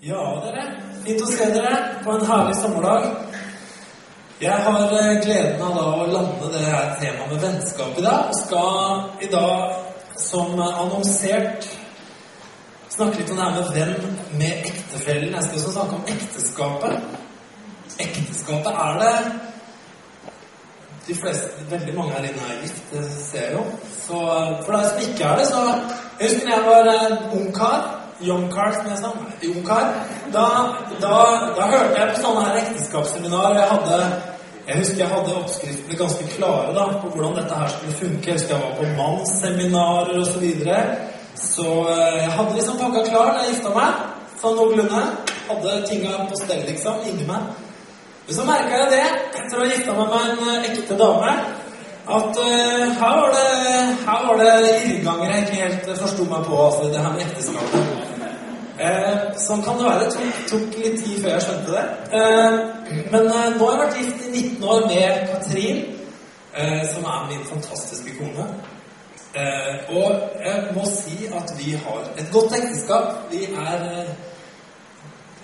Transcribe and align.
Ja, 0.00 0.20
dere. 0.40 0.62
Fint 1.04 1.20
å 1.20 1.26
se 1.28 1.46
dere 1.52 1.74
på 2.00 2.14
en 2.14 2.22
herlig 2.24 2.54
sommerdag. 2.56 3.10
Jeg 4.40 4.56
har 4.64 4.94
eh, 4.96 5.18
gleden 5.20 5.60
av 5.60 5.74
da 5.76 5.82
å 5.92 6.06
lande 6.08 6.48
det 6.54 6.62
her 6.64 6.94
temaet 7.02 7.34
med 7.34 7.42
vennskap 7.44 8.00
i 8.00 8.04
dag. 8.06 8.30
Og 8.30 8.38
skal 8.38 9.02
i 9.20 9.28
dag, 9.28 9.74
som 10.16 10.56
annonsert, 10.56 11.68
snakke 12.94 13.20
litt 13.20 13.34
om 13.34 13.42
det 13.42 13.44
her 13.44 13.58
med 13.58 13.76
venn 13.76 14.16
med 14.40 14.72
ektefellen. 14.72 15.36
Jeg 15.36 15.50
skal 15.50 15.60
også 15.60 15.76
snakke 15.76 16.00
om 16.00 16.10
ekteskapet. 16.16 17.14
Ekteskapet 18.00 18.82
er 18.88 19.00
det 19.04 19.14
De 21.10 21.20
fleste, 21.20 21.68
veldig 21.68 21.92
mange 22.00 22.16
her 22.16 22.30
inne 22.30 22.48
er 22.48 22.64
gift, 22.64 22.82
det 22.94 23.04
ser 23.18 23.50
jeg 23.50 23.56
jo. 23.58 23.68
Så 24.06 24.26
for 24.64 24.72
deg 24.72 24.88
som 24.88 25.08
ikke 25.10 25.28
er 25.28 25.40
det, 25.40 25.48
så 25.52 25.62
Jeg 25.68 26.28
husker 26.28 26.46
da 26.48 26.56
jeg 26.56 26.68
var 26.72 26.94
eh, 26.96 27.99
ung 28.28 28.50
kar. 28.50 28.50
Young 28.50 28.50
car, 28.50 28.72
som 28.72 28.90
jeg 28.90 28.98
sa. 28.98 29.08
Ung. 29.48 29.64
Da, 30.32 30.50
da, 31.00 31.14
da 31.56 31.70
hørte 31.70 31.96
jeg 31.98 32.10
på 32.12 32.20
sånne 32.22 32.44
her 32.46 32.60
ekteskapsseminar. 32.64 33.54
Jeg 33.58 33.68
hadde 33.70 34.02
jeg 34.70 34.78
husker 34.78 35.00
jeg 35.02 35.08
hadde 35.10 35.34
oppskriftene 35.34 35.96
ganske 35.98 36.24
klare 36.36 36.74
da, 36.76 36.84
på 37.02 37.08
hvordan 37.10 37.38
dette 37.40 37.54
her 37.58 37.68
skulle 37.68 37.92
funke. 37.92 38.26
Jeg 38.26 38.36
husker 38.36 38.54
jeg 38.54 38.62
var 38.62 38.76
på 38.78 38.84
mannsseminarer 38.98 40.20
osv. 40.20 40.32
Så, 40.32 40.38
videre. 40.38 40.82
så 41.34 41.70
eh, 41.90 42.20
jeg 42.22 42.30
hadde 42.36 42.54
liksom 42.54 42.76
pakka 42.78 43.02
klar 43.08 43.32
da 43.32 43.40
jeg 43.40 43.56
gifta 43.56 43.72
meg. 43.74 44.04
Sånn 44.42 44.54
noenlunde. 44.58 45.00
Hadde 45.48 45.80
tinga 45.88 46.20
på 46.28 46.38
stell, 46.38 46.62
liksom, 46.68 47.00
inni 47.08 47.26
meg. 47.26 47.48
Men 48.28 48.36
så 48.36 48.46
merka 48.46 48.78
jeg 48.84 48.92
det, 48.92 49.02
etter 49.40 49.58
å 49.58 49.64
ha 49.64 49.72
gifta 49.72 49.96
meg 49.96 50.14
med 50.14 50.28
en 50.28 50.54
eh, 50.54 50.70
ekte 50.70 51.00
dame, 51.00 51.34
at 52.10 52.38
uh, 52.42 52.84
her 53.00 54.22
var 54.26 54.38
det 54.38 54.54
irrganger 54.86 55.34
jeg 55.34 55.42
ikke 55.42 55.58
helt 55.64 55.90
forsto 55.98 56.24
meg 56.30 56.46
på, 56.46 56.62
altså 56.66 56.88
det 56.94 57.02
her 57.02 57.12
med 57.16 57.26
ekteskapet. 57.26 58.09
Eh, 58.80 59.24
sånn 59.36 59.60
kan 59.64 59.76
det 59.76 59.84
være. 59.84 60.06
Det 60.06 60.12
tok, 60.14 60.36
tok, 60.48 60.76
litt 60.80 61.00
tid 61.02 61.18
før 61.20 61.34
jeg 61.34 61.44
skjønte 61.44 61.72
det. 61.74 61.84
Eh, 62.16 62.54
men 63.12 63.26
eh, 63.28 63.48
nå 63.58 63.66
har 63.66 63.74
jeg 63.74 63.80
vært 63.82 63.98
gift 64.00 64.22
i 64.24 64.30
19 64.32 64.68
år 64.74 64.86
med 64.88 65.24
Katrin, 65.28 65.80
eh, 66.54 66.80
som 66.94 67.08
er 67.12 67.26
min 67.28 67.42
fantastiske 67.50 68.14
kone. 68.16 68.46
Eh, 69.36 69.90
og 69.94 70.40
jeg 70.46 70.62
må 70.74 70.86
si 70.88 71.28
at 71.28 71.52
vi 71.58 71.74
har 71.82 72.08
et 72.16 72.32
godt 72.32 72.56
ekteskap. 72.56 73.12
Vi 73.30 73.44
er 73.52 73.84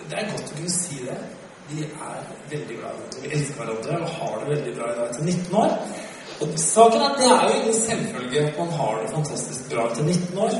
Det 0.06 0.14
er 0.20 0.28
godt 0.30 0.52
å 0.52 0.54
kunne 0.54 0.70
si 0.70 1.00
det. 1.02 1.16
Vi 1.68 1.82
er 1.82 2.18
veldig 2.50 2.76
glad 2.78 2.92
i 2.94 2.98
hverandre. 3.02 3.22
Vi 3.22 3.30
elsker 3.34 3.56
hverandre 3.58 3.96
og 4.06 4.12
har 4.20 4.34
det 4.40 4.50
veldig 4.52 4.74
bra 4.76 4.90
i 4.92 4.98
dag 5.00 5.08
til 5.16 5.24
19 5.24 5.56
år. 5.62 5.72
Og 6.40 6.58
saken 6.62 7.00
er 7.00 7.08
at 7.08 7.18
det 7.18 7.26
er 7.26 7.42
jo 7.42 7.56
ingen 7.56 7.78
selvfølge 7.80 8.44
at 8.46 8.58
man 8.60 8.70
har 8.78 9.00
det 9.02 9.10
fantastisk 9.10 9.72
bra 9.72 9.88
til 9.94 10.04
19 10.04 10.38
år. 10.38 10.54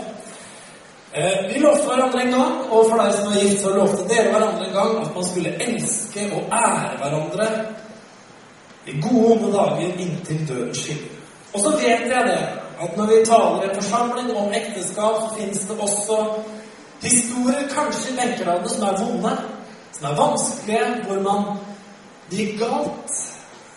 Eh, 1.17 1.47
vi 1.48 1.61
lovte 1.61 1.86
hverandre 1.89 2.22
en 2.22 2.33
gang, 2.33 2.56
og 2.70 2.91
for 2.91 3.00
deg 3.00 3.14
som 3.17 3.31
er 3.33 3.41
gift, 3.41 3.62
så 3.62 3.70
lovte 3.72 4.05
dere 4.11 4.33
hverandre 4.34 4.67
en 4.67 4.75
gang 4.75 4.97
at 5.00 5.14
man 5.14 5.25
skulle 5.25 5.53
elske 5.64 6.25
og 6.36 6.50
ære 6.53 6.91
hverandre 7.00 7.47
i 8.86 8.97
gode, 9.00 9.31
onde 9.33 9.53
dager 9.55 10.03
inntil 10.05 10.42
døden 10.48 10.75
skiller. 10.77 11.14
Og 11.55 11.61
så 11.61 11.70
vet 11.78 12.05
jeg 12.12 12.27
det, 12.28 12.42
at 12.84 12.97
når 12.97 13.06
vi 13.06 13.22
taler 13.25 13.64
i 13.64 13.75
forsamling 13.78 14.28
om 14.37 14.53
ekteskap, 14.61 15.22
så 15.22 15.31
finnes 15.39 15.64
det 15.70 15.78
også 15.87 16.19
historier, 17.03 17.64
kanskje 17.72 18.12
i 18.12 18.19
benkeradene, 18.20 18.69
som 18.69 18.84
er 18.89 19.00
vonde, 19.00 19.33
som 19.97 20.11
er 20.11 20.20
vanskelige, 20.20 20.92
hvor 21.06 21.22
man 21.31 21.42
gikk 22.31 22.59
galt, 22.61 23.17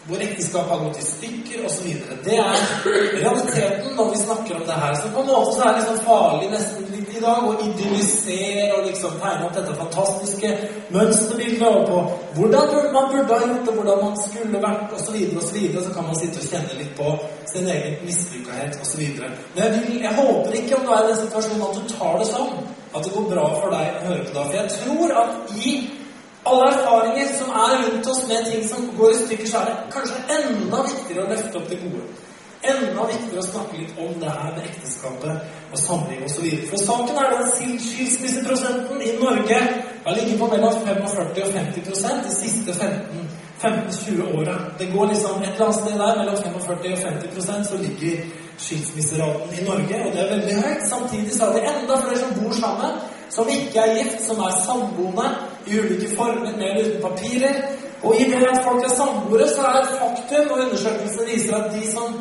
hvor 0.10 0.22
ekteskapet 0.28 0.72
har 0.72 0.84
gått 0.84 1.00
i 1.00 1.08
stykker 1.08 1.66
osv. 1.66 1.88
Det 2.26 2.38
er 2.40 2.62
realiteten 3.23 3.95
når 3.95 4.12
vi 4.12 4.22
snakker 4.23 4.56
om 4.56 4.67
det 4.67 4.78
her. 4.84 4.94
Så 4.95 5.12
på 5.14 5.22
en 5.22 5.32
måte 5.32 5.56
så 5.56 5.64
er 5.64 5.72
det 5.72 5.82
liksom 5.82 6.06
farlig 6.06 6.52
nesten 6.54 6.92
litt 6.95 7.09
dag 7.23 7.45
og 7.50 7.62
idyllisere 7.66 8.66
og 8.75 8.88
liksom 8.88 9.17
tegne 9.22 9.45
opp 9.48 9.56
dette 9.58 9.75
fantastiske 9.80 10.52
mønsterbildet 10.95 11.67
og 11.67 11.86
på 11.89 12.00
hvordan 12.38 12.73
man 12.95 13.11
burde 13.14 13.34
ha 13.34 13.48
gjort 13.48 13.67
det, 13.67 13.76
hvordan 13.78 14.02
man 14.06 14.17
skulle 14.23 14.64
vært 14.66 14.95
osv. 14.98 15.17
Og, 15.38 15.44
Så, 15.44 15.53
videre, 15.53 15.84
så 15.84 15.94
kan 15.94 16.09
man 16.09 16.20
sitte 16.20 16.42
og 16.42 16.50
kjenne 16.52 16.80
litt 16.80 16.92
på 16.98 17.14
sin 17.52 17.70
egen 17.76 17.95
mislykkahet 18.05 18.82
osv. 18.83 19.05
Men 19.21 19.64
jeg, 19.64 19.71
vil, 19.76 20.02
jeg 20.02 20.14
håper 20.20 20.60
ikke 20.61 20.76
om 20.80 20.86
du 20.86 20.92
er 20.95 21.05
i 21.05 21.10
den 21.11 21.21
situasjonen 21.23 21.66
at 21.70 21.80
du 21.80 21.95
tar 21.95 22.20
det 22.21 22.30
sånn 22.33 22.54
at 22.89 23.05
det 23.05 23.14
går 23.14 23.26
bra 23.33 23.48
for 23.61 23.73
deg 23.73 23.98
å 23.98 24.05
høre 24.08 24.23
på 24.26 24.36
det. 24.36 24.45
For 24.45 24.58
jeg 24.60 24.70
tror 24.80 25.17
at 25.23 25.58
i 25.65 25.76
alle 26.49 26.71
erfaringer 26.71 27.36
som 27.38 27.52
er 27.65 27.76
rundt 27.83 28.08
oss 28.08 28.23
med 28.30 28.48
ting 28.48 28.65
som 28.70 28.89
går 28.98 29.11
i 29.14 29.20
stykker, 29.26 29.48
så 29.52 29.61
er 29.61 29.70
det 29.70 29.94
kanskje 29.94 30.23
enda 30.38 30.82
viktigere 30.88 31.26
å 31.26 31.32
løfte 31.33 31.61
opp 31.61 31.70
det 31.70 31.80
gode. 31.83 32.08
Enda 32.59 33.05
viktigere 33.08 33.39
å 33.39 33.45
snakke 33.47 33.77
litt 33.80 33.99
om 34.03 34.17
det 34.20 34.31
her 34.36 34.49
med 34.55 34.65
ekteskapet 34.67 35.71
og 35.71 35.80
samliv 35.80 36.25
osv. 36.27 36.47
For 36.67 36.81
saken 36.81 37.20
er 37.21 37.37
den 37.37 37.80
skilsmisseprosenten 37.86 38.99
i 38.99 39.14
Norge 39.21 39.59
har 40.03 40.17
ligget 40.17 40.39
på 40.42 40.49
mellom 40.52 40.81
45 40.83 41.45
og 41.45 41.53
50% 41.55 42.25
de 42.25 42.33
siste 42.36 42.75
15-20 43.61 44.36
åra. 44.39 44.58
Det 44.80 44.89
går 44.92 45.08
liksom 45.14 45.42
et 45.43 45.53
eller 45.53 45.65
annet 45.65 45.80
sted 45.80 45.95
der 46.02 46.20
mellom 46.20 46.37
45 46.43 46.92
og 46.92 46.99
50% 47.05 47.70
så 47.70 47.80
ligger 47.83 48.25
skilsmisseraten 48.65 49.55
i 49.59 49.64
Norge, 49.64 50.02
og 50.05 50.11
det 50.14 50.21
er 50.23 50.33
veldig 50.36 50.55
høyt. 50.64 50.83
Samtidig 50.89 51.33
så 51.37 51.45
er 51.45 51.53
det 51.53 51.70
enda 51.71 51.99
flere 52.03 52.20
som 52.20 52.36
bor 52.39 52.58
sammen, 52.59 52.97
som 53.30 53.52
ikke 53.55 53.86
er 53.86 53.95
gift, 53.97 54.20
som 54.26 54.41
er 54.43 54.59
samboende 54.65 55.30
i 55.67 55.80
ulike 55.80 56.11
former, 56.15 56.52
med 56.58 56.67
eller 56.70 56.89
uten 56.89 57.02
papirer. 57.08 57.55
Og 58.03 58.15
i 58.20 58.27
det 58.31 58.43
at 58.47 58.64
folk 58.67 58.83
er 58.83 58.93
samboere, 58.95 59.47
så 59.55 59.64
er 59.67 59.73
det 59.77 59.81
et 59.86 59.95
faktum, 60.03 60.52
og 60.52 60.59
undersøkelser 60.65 61.31
viser 61.31 61.55
at 61.55 61.71
de 61.76 61.91
som 61.91 62.20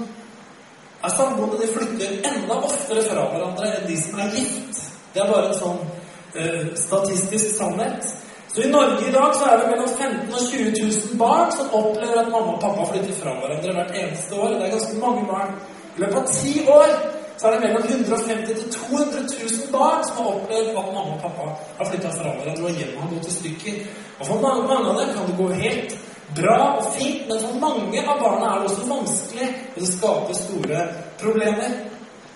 er 1.05 1.15
samboende, 1.17 1.61
de 1.63 1.73
flytter 1.75 2.15
enda 2.31 2.61
oftere 2.69 3.05
fra 3.11 3.27
hverandre 3.33 3.69
enn 3.77 3.89
de 3.91 3.99
som 4.03 4.23
er 4.23 4.33
gift. 4.35 4.81
Det 5.15 5.23
er 5.23 5.31
bare 5.33 5.51
en 5.51 5.61
sånn 5.61 5.83
uh, 5.85 6.65
statistisk 6.79 7.55
sannhet. 7.59 8.09
Så 8.49 8.65
i 8.65 8.71
Norge 8.73 9.05
i 9.07 9.13
dag 9.13 9.35
så 9.37 9.45
er 9.47 9.61
det 9.61 9.69
mellom 9.71 9.91
15 9.99 10.35
og 10.35 10.41
20 10.51 10.73
000 10.81 11.21
barn 11.21 11.53
som 11.55 11.75
opplever 11.79 12.23
at 12.23 12.33
mamma 12.33 12.57
og 12.57 12.63
pappa 12.65 12.89
flytter 12.93 13.21
fra 13.21 13.35
hverandre 13.39 13.75
hvert 13.77 13.95
eneste 14.03 14.41
år. 14.41 14.57
Det 14.57 14.67
er 14.67 14.75
ganske 14.75 15.01
mange 15.05 15.25
barn. 15.29 15.55
I 15.97 16.03
løpet 16.03 16.21
av 16.23 16.33
ti 16.33 16.55
år 16.79 16.95
så 17.39 17.47
er 17.47 17.55
det 17.55 17.61
mellom 17.67 17.85
150 17.89 18.47
til 18.49 18.73
200 18.73 19.23
000 19.37 19.73
barn 19.77 20.03
som 20.09 20.19
har 20.19 20.31
opplevd 20.33 20.71
at 20.73 20.91
mamma 20.97 21.05
og 21.15 21.21
pappa 21.23 21.49
har 21.79 21.91
flytta 21.91 22.11
fra 22.17 22.35
hverandre 22.39 22.71
og 22.71 22.81
hjemmet 22.81 23.03
har 23.03 23.13
gått 23.15 23.31
i 23.31 23.37
stykker. 23.37 23.81
Og 24.19 24.27
for 24.27 24.41
mange, 24.47 24.65
mange, 24.73 24.91
av 24.91 25.01
dem 25.01 25.13
kan 25.15 25.31
det 25.31 25.37
gå 25.43 25.49
helt 25.63 25.99
bra 26.41 26.59
og 26.79 26.87
fint, 26.97 27.27
men 27.29 27.43
for 27.45 27.61
mange 27.63 28.03
av 28.03 28.23
barna 28.23 28.51
er 28.53 28.63
det 28.63 28.71
også 28.71 28.87
vanskelig, 28.89 29.49
og 29.75 29.81
det 29.83 29.91
skaper 29.93 30.39
store 30.39 30.83
problemer. 31.23 31.77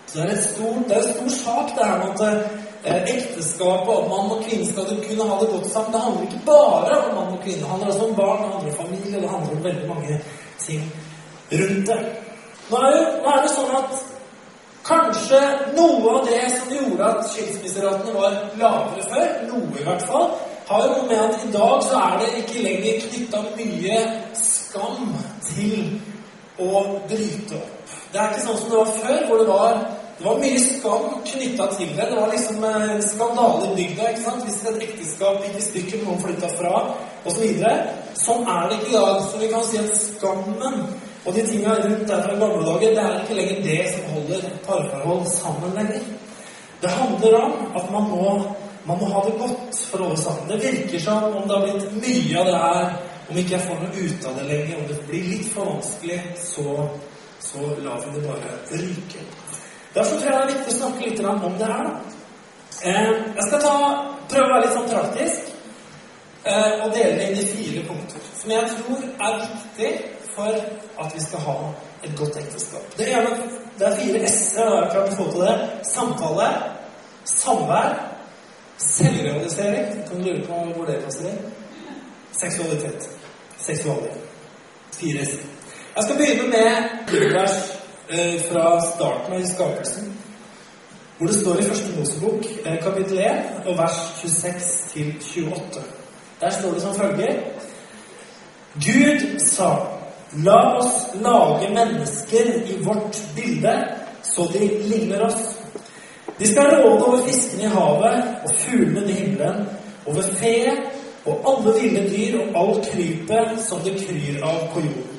Så 0.07 0.19
det 0.19 0.25
er, 0.25 0.33
et 0.35 0.45
stort, 0.45 0.83
det 0.89 0.97
er 0.97 1.03
en 1.03 1.15
stor 1.15 1.31
sak, 1.45 1.75
det 1.77 1.89
her 1.89 1.99
med 2.03 2.11
at 2.13 2.23
eh, 2.85 3.03
ekteskapet 3.15 3.93
og 3.95 4.09
mann 4.13 4.35
og 4.35 4.43
kvinne 4.45 4.67
skal 4.69 4.91
kunne 4.91 5.29
ha 5.31 5.39
det 5.41 5.51
godt 5.53 5.71
sammen. 5.73 5.93
Det 5.95 6.05
handler 6.07 6.27
ikke 6.29 6.43
bare 6.47 6.99
om 7.07 7.15
mann 7.19 7.37
og 7.37 7.41
kvinne. 7.45 7.63
Det 7.63 7.71
handler 7.73 7.93
også 7.93 8.09
om 8.09 8.17
barn, 8.23 8.43
det 8.43 8.53
handler 8.55 8.73
om 8.73 8.81
familie, 8.83 9.23
det 9.23 9.35
handler 9.35 9.57
om 9.57 9.65
veldig 9.69 9.89
mange 9.89 10.21
ting 10.67 10.83
rundt 11.53 11.87
det. 11.91 12.01
Nå 12.71 12.77
er 12.77 12.91
det, 12.97 13.05
nå 13.23 13.37
er 13.37 13.47
det 13.47 13.55
sånn 13.59 13.79
at 13.83 14.03
Kanskje 14.83 15.39
noe 15.77 16.11
av 16.11 16.25
det 16.27 16.41
som 16.51 16.71
gjorde 16.75 17.07
at 17.07 17.27
skilsmisseratene 17.31 18.15
var 18.17 18.33
lavere 18.59 19.05
før, 19.07 19.29
noe 19.47 19.69
i 19.79 19.85
hvert 19.87 20.03
fall, 20.09 20.33
har 20.69 20.87
jo 20.89 21.03
med 21.09 21.19
at 21.21 21.45
i 21.47 21.53
dag 21.53 21.83
så 21.89 22.01
er 22.07 22.19
det 22.21 22.31
ikke 22.43 22.65
lenger 22.67 23.05
knytta 23.07 23.43
mye 23.57 23.99
skam 24.39 25.15
til 25.47 26.01
å 26.63 26.85
bryte 27.09 27.59
opp. 27.59 27.93
Det 28.13 28.21
er 28.21 28.33
ikke 28.33 28.47
sånn 28.47 28.59
som 28.61 28.71
det 28.71 28.81
var 28.81 28.95
før, 29.01 29.21
hvor 29.29 29.41
det 29.43 29.49
var, 29.49 29.79
det 30.19 30.27
var 30.27 30.43
mye 30.43 30.65
skam 30.65 31.07
knytta 31.31 31.69
til 31.77 31.95
det. 31.97 32.09
Det 32.11 32.19
var 32.19 32.35
liksom 32.35 32.67
eh, 32.71 32.99
skandale 33.07 33.71
i 33.71 33.77
bygda. 33.79 34.11
ikke 34.11 34.25
sant? 34.27 34.45
Hvis 34.49 34.61
et 34.69 34.85
ekteskap 34.89 35.47
gikk 35.47 35.57
i 35.59 35.65
stykker, 35.69 36.05
noen 36.05 36.21
flytta 36.25 36.53
fra 36.59 36.83
osv. 37.25 37.47
Så 37.63 38.27
sånn 38.27 38.45
er 38.49 38.69
det 38.69 38.81
ikke 38.81 38.93
i 38.93 38.99
dag. 38.99 39.25
Så 39.31 39.41
vi 39.41 39.55
kan 39.55 39.65
si 39.67 39.81
at 39.81 39.97
skammen 39.97 40.85
og 41.25 41.35
de 41.35 41.43
tinga 41.47 41.75
rundt 41.79 42.09
der 42.09 42.23
fra 42.23 42.35
gamle 42.35 42.67
dager, 42.67 42.91
det 42.97 42.99
er 42.99 43.21
ikke 43.23 43.35
lenger 43.35 43.63
det 43.63 43.83
som 43.93 44.09
holder 44.15 44.41
parforhold 44.67 45.27
sammen 45.31 45.77
lenger. 45.79 46.03
Det 46.83 46.91
handler 46.91 47.37
om 47.45 47.53
at 47.79 47.91
man 47.93 48.09
må, 48.11 48.31
man 48.85 48.99
må 48.99 49.09
ha 49.13 49.25
det 49.27 49.39
godt 49.39 49.81
for 49.91 50.15
sammen. 50.17 50.49
Det 50.49 50.59
virker 50.63 51.01
som 51.01 51.25
om 51.25 51.49
det 51.49 51.57
har 51.57 51.67
blitt 51.67 51.93
mye 52.03 52.41
av 52.41 52.51
det 52.51 52.59
her, 52.65 52.97
om 53.31 53.39
ikke 53.39 53.55
jeg 53.57 53.67
får 53.69 53.83
noe 53.83 54.07
ut 54.07 54.27
av 54.29 54.39
det 54.39 54.49
lenger, 54.49 54.81
om 54.81 54.89
det 54.91 54.99
blir 55.09 55.29
litt 55.31 55.53
for 55.55 55.71
vanskelig, 55.71 56.19
så, 56.41 56.67
så 57.41 57.69
lar 57.85 58.03
vi 58.03 58.17
det 58.17 58.27
bare 58.27 58.57
ryke. 58.73 59.25
Derfor 59.95 60.19
tror 60.19 60.29
jeg 60.29 60.35
det 60.35 60.43
er 60.43 60.53
viktig 60.55 60.75
å 60.75 60.81
snakke 60.81 61.09
litt 61.09 61.25
om 61.31 61.57
det 61.61 61.71
her. 61.71 61.91
Eh, 62.83 63.11
jeg 63.39 63.47
skal 63.47 63.63
ta, 63.63 63.75
prøve 64.33 64.47
å 64.49 64.53
være 64.55 64.67
litt 64.67 64.77
sånn 64.77 64.91
praktisk 64.91 65.51
eh, 66.49 66.73
og 66.83 66.95
dele 66.97 67.17
det 67.19 67.29
inn 67.29 67.43
i 67.43 67.51
fire 67.53 67.83
punkter 67.87 68.23
som 68.43 68.51
jeg 68.51 68.71
tror 68.71 69.03
er 69.27 69.35
viktig 69.43 69.91
for 70.35 70.57
at 71.05 71.15
vi 71.15 71.21
skal 71.23 71.45
ha 71.47 71.57
et 72.03 72.15
godt 72.19 72.39
ekteskap. 72.41 72.97
Det, 72.99 73.07
er, 73.15 73.29
det 73.79 73.87
er 73.87 73.99
fire 74.01 74.23
s-er. 74.27 74.71
Har 74.71 74.81
jeg 74.83 74.91
klart 74.95 75.13
å 75.13 75.19
få 75.21 75.27
til 75.31 75.45
det. 75.45 75.55
Samtale, 75.87 76.49
samvær, 77.29 77.95
selvrealisering 78.89 80.09
Kan 80.09 80.19
Du 80.19 80.25
lure 80.29 80.47
på 80.47 80.61
hvor 80.75 80.85
det 80.87 81.01
passer 81.05 81.29
inn. 81.29 81.39
Seksualitet. 82.33 83.09
Seksualitet. 83.59 84.19
Fire. 84.93 85.27
Jeg 85.97 86.05
skal 86.05 86.17
begynne 86.17 86.49
med 86.49 86.69
bibelvers 87.07 87.57
eh, 88.09 88.41
fra 88.51 88.81
starten 88.95 89.33
av 89.33 89.47
skapelsen. 89.47 90.13
hvor 91.19 91.27
det 91.27 91.37
står 91.37 91.59
i 91.61 91.63
Første 91.63 91.99
Mosebok, 91.99 92.45
eh, 92.65 92.83
kapittel 92.83 93.19
1, 93.19 93.67
og 93.67 93.79
vers 93.79 93.99
26 94.21 95.13
28. 95.37 95.83
Der 96.41 96.51
står 96.51 96.73
det 96.73 96.83
som 96.83 96.95
følger 96.95 97.35
Gud 98.75 99.39
sa, 99.39 99.87
la 100.33 100.79
oss 100.79 101.13
lage 101.15 101.69
mennesker 101.75 102.47
i 102.67 102.79
vårt 102.85 103.21
bilde, 103.37 103.75
så 104.23 104.49
de 104.53 104.69
ligner 104.89 105.27
oss. 105.27 105.62
De 106.39 106.49
skal 106.49 106.77
råde 106.77 107.05
over 107.05 107.27
fiskene 107.27 107.63
i 107.63 107.73
havet 107.73 108.25
og 108.45 108.55
fuglene 108.59 109.07
til 109.07 109.15
himmelen, 109.15 109.67
over 110.07 110.23
fe 110.23 110.55
og 111.25 111.45
alle 111.47 111.75
ville 111.81 112.03
dyr 112.11 112.39
og 112.41 112.57
alt 112.63 112.89
krypet 112.91 113.59
som 113.63 113.83
det 113.85 113.95
kryr 114.01 114.41
av 114.43 114.65
på 114.73 114.81
jorden. 114.81 115.19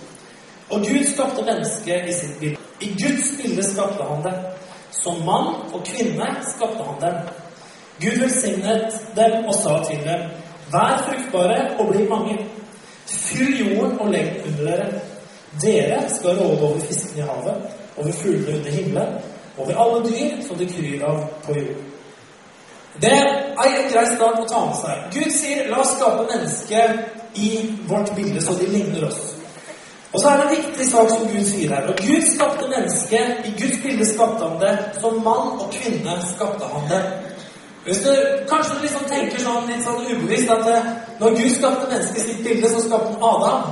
Og 0.69 0.79
Gud 0.79 1.05
skapte 1.07 1.45
mennesket 1.45 2.09
i 2.09 2.15
sitt 2.17 2.39
bilde. 2.39 2.59
I 2.81 2.89
Guds 2.99 3.29
bilde 3.39 3.63
skapte 3.63 4.03
han 4.09 4.23
det. 4.25 4.33
Som 4.91 5.21
mann 5.25 5.53
og 5.73 5.83
kvinne 5.85 6.27
skapte 6.55 6.83
han 6.87 6.99
dem. 7.01 7.21
Gud 8.01 8.19
velsignet 8.19 8.97
dem 9.15 9.45
og 9.47 9.55
sa 9.55 9.77
til 9.87 10.01
dem, 10.07 10.27
Vær 10.73 11.03
fruktbare 11.05 11.75
og 11.79 11.91
bli 11.91 12.07
mange. 12.09 12.37
Fyll 13.07 13.59
jorden 13.59 13.99
og 13.99 14.09
legg 14.09 14.41
under 14.47 14.65
dere. 14.65 15.01
Dere 15.61 15.99
skal 16.09 16.39
råde 16.39 16.63
over 16.65 16.79
fiskene 16.79 17.21
i 17.21 17.27
havet, 17.27 17.73
over 17.97 18.11
fuglene 18.11 18.57
under 18.57 18.71
himmelen, 18.71 19.19
over 19.57 19.73
alle 19.75 20.05
dyr 20.09 20.41
som 20.47 20.57
det 20.57 20.69
kryr 20.73 21.03
av 21.05 21.25
på 21.45 21.57
jorden. 21.57 21.89
Det 23.01 23.11
er 23.11 23.77
en 23.79 23.91
grei 23.91 24.05
start 24.15 24.39
å 24.39 24.49
ta 24.49 24.65
med 24.65 24.75
seg. 24.77 25.05
Gud 25.13 25.31
sier 25.33 25.69
'la 25.69 25.79
oss 25.81 25.95
skape 25.97 26.27
mennesket 26.29 26.89
i 27.35 27.49
vårt 27.87 28.15
bilde, 28.15 28.41
så 28.41 28.53
de 28.53 28.65
ligner 28.65 29.07
oss'. 29.07 29.33
Og 30.13 30.19
så 30.21 30.29
er 30.29 30.37
det 30.37 30.43
en 30.43 30.55
viktig 30.57 30.91
sak 30.91 31.09
som 31.09 31.27
Gud 31.27 31.45
sier 31.45 31.75
her. 31.75 31.87
Og 31.89 31.95
Gud 31.97 32.35
skapte 32.35 32.67
mennesket. 32.69 33.45
I 33.45 33.51
Guds 33.61 33.77
bilde 33.83 34.05
skapte 34.05 34.45
han 34.45 34.59
det. 34.61 34.77
Som 35.01 35.13
mann 35.13 35.47
og 35.63 35.69
kvinne 35.71 36.13
skapte 36.35 36.65
han 36.73 36.89
det. 36.89 37.03
Hvis 37.85 37.97
du 38.05 38.11
kanskje 38.49 38.81
liksom 38.81 39.07
tenker 39.09 39.41
sånn 39.41 39.65
litt 39.67 39.81
sånn 39.83 40.05
ubevisst 40.05 40.51
at 40.53 40.67
eh, 40.71 40.85
når 41.19 41.33
Gud 41.39 41.49
skapte 41.55 41.89
mennesket 41.89 42.21
i 42.21 42.27
sitt 42.27 42.43
bilde, 42.45 42.69
så 42.69 42.83
skapte 42.85 43.09
han 43.11 43.25
Adam. 43.31 43.63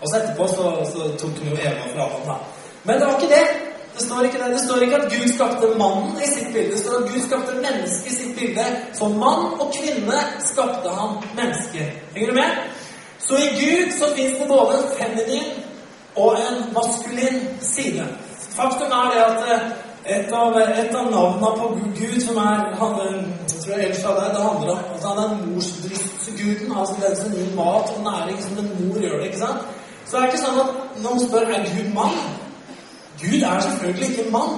Og 0.00 0.10
så 0.10 0.20
etterpå 0.20 0.48
så, 0.52 0.74
så 0.92 1.08
tok 1.18 1.40
han 1.40 1.48
jo 1.50 1.56
Eva 1.56 1.88
fra 1.94 2.04
Adam, 2.06 2.28
da. 2.28 2.36
Men 2.84 3.00
det 3.00 3.08
var 3.08 3.16
ikke 3.16 3.32
det. 3.32 3.65
Det 3.96 4.04
står 4.04 4.26
ikke 4.28 4.38
det. 4.42 4.50
Det 4.52 4.62
står 4.64 4.82
ikke 4.84 4.96
at 5.02 5.12
Gud 5.12 5.28
skapte 5.34 5.66
mannen 5.82 6.18
i 6.24 6.28
sitt 6.28 6.50
bilde. 6.54 6.72
Det 6.72 6.80
står 6.80 6.96
at 7.02 7.12
Gud 7.12 7.22
skapte 7.28 7.54
mennesket 7.66 8.10
i 8.12 8.16
sitt 8.16 8.34
bilde. 8.38 8.66
Som 8.98 9.16
mann 9.22 9.44
og 9.60 9.72
kvinne 9.78 10.18
skapte 10.50 10.92
han 10.98 11.16
mennesket. 11.38 11.86
Henger 12.14 12.28
du 12.30 12.34
med? 12.40 12.50
Så 13.18 13.40
i 13.46 13.48
Gud 13.62 13.92
så 13.98 14.10
fins 14.16 14.38
det 14.38 14.48
både 14.48 14.78
en 14.78 14.90
feminin 14.98 15.48
og 16.16 16.36
en 16.46 16.56
maskulin 16.76 17.40
side. 17.60 18.06
Faktum 18.56 18.92
er 18.98 19.10
det 19.12 19.22
at 19.24 19.40
eh, 19.54 19.64
et 20.16 20.32
av, 20.32 20.54
et 20.60 20.94
av 20.94 21.10
navnene 21.10 21.50
på 21.60 21.68
Gud 21.98 22.20
som 22.22 22.36
er 22.38 22.60
han, 22.80 23.00
jeg 23.48 23.62
tror 23.62 23.72
jeg 23.74 23.88
ellers 23.88 24.04
av 24.04 24.20
det, 24.20 24.28
det 24.36 24.44
handler 24.44 24.70
om 24.72 24.94
at 24.94 25.06
han 25.08 25.22
er 25.24 25.34
morsdriftsguden, 25.46 26.76
altså 26.78 26.94
den 27.02 27.16
som 27.20 27.34
gir 27.34 27.54
mat 27.56 27.90
og 27.96 28.02
næring 28.04 28.42
som 28.42 28.58
en 28.62 28.70
mor 28.78 29.00
gjør 29.02 29.18
det. 29.18 29.26
ikke 29.26 29.38
sant? 29.38 29.66
Så 30.06 30.16
det 30.16 30.22
er 30.22 30.30
ikke 30.30 30.44
sånn 30.44 30.60
at 30.62 31.00
noen 31.02 31.22
spør 31.24 31.48
er 31.56 31.66
Gud 31.72 31.90
mann. 31.96 32.20
Gud 33.26 33.42
er 33.42 33.60
selvfølgelig 33.60 34.08
ikke 34.10 34.30
mann. 34.30 34.54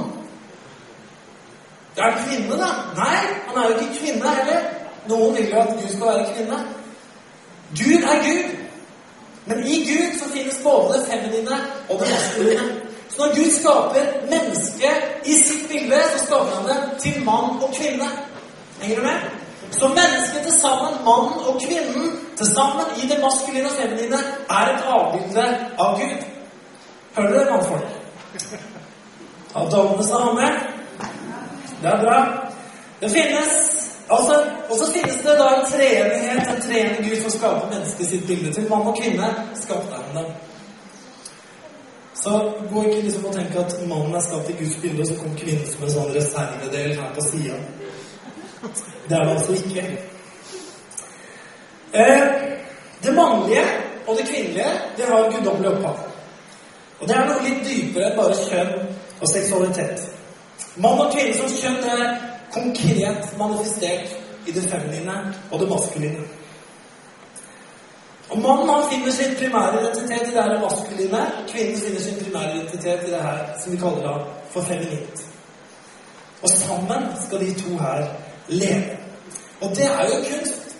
Det 1.94 2.04
er 2.04 2.12
kvinne, 2.24 2.56
da. 2.62 2.70
Nei, 3.00 3.16
han 3.46 3.56
er 3.56 3.68
jo 3.68 3.78
ikke 3.78 4.00
kvinne 4.00 4.34
heller. 4.38 4.60
Noen 5.08 5.36
vil 5.36 5.50
jo 5.50 5.60
at 5.60 5.72
Gud 5.78 5.88
skal 5.94 6.06
være 6.06 6.26
kvinne. 6.34 6.58
Gud 7.80 8.02
er 8.12 8.18
Gud. 8.26 8.44
Men 9.48 9.66
i 9.66 9.76
Gud 9.88 10.18
så 10.18 10.30
finnes 10.34 10.60
både 10.62 10.94
det 10.94 11.06
feminine 11.10 11.56
og 11.88 12.00
det 12.00 12.08
maskuline. 12.12 12.66
Så 13.08 13.16
når 13.18 13.34
Gud 13.36 13.50
skaper 13.60 14.04
mennesket 14.32 14.96
i 15.24 15.34
sitt 15.44 15.68
bilde, 15.68 16.00
så 16.12 16.24
skaper 16.26 16.52
han 16.56 16.68
det 16.70 16.78
til 17.02 17.24
mann 17.24 17.62
og 17.64 17.70
kvinne. 17.78 18.08
Henger 18.80 18.96
du 18.96 19.02
med? 19.02 19.18
Så 19.70 19.88
mennesket 19.88 20.42
til 20.42 20.60
sammen, 20.60 20.92
mannen 21.08 21.38
og 21.48 21.54
kvinnen, 21.64 22.06
til 22.36 22.46
sammen 22.54 22.86
i 23.02 23.08
det 23.10 23.18
maskuline 23.24 23.68
og 23.70 23.76
feminine, 23.80 24.20
er 24.58 24.64
et 24.74 24.84
avbilde 24.96 25.46
av 25.78 25.90
Gud. 26.00 26.18
Hører 27.16 27.32
dere, 27.32 27.50
mannfolk? 27.50 28.07
Har 29.52 29.70
damene 29.70 30.04
sammen 30.04 30.34
med? 30.34 30.60
Det 31.82 31.88
er 31.88 32.04
bra. 32.04 32.20
Det 33.00 33.10
finnes 33.10 33.78
Altså, 34.10 34.44
og 34.70 34.78
så 34.78 34.92
finnes 34.92 35.16
det 35.16 35.34
da 35.36 35.46
en 35.52 35.66
treenighet, 35.68 36.46
en 36.48 36.62
treenig 36.62 37.10
Gud 37.10 37.16
som 37.22 37.30
skaper 37.30 37.66
mennesket 37.72 38.06
sitt 38.08 38.26
bilde. 38.26 38.52
Til 38.52 38.64
mann 38.70 38.86
og 38.88 38.96
kvinne 38.96 39.26
skapte 39.54 39.98
han 39.98 40.16
dem. 40.16 40.30
Så 42.22 42.30
gå 42.72 42.84
ikke 42.84 43.02
liksom 43.02 43.26
og 43.28 43.34
tenk 43.36 43.56
at 43.60 43.76
mannen 43.88 44.14
er 44.16 44.24
skapt 44.24 44.48
i 44.50 44.56
Guds 44.58 44.78
bilde, 44.82 45.02
og 45.02 45.10
så 45.10 45.18
kom 45.20 45.36
kvinnen 45.36 45.68
som 45.68 45.84
en 45.84 45.92
sånn 45.92 46.14
reservedel 46.16 46.96
her 46.96 47.12
på 47.14 47.26
sida. 47.26 47.60
Det 49.08 49.18
er 49.18 49.24
det 49.24 49.34
altså 49.36 49.58
ikke. 49.60 49.84
Eh, 51.92 52.24
det 53.04 53.14
mannlige 53.14 53.64
og 54.06 54.16
det 54.16 54.26
kvinnelige 54.30 54.72
det 54.96 55.12
har 55.12 55.30
guddommelig 55.36 55.76
opphav. 55.76 56.17
Og 57.00 57.08
det 57.08 57.16
er 57.16 57.28
noe 57.28 57.44
litt 57.44 57.60
dypere 57.66 58.08
enn 58.08 58.16
bare 58.18 58.38
kjønn 58.48 58.72
og 59.20 59.30
seksualitet. 59.30 60.08
Mann 60.82 61.02
og 61.04 61.12
kvinne 61.14 61.36
som 61.38 61.54
kjønn 61.54 61.84
er 61.92 62.04
konkret 62.54 63.30
manifestert 63.38 64.48
i 64.48 64.54
det 64.54 64.64
feminine 64.70 65.16
og 65.50 65.60
det 65.60 65.68
maskuline. 65.70 66.26
Og 68.28 68.38
Mannen 68.38 68.68
han 68.68 68.90
finner 68.90 69.12
sin 69.12 69.36
primære 69.38 69.80
identitet 69.80 70.28
i 70.28 70.34
det 70.34 70.42
her 70.42 70.60
maskuline. 70.60 71.22
Kvinnen 71.48 71.80
finner 71.80 72.00
sin 72.00 72.24
primære 72.24 72.56
identitet 72.56 73.08
i 73.08 73.10
det 73.10 73.22
her 73.22 73.38
som 73.62 73.72
vi 73.72 73.78
kaller 73.78 74.02
da 74.08 74.14
for 74.50 74.62
feminint. 74.62 75.24
Og 76.42 76.48
sammen 76.48 77.06
skal 77.26 77.40
de 77.40 77.54
to 77.62 77.78
her 77.78 78.04
leve. 78.48 78.98
Og 79.60 79.70
det 79.76 79.86
er 79.86 80.04
jo 80.10 80.18
kunst. 80.28 80.76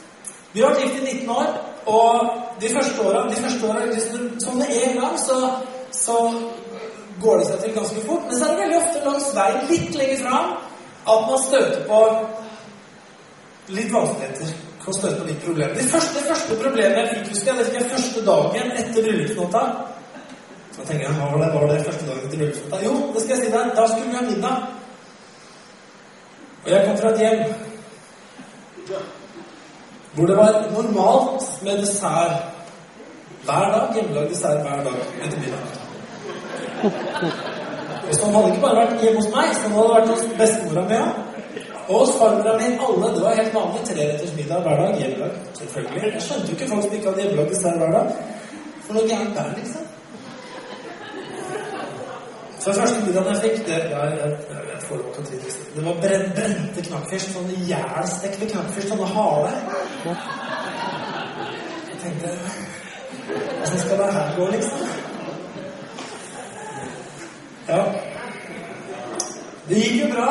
Vi 0.52 0.60
har 0.60 0.68
vært 0.68 0.82
gift 0.82 1.00
i 1.02 1.14
19 1.14 1.30
år, 1.30 1.48
og 1.86 2.28
de 2.60 2.68
første 2.74 3.02
åra 3.02 3.26
liksom, 3.28 4.40
Som 4.40 4.56
med 4.56 4.66
en 4.84 5.00
gang 5.00 5.18
så, 5.18 5.50
så 5.92 6.16
går 7.22 7.38
det 7.38 7.46
seg 7.48 7.60
til 7.62 7.74
ganske 7.74 8.06
fort. 8.06 8.24
Men 8.28 8.38
så 8.38 8.44
er 8.44 8.54
det 8.54 8.62
veldig 8.62 8.80
ofte 8.82 9.04
langs 9.04 9.28
veien 9.36 9.68
litt 9.72 10.00
lenger 10.00 10.24
fram 10.24 10.56
at 11.08 11.28
man 11.30 11.44
støter 11.44 11.84
på 11.88 12.00
litt 13.76 13.92
vanskeligheter. 13.92 14.56
Kan 14.84 14.96
støte 14.96 15.20
på 15.20 15.28
litt 15.28 15.44
problemer. 15.44 15.74
Det 15.76 15.90
første, 15.92 16.24
første 16.30 16.58
problemet 16.62 16.98
jeg 16.98 17.12
fikk, 17.12 17.30
husker 17.34 17.52
jeg, 17.52 17.58
det 17.58 17.68
fikk 17.68 17.78
jeg 17.80 17.92
første 17.94 18.24
dagen 18.30 18.74
etter 18.82 19.06
bryllupsnatta. 19.06 19.62
Så 20.76 20.84
tenker 20.84 21.06
jeg, 21.06 21.14
hva 21.18 21.30
var 21.32 21.40
det, 21.44 21.48
var 21.54 21.72
det 21.72 21.86
første 21.86 22.10
dagen 22.10 22.26
etter 22.26 22.36
bryllupsnatta? 22.36 22.82
Jo, 22.86 22.92
det 23.14 23.24
skal 23.24 23.34
jeg 23.36 23.44
si 23.44 23.54
deg. 23.56 23.72
Da 23.78 23.88
skulle 23.92 24.10
vi 24.10 24.18
ha 24.18 24.26
middag. 24.28 24.68
Og 26.64 26.70
jeg 26.74 26.86
kom 26.86 27.00
fra 27.00 27.14
et 27.14 27.24
hjem 27.24 27.42
hvor 30.18 30.26
det 30.26 30.36
var 30.36 30.54
normalt 30.72 31.44
med 31.62 31.78
dessert 31.78 32.32
hver 33.44 33.68
dag. 33.74 33.92
Hjemmelagd 33.94 34.32
dessert 34.32 34.64
hver 34.64 34.82
dag 34.88 34.96
etter 35.24 35.38
middag. 35.44 35.77
Og 36.84 38.24
han 38.24 38.34
hadde 38.34 38.50
ikke 38.52 38.64
bare 38.64 38.82
vært 38.82 39.02
hjemme 39.04 39.22
hos 39.22 39.32
meg, 39.34 39.50
sånn 39.58 39.74
hadde 39.76 39.88
det 39.88 39.96
vært 39.96 40.12
hos 40.12 40.24
bestemora 40.40 40.84
mi. 40.88 41.00
Og 41.88 41.94
hos 42.02 42.14
farmora 42.20 42.54
mi. 42.60 42.68
Alle. 42.86 43.12
Det 43.14 43.22
var 43.24 43.38
helt 43.40 43.54
vanlig. 43.54 43.84
Treretters 43.88 44.34
middag 44.36 44.64
hver 44.64 44.82
dag. 44.82 44.98
Hjemmelag. 45.02 45.38
Selvfølgelig. 45.60 46.02
Jeg 46.14 46.24
skjønte 46.26 46.50
jo 46.50 46.56
ikke 46.56 46.70
folk 46.72 46.82
som 46.84 46.96
ikke 46.98 47.10
hadde 47.10 47.22
hjemmelagd 47.24 47.54
dessert 47.54 47.80
hver 47.82 47.94
dag. 47.96 48.06
For 48.86 48.96
noe 48.96 49.08
gærent 49.08 49.38
der, 49.38 49.54
liksom. 49.56 49.84
Så 52.58 52.74
første 52.76 53.04
middagen 53.06 53.34
jeg 53.34 53.42
fikk, 53.44 53.66
det, 53.66 53.78
var 53.92 54.06
får 54.88 55.00
lov 55.02 55.10
til 55.14 55.22
å 55.22 55.26
si 55.28 55.66
det 55.74 55.84
var 55.84 56.00
brent, 56.02 56.30
brente 56.36 56.84
knakkfisk. 56.88 57.34
Sånne 57.34 57.60
jævlstekte 57.68 58.50
knakkfisk. 58.54 58.88
Sånne 58.92 59.08
harde. 59.16 59.52
Jeg 61.92 62.02
tenkte 62.04 62.34
Åssen 63.28 63.80
skal 63.82 63.98
det 64.00 64.12
her 64.14 64.28
gå, 64.36 64.44
liksom? 64.54 65.07
Ja. 67.68 67.82
Det 69.68 69.80
gikk 69.80 69.96
jo 70.02 70.12
bra 70.14 70.28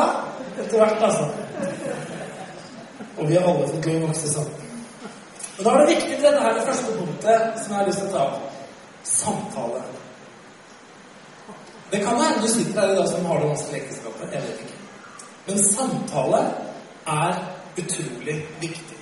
etter 0.58 0.78
hvert, 0.80 1.04
altså. 1.06 1.28
Og 3.18 3.28
vi 3.30 3.36
har 3.36 3.46
alle 3.46 3.68
fått 3.70 3.86
lov 3.86 4.00
å 4.00 4.08
vokse 4.08 4.32
sammen. 4.32 4.64
Og 5.58 5.66
Da 5.66 5.72
er 5.74 5.80
det 5.80 5.96
viktig 5.96 6.16
til 6.16 6.26
dette 6.26 6.42
her, 6.42 6.54
det 6.54 6.66
første 6.66 6.96
punktet 6.98 7.62
som 7.62 7.72
jeg 7.72 7.80
har 7.80 7.88
lyst 7.88 8.02
til 8.02 8.08
å 8.08 8.16
ta 8.16 8.26
opp. 8.26 8.58
Samtale. 9.08 9.82
Det 11.92 12.00
kan 12.04 12.22
hende 12.22 12.42
du 12.44 12.48
sitter 12.52 12.82
her 12.82 12.92
i 12.92 12.96
dag 12.98 13.08
som 13.10 13.26
har 13.26 13.40
det 13.40 13.50
vanskelig 13.52 13.78
i 13.78 13.84
ekteskapet. 13.84 14.34
Jeg 14.34 14.42
vet 14.42 14.64
ikke. 14.66 14.80
Men 15.48 15.64
samtale 15.64 16.42
er 17.08 17.38
utrolig 17.78 18.38
viktig. 18.62 18.98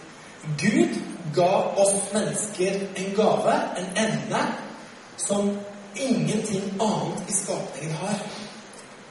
Gud 0.61 0.99
ga 1.35 1.51
oss 1.81 1.95
mennesker 2.13 2.83
en 2.95 3.15
gave, 3.17 3.55
en 3.79 3.89
evne, 4.03 4.43
som 5.17 5.55
ingenting 5.95 6.63
annet 6.79 7.29
i 7.29 7.33
skapningen 7.33 7.95
har. 7.95 8.15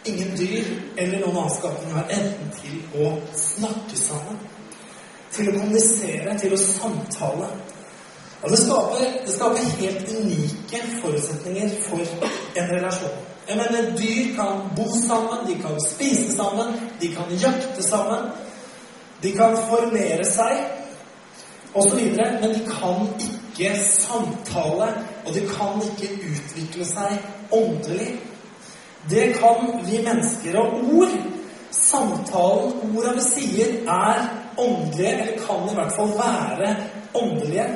Ingen 0.04 0.36
dyr 0.36 0.64
eller 0.96 1.20
noen 1.20 1.36
annen 1.36 1.54
skapning 1.54 1.92
har 1.96 2.10
evnen 2.12 2.50
til 2.60 2.80
å 3.00 3.12
snakke 3.38 3.96
sammen. 3.96 4.40
Til 5.34 5.48
å 5.50 5.54
kommunisere, 5.56 6.36
til 6.38 6.54
å 6.54 6.60
samtale. 6.60 7.48
Og 8.44 8.50
det 8.52 8.58
skaper, 8.60 9.14
det 9.24 9.32
skaper 9.32 9.70
helt 9.80 10.10
unike 10.18 10.82
forutsetninger 11.00 11.78
for 11.86 12.04
en 12.60 12.68
relasjon. 12.70 13.22
Jeg 13.48 13.56
mener, 13.56 13.90
Dyr 13.96 14.36
kan 14.36 14.68
bo 14.76 14.84
sammen, 15.08 15.46
de 15.48 15.56
kan 15.62 15.80
spise 15.80 16.32
sammen, 16.36 16.76
de 17.00 17.08
kan 17.12 17.32
jakte 17.40 17.82
sammen. 17.82 18.30
De 19.22 19.32
kan 19.32 19.56
formere 19.68 20.24
seg 20.28 20.60
osv., 21.74 22.00
men 22.16 22.52
de 22.54 22.60
kan 22.68 23.08
ikke 23.20 23.33
samtale, 23.78 24.88
og 25.26 25.34
det 25.34 25.44
kan 25.50 25.80
ikke 25.82 26.10
utvikle 26.30 26.86
seg 26.88 27.18
åndelig. 27.54 28.16
Det 29.10 29.34
kan 29.38 29.80
vi 29.86 30.00
mennesker. 30.02 30.58
Og 30.58 30.84
ord, 30.98 31.16
samtalen, 31.70 32.76
orda 32.96 33.14
vi 33.18 33.24
sier, 33.26 33.74
er 33.88 34.24
åndelige, 34.58 35.12
eller 35.12 35.42
kan 35.46 35.68
i 35.70 35.74
hvert 35.74 35.96
fall 35.96 36.14
være 36.18 36.76
åndelige. 37.14 37.66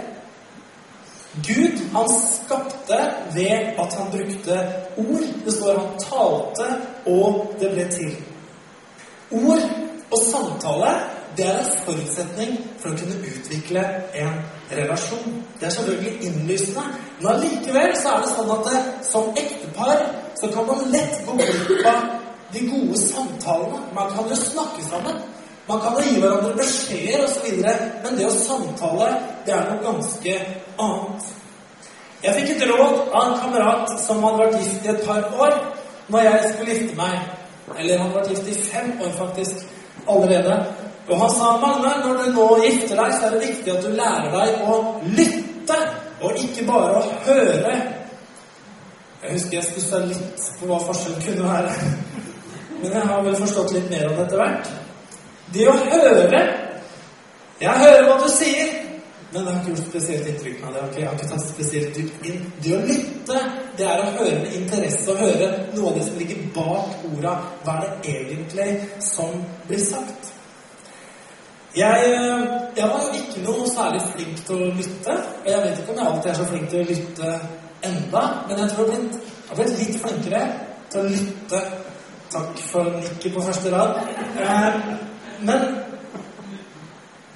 Gud, 1.47 1.83
han 1.93 2.09
skapte 2.11 2.99
ved 3.35 3.79
at 3.79 3.95
han 3.95 4.11
brukte 4.11 4.59
ord. 4.97 5.29
Det 5.45 5.55
står 5.55 5.79
han 5.79 6.01
talte, 6.03 6.67
og 7.07 7.55
det 7.61 7.71
ble 7.75 7.87
til. 7.93 8.17
Ord 9.31 9.63
og 10.11 10.19
samtale 10.25 10.93
det 11.37 11.47
er 11.47 11.59
en 11.59 11.75
forutsetning 11.85 12.55
for 12.81 12.91
å 12.91 12.99
kunne 12.99 13.19
utvikle 13.29 13.83
en 14.19 14.41
relasjon. 14.71 15.45
Det 15.61 15.67
er 15.67 15.71
selvfølgelig 15.71 16.29
innlysende, 16.29 16.85
men 17.21 17.31
allikevel 17.33 17.97
så 17.97 18.15
er 18.15 18.25
det 18.25 18.33
sånn 18.35 18.53
at 18.55 18.69
det, 18.69 18.83
som 19.09 19.31
ektepar 19.43 20.05
så 20.39 20.51
kan 20.55 20.69
man 20.69 20.85
lett 20.93 21.19
gå 21.27 21.35
glipp 21.41 21.89
av 21.89 22.05
de 22.53 22.63
gode 22.69 23.01
samtalene. 23.01 23.81
Man 23.97 24.13
kan 24.15 24.31
jo 24.31 24.39
snakke 24.39 24.85
sammen. 24.91 25.19
Man 25.69 25.81
kan 25.85 25.99
jo 25.99 26.05
gi 26.05 26.21
hverandre 26.21 26.55
beskjeder 26.57 27.25
osv., 27.27 27.49
men 28.05 28.17
det 28.17 28.29
å 28.29 28.37
samtale, 28.37 29.09
det 29.45 29.53
er 29.57 29.67
noe 29.69 29.83
ganske 29.85 30.37
annet. 30.81 31.27
Jeg 32.23 32.35
fikk 32.35 32.55
et 32.55 32.65
råd 32.71 33.13
av 33.13 33.19
en 33.21 33.37
kamerat 33.43 33.93
som 34.03 34.23
hadde 34.25 34.47
vært 34.47 34.63
gift 34.63 34.87
i 34.87 34.93
et 34.95 35.05
par 35.07 35.27
år 35.39 35.59
når 36.09 36.25
jeg 36.25 36.53
skulle 36.53 36.75
gifte 36.75 36.97
meg. 36.99 37.19
Eller 37.77 38.01
han 38.01 38.09
hadde 38.09 38.17
vært 38.17 38.33
gift 38.33 38.49
i 38.49 38.57
fem 38.71 38.89
år, 39.05 39.13
faktisk, 39.19 39.67
allerede. 40.09 40.57
Og 41.09 41.21
han 41.21 41.31
sa, 41.31 41.57
'Magne, 41.57 41.93
når 42.05 42.23
du 42.23 42.33
nå 42.33 42.47
gifter 42.65 42.97
deg, 42.97 43.15
så 43.15 43.27
er 43.27 43.31
det 43.31 43.49
viktig 43.49 43.73
at 43.73 43.85
du 43.85 43.88
lærer 43.97 44.29
deg 44.35 44.67
å 44.69 44.75
lytte, 45.05 45.79
og 46.21 46.43
ikke 46.45 46.67
bare 46.67 46.99
å 46.99 47.03
høre.' 47.27 47.79
Jeg 49.23 49.33
husker 49.33 49.57
jeg 49.59 49.65
stussa 49.65 49.99
litt 50.05 50.45
på 50.61 50.69
hva 50.69 50.79
forskjellen 50.79 51.23
kunne 51.25 51.49
være. 51.49 51.73
Men 52.83 52.93
jeg 52.93 53.07
har 53.11 53.23
vel 53.23 53.37
forstått 53.41 53.73
litt 53.75 53.88
mer 53.91 54.05
om 54.09 54.15
det 54.15 54.27
etter 54.27 54.43
hvert. 54.43 54.69
Det 55.55 55.65
å 55.69 55.73
høre 55.73 56.43
Jeg 57.59 57.81
hører 57.81 58.05
hva 58.07 58.19
du 58.23 58.29
sier, 58.31 58.69
men 59.33 59.43
det 59.43 59.53
har 59.53 59.57
ikke 59.59 59.73
gjort 59.73 59.88
spesielt 59.88 60.29
inntrykk 60.31 60.61
på 60.61 60.71
meg. 60.71 60.97
Jeg 60.97 61.09
har 61.09 61.17
ikke 61.17 61.31
tatt 61.33 61.49
spesielt 61.49 61.97
dypt 61.97 62.29
inn. 62.31 62.45
Det 62.62 62.77
å 62.77 62.85
lytte, 62.87 63.41
det 63.77 63.88
er 63.91 64.05
å 64.05 64.12
høre 64.21 64.38
med 64.45 64.55
interesse 64.61 65.11
og 65.11 65.19
høre 65.25 65.50
noe 65.75 65.91
av 65.91 65.99
det 65.99 66.05
som 66.07 66.21
ligger 66.23 66.47
bak 66.55 67.03
orda. 67.11 67.35
Hva 67.65 67.75
er 67.75 67.88
det 67.88 68.15
egentlig 68.15 68.69
som 69.03 69.43
blir 69.67 69.83
sagt? 69.83 70.38
Jeg, 71.79 72.15
jeg 72.77 72.89
var 72.91 73.03
jo 73.05 73.19
ikke 73.21 73.43
noe 73.45 73.67
særlig 73.71 74.01
flink 74.13 74.41
til 74.47 74.63
å 74.65 74.71
lytte. 74.75 75.15
Og 75.15 75.51
jeg 75.53 75.65
vet 75.65 75.81
ikke 75.83 75.93
om 75.93 76.01
jeg 76.01 76.13
alltid 76.13 76.31
er 76.31 76.39
så 76.39 76.47
flink 76.49 76.71
til 76.73 76.81
å 76.81 76.89
lytte 76.89 77.35
enda, 77.89 78.23
men 78.49 78.59
jeg 78.59 78.73
tror 78.73 78.89
jeg 78.91 79.03
har 79.49 79.61
blitt 79.61 79.77
litt 79.79 80.01
flinkere 80.03 80.41
til 80.91 81.01
å 81.01 81.13
lytte. 81.13 81.61
Takk 82.33 82.59
for 82.69 82.91
nikket 82.99 83.37
på 83.37 83.45
første 83.47 83.71
rad. 83.73 84.01
Eh, 84.43 84.81
men 85.49 85.63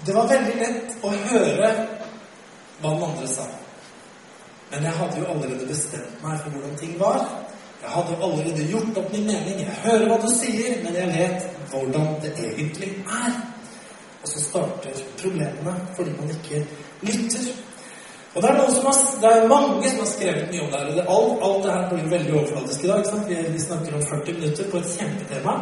det 0.06 0.16
var 0.16 0.28
veldig 0.28 0.56
lett 0.58 0.96
å 1.06 1.12
høre 1.30 1.70
hva 2.82 2.90
den 2.90 3.06
andre 3.06 3.30
sa. 3.30 3.46
Men 4.72 4.88
jeg 4.88 4.98
hadde 4.98 5.22
jo 5.22 5.30
allerede 5.30 5.68
bestemt 5.68 6.20
meg 6.24 6.42
for 6.42 6.56
hvordan 6.56 6.76
ting 6.80 6.98
var. 7.00 7.22
Jeg 7.82 7.94
hadde 7.94 8.14
jo 8.16 8.26
allerede 8.26 8.68
gjort 8.72 8.98
opp 8.98 9.14
min 9.14 9.26
mening. 9.30 9.62
Jeg 9.62 9.80
hører 9.86 10.06
hva 10.10 10.18
du 10.22 10.28
sier, 10.34 10.76
men 10.82 10.98
jeg 10.98 11.14
vet 11.14 11.48
hvordan 11.70 12.14
det 12.24 12.34
egentlig 12.42 12.92
er. 13.06 13.40
Og 14.22 14.28
så 14.30 14.40
starter 14.40 15.04
problemene 15.22 15.74
fordi 15.96 16.14
man 16.18 16.30
ikke 16.30 16.64
lytter. 17.02 17.52
Og 18.34 18.42
det 18.42 18.50
er, 18.50 18.70
som 18.74 18.86
har, 18.88 18.98
det 19.22 19.30
er 19.30 19.48
mange 19.48 19.88
som 19.90 19.98
har 19.98 20.10
skrevet 20.14 20.50
mye 20.50 20.62
om 20.64 20.70
det 20.72 20.78
her. 20.80 21.08
Alt, 21.14 21.42
alt 21.46 21.64
det 21.64 21.72
her 21.72 21.88
blir 21.90 22.12
veldig 22.16 22.34
overfladisk 22.38 22.84
i 22.84 22.88
dag. 22.92 23.02
Vi, 23.28 23.40
vi 23.54 23.60
snakker 23.60 23.96
om 23.98 24.06
40 24.12 24.38
minutter 24.38 24.70
på 24.70 24.78
et 24.80 24.92
kjempetema. 24.96 25.56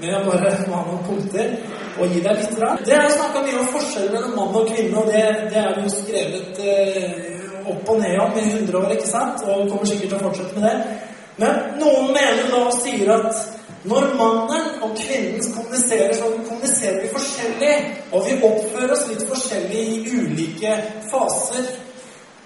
Men 0.00 0.08
jeg 0.10 0.24
bare 0.26 0.52
må 0.68 0.78
ha 0.78 0.84
noen 0.88 1.04
punkter 1.08 1.52
og 1.98 2.14
gi 2.14 2.22
deg 2.24 2.40
litt 2.40 2.56
rart. 2.62 2.84
Det 2.88 2.96
er 2.96 3.12
snakka 3.12 3.42
mye 3.44 3.58
om 3.60 3.72
forskjellen 3.76 4.14
mellom 4.16 4.36
mann 4.38 4.56
og 4.60 4.70
kvinne, 4.70 5.02
og 5.02 5.10
det, 5.12 5.24
det 5.52 5.60
er 5.60 5.82
jo 5.82 5.92
skrevet 5.92 6.62
eh, 6.64 7.34
opp 7.74 7.92
og 7.92 8.00
ned 8.00 8.16
om 8.24 8.38
i 8.40 8.46
100 8.46 8.80
år, 8.80 8.94
ikke 8.96 9.10
sant? 9.10 9.44
Og 9.44 9.68
kommer 9.68 9.90
sikkert 9.90 10.14
til 10.14 10.18
å 10.18 10.24
fortsette 10.24 10.56
med 10.56 10.66
det. 10.70 11.02
Men 11.42 11.60
noen 11.82 12.10
mener 12.14 12.48
da 12.50 12.64
og 12.68 12.74
sier 12.78 13.10
at 13.18 13.44
når 13.84 14.14
mannen 14.16 14.82
og 14.82 14.94
kvinnen 14.96 15.52
kommuniserer, 15.52 16.14
så 16.16 16.30
kommuniserer 16.48 17.02
vi 17.02 17.10
forskjellig. 17.12 17.74
Og 18.12 18.26
vi 18.26 18.36
oppfører 18.48 18.94
oss 18.94 19.04
litt 19.10 19.24
forskjellig 19.28 19.82
i 19.94 19.98
ulike 20.20 20.76
faser. 21.10 21.66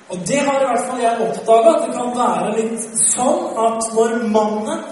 Og 0.09 0.19
det 0.27 0.41
har 0.41 0.63
i 0.63 0.67
hvert 0.67 0.87
fall 0.89 1.03
jeg 1.03 1.29
oppdaga, 1.29 1.75
at 1.77 1.87
det 1.87 1.95
kan 1.95 2.15
være 2.17 2.55
litt 2.57 2.89
sånn 2.99 3.59
at 3.67 3.91
når 3.95 4.17
mannen 4.35 4.85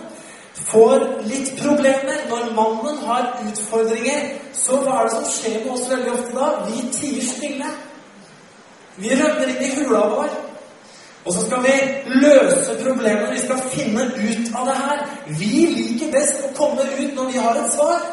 får 0.70 1.06
litt 1.26 1.52
problemer, 1.58 2.22
når 2.30 2.50
mannen 2.54 3.02
har 3.08 3.30
utfordringer, 3.42 4.30
så 4.54 4.78
hva 4.84 5.00
er 5.00 5.08
det 5.08 5.14
som 5.16 5.28
skjer 5.32 5.60
med 5.64 5.72
oss 5.74 5.86
veldig 5.90 6.12
ofte 6.14 6.36
da? 6.36 6.50
Vi 6.68 6.88
tier 6.94 7.26
stille. 7.26 7.72
Vi 8.96 9.16
rømmer 9.18 9.50
inn 9.50 9.64
i 9.66 9.72
hula 9.80 10.04
vår. 10.14 10.36
Og 11.26 11.34
så 11.34 11.46
skal 11.46 11.64
vi 11.64 11.74
løse 12.22 12.76
problemene. 12.82 13.32
Vi 13.32 13.42
skal 13.42 13.64
finne 13.72 14.04
ut 14.14 14.52
av 14.54 14.68
det 14.68 14.76
her. 14.82 15.00
Vi 15.40 15.64
liker 15.74 16.12
best 16.14 16.44
å 16.46 16.52
komme 16.58 16.86
ut 16.86 17.16
når 17.16 17.32
vi 17.32 17.42
har 17.42 17.58
et 17.62 17.72
svar. 17.74 18.04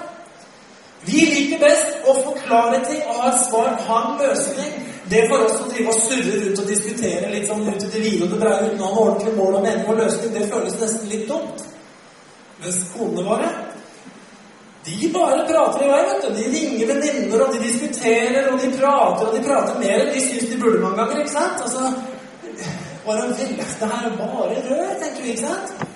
Vi 1.05 1.25
liker 1.29 1.59
best 1.61 2.07
å 2.07 2.15
få 2.23 2.33
klarhet 2.45 2.89
i 2.93 3.01
å 3.03 3.17
ha 3.19 3.33
et 3.33 3.43
svar, 3.43 3.73
ha 3.87 3.99
en 4.07 4.17
løsning. 4.23 4.71
Det 5.11 5.25
for 5.29 5.43
oss 5.45 5.59
å 5.59 5.67
drive 5.67 5.91
og 5.91 5.99
surre 5.99 6.39
rundt 6.39 6.61
og 6.63 6.69
diskutere 6.71 7.29
litt 7.33 7.49
sånn 7.49 7.67
ut 7.67 7.83
i 7.83 7.91
det 7.91 8.01
vide 8.05 8.23
og 8.23 8.31
det 8.31 8.39
breie 8.39 8.69
uten 8.69 8.81
å 8.81 8.91
ha 8.93 9.03
ordentlig 9.03 9.33
mål 9.35 9.59
og 9.59 9.65
mening 9.67 9.91
og 9.91 9.99
løsning, 9.99 10.31
det 10.33 10.47
føles 10.53 10.79
nesten 10.79 11.11
litt 11.11 11.27
dumt. 11.27 11.65
Mens 12.63 12.79
konene 12.95 13.27
våre 13.27 13.51
de 14.85 15.09
bare 15.13 15.45
prater 15.47 15.85
i 15.85 15.89
vei. 15.89 16.01
vet 16.07 16.23
du. 16.23 16.29
De 16.37 16.49
ringer 16.51 16.87
venninner, 16.87 17.43
og 17.43 17.53
de 17.53 17.59
diskuterer, 17.63 18.49
og 18.51 18.59
de 18.59 18.71
prater, 18.79 19.27
og 19.27 19.35
de 19.35 19.43
prater 19.45 19.79
mer 19.79 20.01
enn 20.01 20.11
de 20.11 20.23
syns 20.23 20.49
de 20.49 20.57
burde 20.59 20.81
mange 20.81 20.97
ganger. 20.97 21.21
ikke 21.21 21.31
sant? 21.31 21.61
Altså, 21.63 21.93
bare 23.05 23.27
vel, 23.27 23.57
Det 23.57 23.89
her 23.89 24.07
er 24.09 24.17
bare 24.17 24.61
rød, 24.69 24.93
tenker 25.01 25.23
vi, 25.23 25.29
ikke 25.29 25.47
sant? 25.47 25.89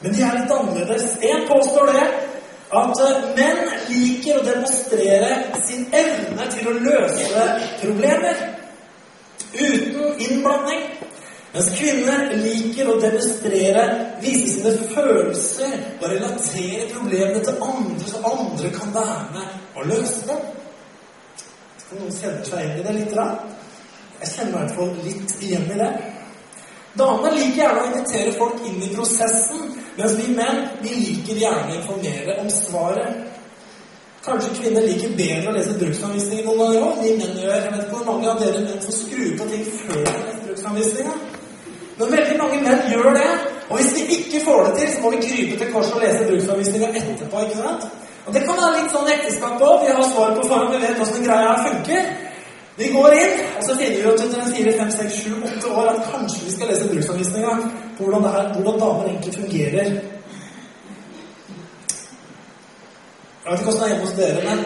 Men 0.00 0.14
de 0.14 0.22
er 0.22 0.36
litt 0.38 0.52
annerledes. 0.52 1.16
Én 1.24 1.46
påstår 1.48 1.92
det 1.92 2.06
at 2.76 3.00
eh, 3.06 3.26
menn 3.38 3.60
liker 3.88 4.40
å 4.40 4.44
demonstrere 4.44 5.32
sin 5.66 5.86
evne 5.94 6.48
til 6.52 6.70
å 6.70 6.76
løse 6.84 7.46
problemer 7.80 8.42
uten 9.56 10.20
innblanding. 10.26 10.86
Mens 11.54 11.70
kvinner 11.78 12.34
liker 12.42 12.90
å 12.92 12.98
demonstrere, 13.00 13.84
vise 14.20 14.58
sine 14.58 14.90
følelser 14.92 15.76
og 16.02 16.08
relatere 16.12 16.88
problemene 16.90 17.40
til 17.40 17.62
andre, 17.64 18.08
så 18.10 18.20
andre 18.28 18.72
kan 18.74 18.92
være 18.92 19.22
med 19.38 19.78
og 19.78 19.88
løse 19.88 20.26
dem. 20.28 20.42
Skal 21.80 22.02
noen 22.02 22.18
kjenne 22.18 22.44
seg 22.50 22.66
inn 22.66 22.82
i 22.82 22.84
det 22.84 22.96
litt? 22.98 23.16
Da? 23.16 23.30
Jeg 24.26 24.34
kjenner 24.34 24.52
i 24.52 24.58
hvert 24.58 24.74
fall 24.74 24.94
litt 25.04 25.34
igjen 25.46 25.66
i 25.70 25.78
det. 25.78 25.90
Damene 26.96 27.30
liker 27.36 27.60
gjerne 27.60 27.82
å 27.82 27.88
invitere 27.90 28.32
folk 28.34 28.62
inn 28.66 28.80
i 28.82 28.90
prosessen, 28.90 29.66
mens 29.98 30.16
vi 30.18 30.32
menn 30.34 30.62
vi 30.80 30.94
liker 30.96 31.38
gjerne 31.42 31.74
å 31.74 31.76
informere 31.76 32.38
om 32.42 32.48
svaret. 32.50 33.20
Kanskje 34.26 34.56
kvinner 34.56 34.82
liker 34.82 35.12
bedre 35.14 35.52
å 35.52 35.54
lese 35.54 35.76
bruksanvisninger 35.78 36.48
noen 36.48 36.58
ganger 36.64 36.86
òg. 36.88 36.96
Vi 37.04 37.12
menn 37.20 37.38
gjør. 37.38 37.52
Jeg 37.54 37.74
vet 37.76 37.84
ikke 37.84 38.00
hvor 38.00 38.08
mange 38.08 38.32
av 38.32 38.42
dere 38.42 38.64
menn 38.64 38.82
får 38.82 38.96
skru 38.96 39.28
på 39.38 39.46
ting 39.52 39.62
før 39.84 40.00
de 40.00 40.16
leser 40.16 40.42
bruksanvisninga. 40.48 41.14
Men 42.00 42.12
veldig 42.16 42.40
mange 42.40 42.58
menn 42.64 42.90
gjør 42.90 43.10
det. 43.20 43.30
Og 43.68 43.78
hvis 43.78 43.94
vi 43.94 44.08
ikke 44.16 44.42
får 44.48 44.66
det 44.66 44.74
til, 44.80 44.92
så 44.96 45.04
må 45.04 45.14
vi 45.14 45.22
krype 45.28 45.60
til 45.60 45.72
korset 45.76 45.94
og 46.00 46.02
lese 46.02 46.26
bruksanvisninga 46.32 46.90
etterpå. 46.90 47.46
ikke 47.46 47.62
sant? 47.62 47.86
Og 48.26 48.34
Det 48.34 48.42
kan 48.42 48.58
være 48.58 48.80
litt 48.80 48.94
sånn 48.96 49.10
ekteskap 49.14 49.62
òg. 49.62 49.84
Vi 49.84 49.94
har 49.94 50.08
svaret 50.10 50.40
på 50.40 50.48
forhånd, 50.50 50.74
vi 50.74 50.82
vet 50.82 51.02
åssen 51.04 51.28
greia 51.28 51.54
funker. 51.68 52.25
Vi 52.76 52.88
går 52.92 53.14
inn, 53.16 53.38
og 53.56 53.62
så 53.64 53.74
finner 53.78 53.96
vi 53.96 54.02
ut 54.04 54.20
etter 54.20 54.50
fire, 54.52 54.72
fem, 54.78 54.90
seks, 54.92 55.14
sju, 55.22 55.30
åtte 55.48 55.68
år 55.72 55.86
at 55.94 56.10
kanskje 56.10 56.42
vi 56.44 56.50
skal 56.52 56.68
lese 56.68 56.88
bruksanvisninga 56.90 57.54
på 57.96 58.04
hvordan, 58.04 58.26
her, 58.34 58.50
hvordan 58.52 58.80
damer 58.82 59.08
egentlig 59.08 59.34
fungerer. 59.34 59.88
Jeg 63.44 63.52
vet 63.52 63.60
ikke 63.60 63.72
åssen 63.72 63.80
det 63.80 63.86
er 63.86 63.92
hjemme 63.94 64.06
hos 64.06 64.18
dere, 64.18 64.40
men 64.44 64.58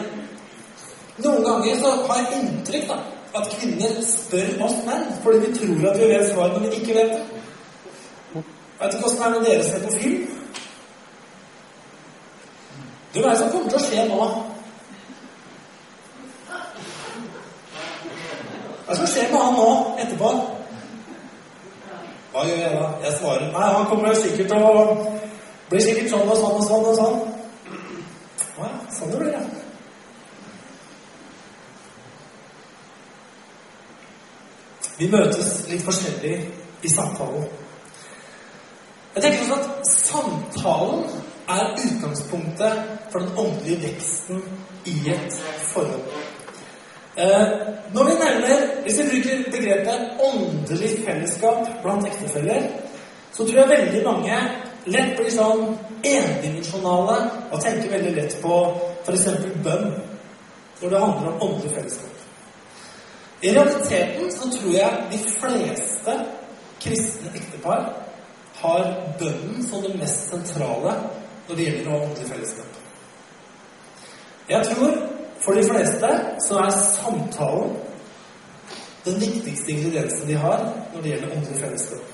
noen 1.23 1.47
ganger 1.47 1.79
så 1.79 1.95
har 2.09 2.19
jeg 2.19 2.41
inntrykk 2.41 2.91
da, 2.91 2.99
at 3.39 3.55
kvinner 3.55 3.97
spør 4.09 4.67
oss 4.67 4.79
menn 4.89 5.07
fordi 5.23 5.47
vi 5.47 5.55
tror 5.61 5.91
at 5.93 6.03
vi 6.03 6.11
vet 6.11 6.31
svaret, 6.33 6.55
men 6.57 6.71
vi 6.71 6.83
ikke 6.83 6.99
vet 6.99 7.11
det. 7.15 7.25
Vet 8.81 8.95
ikke 8.95 9.07
åssen 9.07 9.21
det 9.21 9.27
er 9.27 9.35
når 9.37 9.51
dere 9.51 9.65
ser 9.69 9.87
på 9.87 9.99
film? 10.01 10.23
Du, 13.15 13.21
hva 13.21 13.29
er 13.29 13.35
det 13.37 13.43
som 13.45 13.53
kommer 13.55 13.71
til 13.71 13.79
å 13.79 13.87
skje 13.87 14.09
nå? 14.11 14.31
Hva 18.91 18.97
skal 18.99 19.07
skjer 19.07 19.29
med 19.31 19.39
han 19.39 19.53
nå 19.55 19.67
etterpå? 20.03 20.29
Hva 22.33 22.41
Hva 22.41 22.41
gjør 22.49 22.57
jeg 22.59 22.71
da? 22.75 22.87
Jeg 23.05 23.13
svarer 23.21 23.53
nei, 23.53 23.69
han 23.77 23.85
kommer 23.87 24.17
sikkert 24.19 24.49
til 24.51 24.65
å 24.67 24.73
bli 25.69 25.83
sikkert 25.85 26.09
sånn 26.11 26.27
og 26.27 26.41
sånn 26.41 26.57
og 26.59 26.65
sånn 26.67 26.89
og 26.91 26.97
sånn. 26.99 27.21
Å 28.59 28.67
ja, 28.67 28.71
sånn 28.97 29.13
det 29.13 29.21
blir, 29.21 29.37
ja. 29.37 29.45
Vi 34.99 35.11
møtes 35.15 35.53
litt 35.71 35.87
forskjellig 35.87 36.35
i 36.83 36.93
samtalen. 36.97 37.47
Jeg 39.15 39.23
tenker 39.23 39.47
også 39.47 39.61
at 39.61 39.95
samtalen 39.95 41.07
er 41.47 41.71
utgangspunktet 41.79 42.85
for 43.15 43.23
den 43.23 43.39
åndelige 43.39 43.85
veksten 43.87 44.43
i 44.91 44.99
et 45.15 45.41
forhold. 45.71 46.11
Eh, 47.17 47.47
når 47.95 48.05
vi 48.05 48.11
nevner, 48.11 48.83
Hvis 48.83 48.99
vi 48.99 49.05
bruker 49.11 49.51
begrepet 49.51 50.01
åndelig 50.21 50.91
fellesskap 51.07 51.69
blant 51.83 52.07
ektefeller, 52.07 52.63
så 53.33 53.45
tror 53.45 53.57
jeg 53.59 53.69
veldig 53.69 54.05
mange 54.05 54.37
lett 54.87 55.17
blir 55.19 55.31
sånn 55.31 55.77
endimensjonale 56.05 57.17
og 57.51 57.61
tenker 57.63 57.93
veldig 57.93 58.15
lett 58.17 58.37
på 58.43 58.55
f.eks. 59.05 59.27
bønn 59.65 59.91
når 60.81 60.89
det 60.91 61.03
handler 61.03 61.29
om 61.33 61.43
åndelig 61.49 61.75
fellesskap. 61.75 62.17
I 63.43 63.53
realiteten 63.57 64.33
så 64.33 64.51
tror 64.55 64.73
jeg 64.73 65.05
de 65.13 65.19
fleste 65.19 66.17
kristne 66.81 67.33
ektepar 67.35 67.87
har 68.63 68.85
bønnen 69.21 69.63
som 69.69 69.83
det 69.83 69.95
mest 70.01 70.31
sentrale 70.31 70.97
når 71.49 71.57
det 71.57 71.65
gjelder 71.65 71.89
å 71.89 71.97
ha 71.97 72.05
åndelig 72.07 72.29
fellesskap. 72.33 72.77
Jeg 74.49 74.67
tror 74.73 75.20
for 75.45 75.57
de 75.57 75.65
fleste 75.65 76.11
så 76.47 76.59
er 76.65 76.71
samtalen 76.71 77.77
den 79.05 79.21
viktigste 79.21 79.73
ingrediensen 79.73 80.29
de 80.29 80.35
har 80.35 80.65
når 80.95 81.03
det 81.03 81.15
gjelder 81.15 81.37
åndelig 81.37 81.61
fellesskap. 81.61 82.05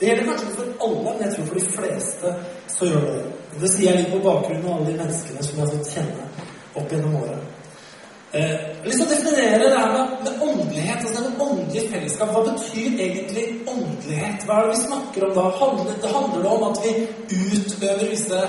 Det 0.00 0.08
gjelder 0.08 0.24
kanskje 0.26 0.46
ikke 0.46 0.58
for 0.58 0.86
alle, 0.86 1.10
men 1.14 1.24
jeg 1.26 1.34
tror 1.34 1.46
for 1.46 1.54
de 1.54 1.66
fleste 1.76 2.34
så 2.76 2.90
gjør 2.90 3.04
det 3.06 3.16
det. 3.16 3.32
Det 3.60 3.70
sier 3.70 3.90
jeg 3.90 4.00
litt 4.00 4.14
på 4.14 4.22
bakgrunn 4.24 4.64
av 4.66 4.76
alle 4.76 4.90
de 4.90 4.98
menneskene 4.98 5.44
som 5.46 5.58
jeg 5.58 5.66
har 5.66 5.74
fått 5.76 5.92
kjenne 5.94 6.30
opp 6.80 6.94
gjennom 6.94 7.18
året. 7.20 7.50
Eh, 8.32 8.52
jeg 8.82 8.88
vil 8.88 9.10
definere 9.12 9.58
det 9.60 9.70
her 9.76 9.90
med, 9.92 10.12
med 10.24 10.44
åndelighet. 10.48 11.04
altså 11.04 11.22
det 11.22 11.32
åndelige 11.46 11.88
fellesskap. 11.92 12.30
Hva 12.32 12.42
betyr 12.48 13.00
egentlig 13.06 13.46
åndelighet? 13.68 14.46
Hva 14.46 14.56
er 14.58 14.66
det 14.66 14.74
vi 14.74 14.84
snakker 14.86 15.26
om 15.28 15.34
da? 15.36 15.44
Det 16.02 16.14
handler 16.16 16.48
om 16.54 16.62
at 16.70 16.80
vi 16.84 16.92
utøver 17.38 18.10
visse 18.10 18.40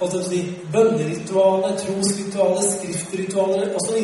si, 0.00 0.40
bønneritualet, 0.72 1.78
trosritualer, 1.82 2.62
skriftritualer 2.70 3.74
osv. 3.76 3.96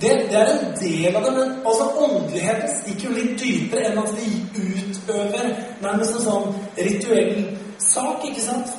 Det, 0.00 0.12
det 0.30 0.38
er 0.38 0.52
en 0.52 0.72
del 0.80 1.16
av 1.16 1.24
det, 1.24 1.32
men 1.32 1.58
altså 1.66 1.88
åndeligheten 2.04 2.70
stikker 2.82 3.08
jo 3.08 3.16
litt 3.16 3.34
dypere 3.40 3.90
enn 3.90 3.98
at 4.02 4.14
vi 4.18 4.30
utøver 4.58 5.52
nærmest 5.82 6.16
en 6.18 6.26
sånn 6.26 6.48
rituell 6.76 7.44
sak, 7.78 8.24
ikke 8.28 8.44
sant? 8.44 8.72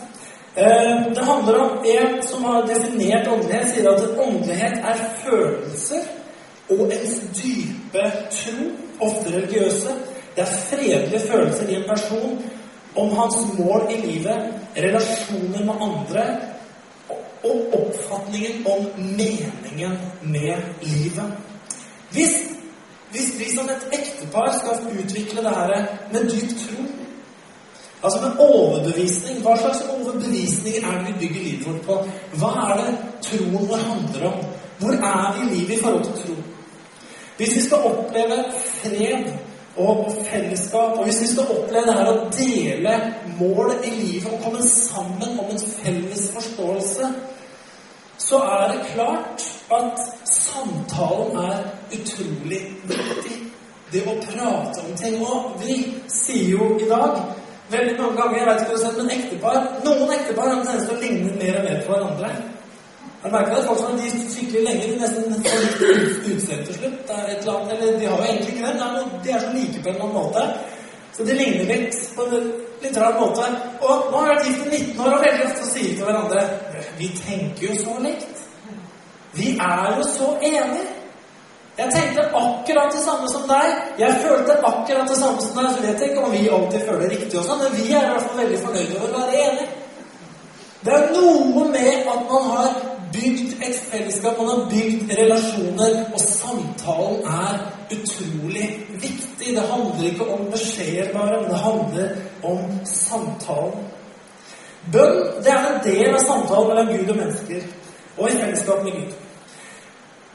Eh, 0.56 1.14
det 1.16 1.24
handler 1.26 1.60
om 1.60 1.86
en 1.86 2.20
som 2.28 2.44
har 2.44 2.68
definert 2.68 3.28
åndelighet, 3.28 3.70
sier 3.74 3.90
at 3.90 4.20
åndelighet 4.20 4.84
er 4.86 5.06
følelser 5.24 6.04
og 6.70 6.92
ens 6.94 7.16
dype 7.38 8.04
tro, 8.32 8.68
ofte 9.00 9.34
religiøse. 9.34 9.96
Det 10.36 10.44
er 10.44 10.60
fredelige 10.70 11.20
følelser 11.20 11.70
i 11.70 11.76
en 11.76 11.90
person 11.90 12.38
om 12.96 13.18
hans 13.18 13.36
mål 13.58 13.88
i 13.92 14.02
livet, 14.08 14.54
relasjoner 14.76 15.66
med 15.66 15.76
andre 15.82 16.26
og 17.44 17.74
oppfatningen 17.74 18.68
om 18.68 18.86
meningen 18.98 19.98
med 20.22 20.56
livet. 20.82 21.34
Hvis, 22.12 22.34
hvis 23.12 23.40
vi 23.40 23.56
som 23.56 23.70
et 23.70 23.88
ektepar 24.00 24.54
skal 24.60 25.00
utvikle 25.00 25.44
det 25.44 25.56
her 25.56 25.86
med 26.14 26.30
dyp 26.30 26.54
tro, 26.64 26.86
altså 28.04 28.20
med 28.22 28.40
overbevisning 28.40 29.42
Hva 29.42 29.58
slags 29.58 29.82
overbevisning 29.90 30.76
er 30.76 30.92
det 30.92 31.08
vi 31.08 31.20
bygger 31.20 31.44
livet 31.44 31.68
vårt 31.68 31.86
på? 31.86 32.00
Hva 32.40 32.52
er 32.64 32.82
det 32.82 32.98
troen 33.28 33.70
vår 33.70 33.86
handler 33.90 34.28
om? 34.32 34.46
Hvor 34.80 34.94
er 34.94 35.36
vi 35.36 35.46
i 35.46 35.56
livet 35.56 35.78
i 35.78 35.84
forhold 35.84 36.04
til 36.04 36.14
tro? 36.26 36.36
Hvis 37.38 37.56
vi 37.56 37.62
skal 37.62 37.78
oppleve 37.78 38.44
fred 38.82 39.34
og 39.78 40.12
fellesskap. 40.30 40.98
Og 40.98 41.04
hvis 41.04 41.22
vi 41.22 41.28
skal 41.28 41.52
oppleve 41.58 41.86
det 41.88 41.96
her 41.98 42.12
å 42.12 42.26
dele 42.38 42.98
målet 43.40 43.88
i 43.88 43.94
livet 44.00 44.32
og 44.32 44.44
komme 44.46 44.66
sammen 44.68 45.40
om 45.40 45.50
en 45.50 45.64
felles 45.78 46.28
forståelse, 46.36 47.14
så 48.18 48.40
er 48.40 48.68
det 48.72 48.86
klart 48.94 49.48
at 49.74 50.04
samtalen 50.30 51.38
er 51.38 51.64
utrolig 51.98 52.62
viktig. 52.90 53.40
Det 53.94 54.02
å 54.10 54.18
prate 54.22 54.82
om 54.82 54.94
ting. 54.98 55.20
Og 55.22 55.54
vi 55.62 55.76
sier 56.10 56.56
jo 56.56 56.74
i 56.82 56.90
dag 56.90 57.20
veldig 57.74 57.98
mange 58.00 58.18
ganger 58.22 58.40
jeg 58.40 58.48
vet 58.48 58.62
ikke 58.62 58.74
om 58.74 58.80
du 58.80 58.86
har 58.86 58.86
sett, 58.86 58.98
men 59.02 59.14
ektepar, 59.18 59.60
Noen 59.86 60.16
ektepar 60.16 60.50
har 60.50 60.58
en 60.58 60.66
tendens 60.66 60.90
til 60.90 60.98
å 60.98 61.02
ligne 61.02 61.38
mer 61.38 61.60
og 61.60 61.68
mer 61.68 61.86
på 61.86 61.94
hverandre. 61.94 62.32
Har 63.24 63.30
du 63.30 63.36
merket 63.36 63.56
det? 63.56 63.68
Folk 63.68 63.80
som 63.80 63.98
de 63.98 64.10
skikkelig 64.12 64.62
lenge, 64.68 64.88
de 64.88 64.96
nesten 65.00 65.36
får 65.44 65.62
litt 65.64 66.26
utseende 66.28 66.66
til 66.68 66.76
slutt. 66.76 66.98
Det 67.08 67.18
er 67.18 67.30
et 67.32 67.38
eller 67.38 67.54
annet, 67.60 67.74
eller 67.74 68.00
De 68.00 68.06
har 68.06 68.18
jo 68.18 68.24
egentlig 68.24 68.56
ikke 68.56 68.68
det. 68.68 69.04
De 69.24 69.32
er 69.32 69.40
så 69.40 69.52
like 69.54 69.84
på 69.84 69.90
en 69.90 69.96
eller 69.96 70.06
annen 70.06 70.18
måte. 70.18 70.44
Så 71.18 71.24
de 71.24 71.38
ligner 71.38 71.70
litt 71.70 72.00
på 72.16 72.26
en 72.26 72.50
litt 72.84 72.98
rar 72.98 73.16
måte. 73.20 73.48
Og 73.80 74.12
nå 74.12 74.18
har 74.18 74.28
jeg 74.28 74.36
vært 74.36 74.50
gift 74.50 74.66
i 74.66 74.82
19 74.82 75.06
år 75.06 75.16
og 75.16 75.24
veldig 75.24 75.46
ofte 75.48 75.70
sier 75.70 75.96
til 75.96 76.04
hverandre 76.10 76.44
Vi 77.00 77.10
tenker 77.22 77.68
jo 77.70 77.80
så 77.86 77.96
likt. 78.04 78.44
Vi 79.40 79.56
er 79.56 79.88
jo 79.98 80.08
så 80.10 80.30
enige. 80.42 80.86
Jeg 81.78 81.94
tenkte 81.96 82.28
akkurat 82.38 82.92
det 82.94 83.02
samme 83.02 83.30
som 83.32 83.48
deg. 83.50 83.70
Jeg 84.04 84.20
følte 84.26 84.58
akkurat 84.72 85.08
det 85.10 85.18
samme 85.18 85.42
som 85.42 85.56
deg. 85.58 85.72
Så 85.72 85.86
vet 85.86 86.04
jeg 86.04 86.12
ikke 86.12 86.26
om 86.28 86.36
vi 86.36 86.50
alltid 86.50 86.84
føler 86.90 87.06
det 87.08 87.12
riktig 87.16 87.40
også, 87.40 87.56
men 87.62 87.78
vi 87.80 87.88
er 87.94 88.04
i 88.04 88.12
hvert 88.12 88.28
fall 88.28 88.42
veldig 88.44 88.60
fornøyde 88.66 89.00
med 89.00 89.08
å 89.08 89.22
være 89.22 89.46
enige. 89.46 89.70
Det 90.84 90.94
er 90.94 91.14
noe 91.16 91.70
med 91.72 92.10
at 92.12 92.26
man 92.30 92.50
har 92.52 92.93
bygd 93.14 93.56
et 93.68 93.80
fellesskap, 93.92 94.38
man 94.38 94.48
har 94.48 94.70
bygd 94.70 95.12
relasjoner, 95.20 95.94
og 96.14 96.20
samtalen 96.20 97.26
er 97.26 97.60
utrolig 97.96 98.70
viktig. 98.90 99.56
Det 99.56 99.66
handler 99.72 100.06
ikke 100.10 100.30
om 100.34 100.46
beskjeder 100.52 101.14
bare, 101.14 101.42
men 101.42 101.50
det 101.52 101.60
handler 101.60 102.10
om 102.44 102.80
samtalen. 102.86 103.86
Bønn 104.92 105.20
det 105.44 105.52
er 105.52 105.68
en 105.70 105.84
del 105.86 106.10
av 106.12 106.24
samtalen 106.28 106.72
mellom 106.72 106.90
Gud 106.92 107.14
og 107.14 107.20
mennesker, 107.22 107.62
og 108.18 108.26
i 108.30 108.40
fellesskap 108.42 108.84
med 108.84 108.98
Gud. 109.00 109.23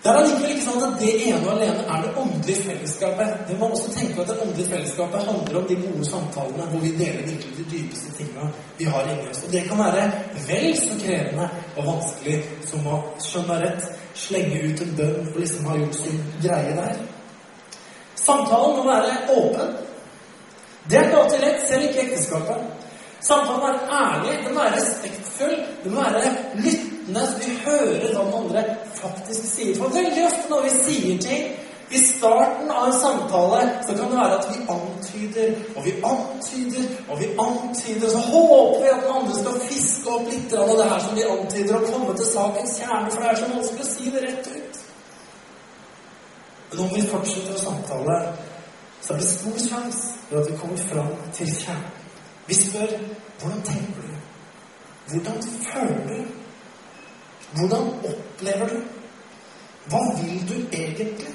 Det 0.02 0.10
er 0.10 0.16
allikevel 0.20 0.52
ikke 0.54 0.62
sånn 0.62 0.82
at 0.86 1.00
det 1.00 1.12
ene 1.26 1.38
og 1.42 1.48
alene 1.56 1.84
er 1.90 2.02
det 2.04 2.10
åndelige 2.22 2.64
fellesskapet. 2.68 3.38
Vi 3.48 3.56
må 3.58 3.68
også 3.72 3.88
tenke 3.96 4.22
at 4.22 4.28
det 4.30 4.36
åndelige 4.44 4.70
fellesskapet 4.70 5.24
handler 5.26 5.58
om 5.58 5.64
de 5.66 5.78
gode 5.80 6.06
samtalene 6.06 6.66
hvor 6.70 6.84
vi 6.84 6.92
deler 7.00 7.24
virkelig 7.26 7.56
de 7.56 7.64
dypeste 7.72 8.12
tingene 8.14 8.50
vi 8.78 8.86
har 8.86 9.08
inni 9.10 9.26
oss. 9.32 9.40
Og 9.42 9.52
det 9.52 9.64
kan 9.66 9.80
være 9.82 10.04
vel 10.46 10.68
så 10.78 10.98
krevende 11.02 11.48
og 11.74 11.88
vanskelig 11.88 12.36
som 12.70 12.86
å 12.86 13.00
skjønne 13.26 13.56
rett, 13.64 13.88
slenge 14.22 14.60
ut 14.68 14.82
en 14.84 14.94
bønn 15.00 15.32
og 15.32 15.40
liksom 15.42 15.66
ha 15.66 15.78
gjort 15.80 15.98
sin 15.98 16.20
greie 16.44 16.76
der. 16.78 17.00
Samtalen 18.22 18.76
må 18.78 18.84
være 18.86 19.16
åpen. 19.34 19.72
Det 20.90 21.00
er 21.00 21.08
ikke 21.08 21.24
alltid 21.24 21.42
lett, 21.42 21.64
selv 21.66 21.88
ikke 21.88 22.04
ekteskapet. 22.06 22.86
Samtalen 23.20 23.58
må 23.58 23.66
være 23.66 24.04
ærlig, 24.04 24.38
den 24.46 24.54
må 24.54 24.62
være 24.62 24.78
respektfull, 24.78 25.58
den 25.82 25.94
må 25.98 26.06
være 26.06 26.30
lyttende 26.54 26.87
lyttende 27.08 27.26
så 27.26 27.38
vi 27.38 27.58
hører 27.64 28.14
hva 28.14 28.24
den 28.24 28.34
andre 28.34 28.76
faktisk 28.94 29.44
sier. 29.48 29.76
For 29.76 29.88
veldig 29.88 30.26
ofte 30.26 30.48
når 30.50 30.62
vi 30.62 30.70
sier 30.84 31.18
ting 31.22 31.44
i 31.90 32.00
starten 32.04 32.70
av 32.70 32.86
en 32.86 32.98
samtale 33.00 33.60
så 33.86 33.94
kan 33.96 34.10
det 34.10 34.18
være 34.18 34.38
at 34.38 34.48
vi 34.50 34.64
antyder 34.74 35.54
og 35.74 35.84
vi 35.84 35.94
antyder 36.04 36.88
og 37.08 37.20
vi 37.20 37.28
antyder. 37.38 38.06
Og 38.06 38.12
så 38.12 38.18
håper 38.18 38.82
vi 38.82 38.90
at 38.92 39.06
den 39.06 39.14
andre 39.20 39.38
skal 39.38 39.60
fiske 39.70 40.10
opp 40.10 40.28
litt 40.28 40.52
av 40.52 40.74
det 40.76 40.90
her 40.90 41.00
som 41.06 41.16
vi 41.16 41.24
antyder, 41.24 41.76
og 41.76 41.88
komme 41.92 42.16
til 42.16 42.28
sakens 42.32 42.76
kjerne, 42.80 43.10
for 43.10 43.22
det 43.22 43.30
er 43.30 43.40
så 43.40 43.50
vanskelig 43.54 43.86
å 43.86 43.92
si 43.94 44.12
det 44.12 44.24
rett 44.26 44.50
ut. 44.56 44.84
Men 46.70 46.82
om 46.84 46.90
vi 46.92 47.06
fortsetter 47.08 47.54
å 47.56 47.62
samtale, 47.62 48.18
så 49.00 49.14
er 49.14 49.22
det 49.22 49.30
stor 49.30 49.62
sjanse 49.62 50.10
for 50.28 50.42
at 50.42 50.50
vi 50.50 50.58
kommer 50.60 50.82
fram 50.90 51.14
til 51.32 51.54
kjernen. 51.54 51.94
Vi 52.48 52.56
spør 52.56 52.92
hvordan 53.40 53.64
tenker 53.64 54.04
du? 54.04 54.12
Hvordan 55.08 55.42
føler 55.64 56.04
du? 56.08 56.37
Hvordan 57.56 57.92
opplever 58.04 58.68
du? 58.68 58.78
Hva 59.88 60.02
vil 60.20 60.48
du 60.48 60.54
egentlig? 60.72 61.34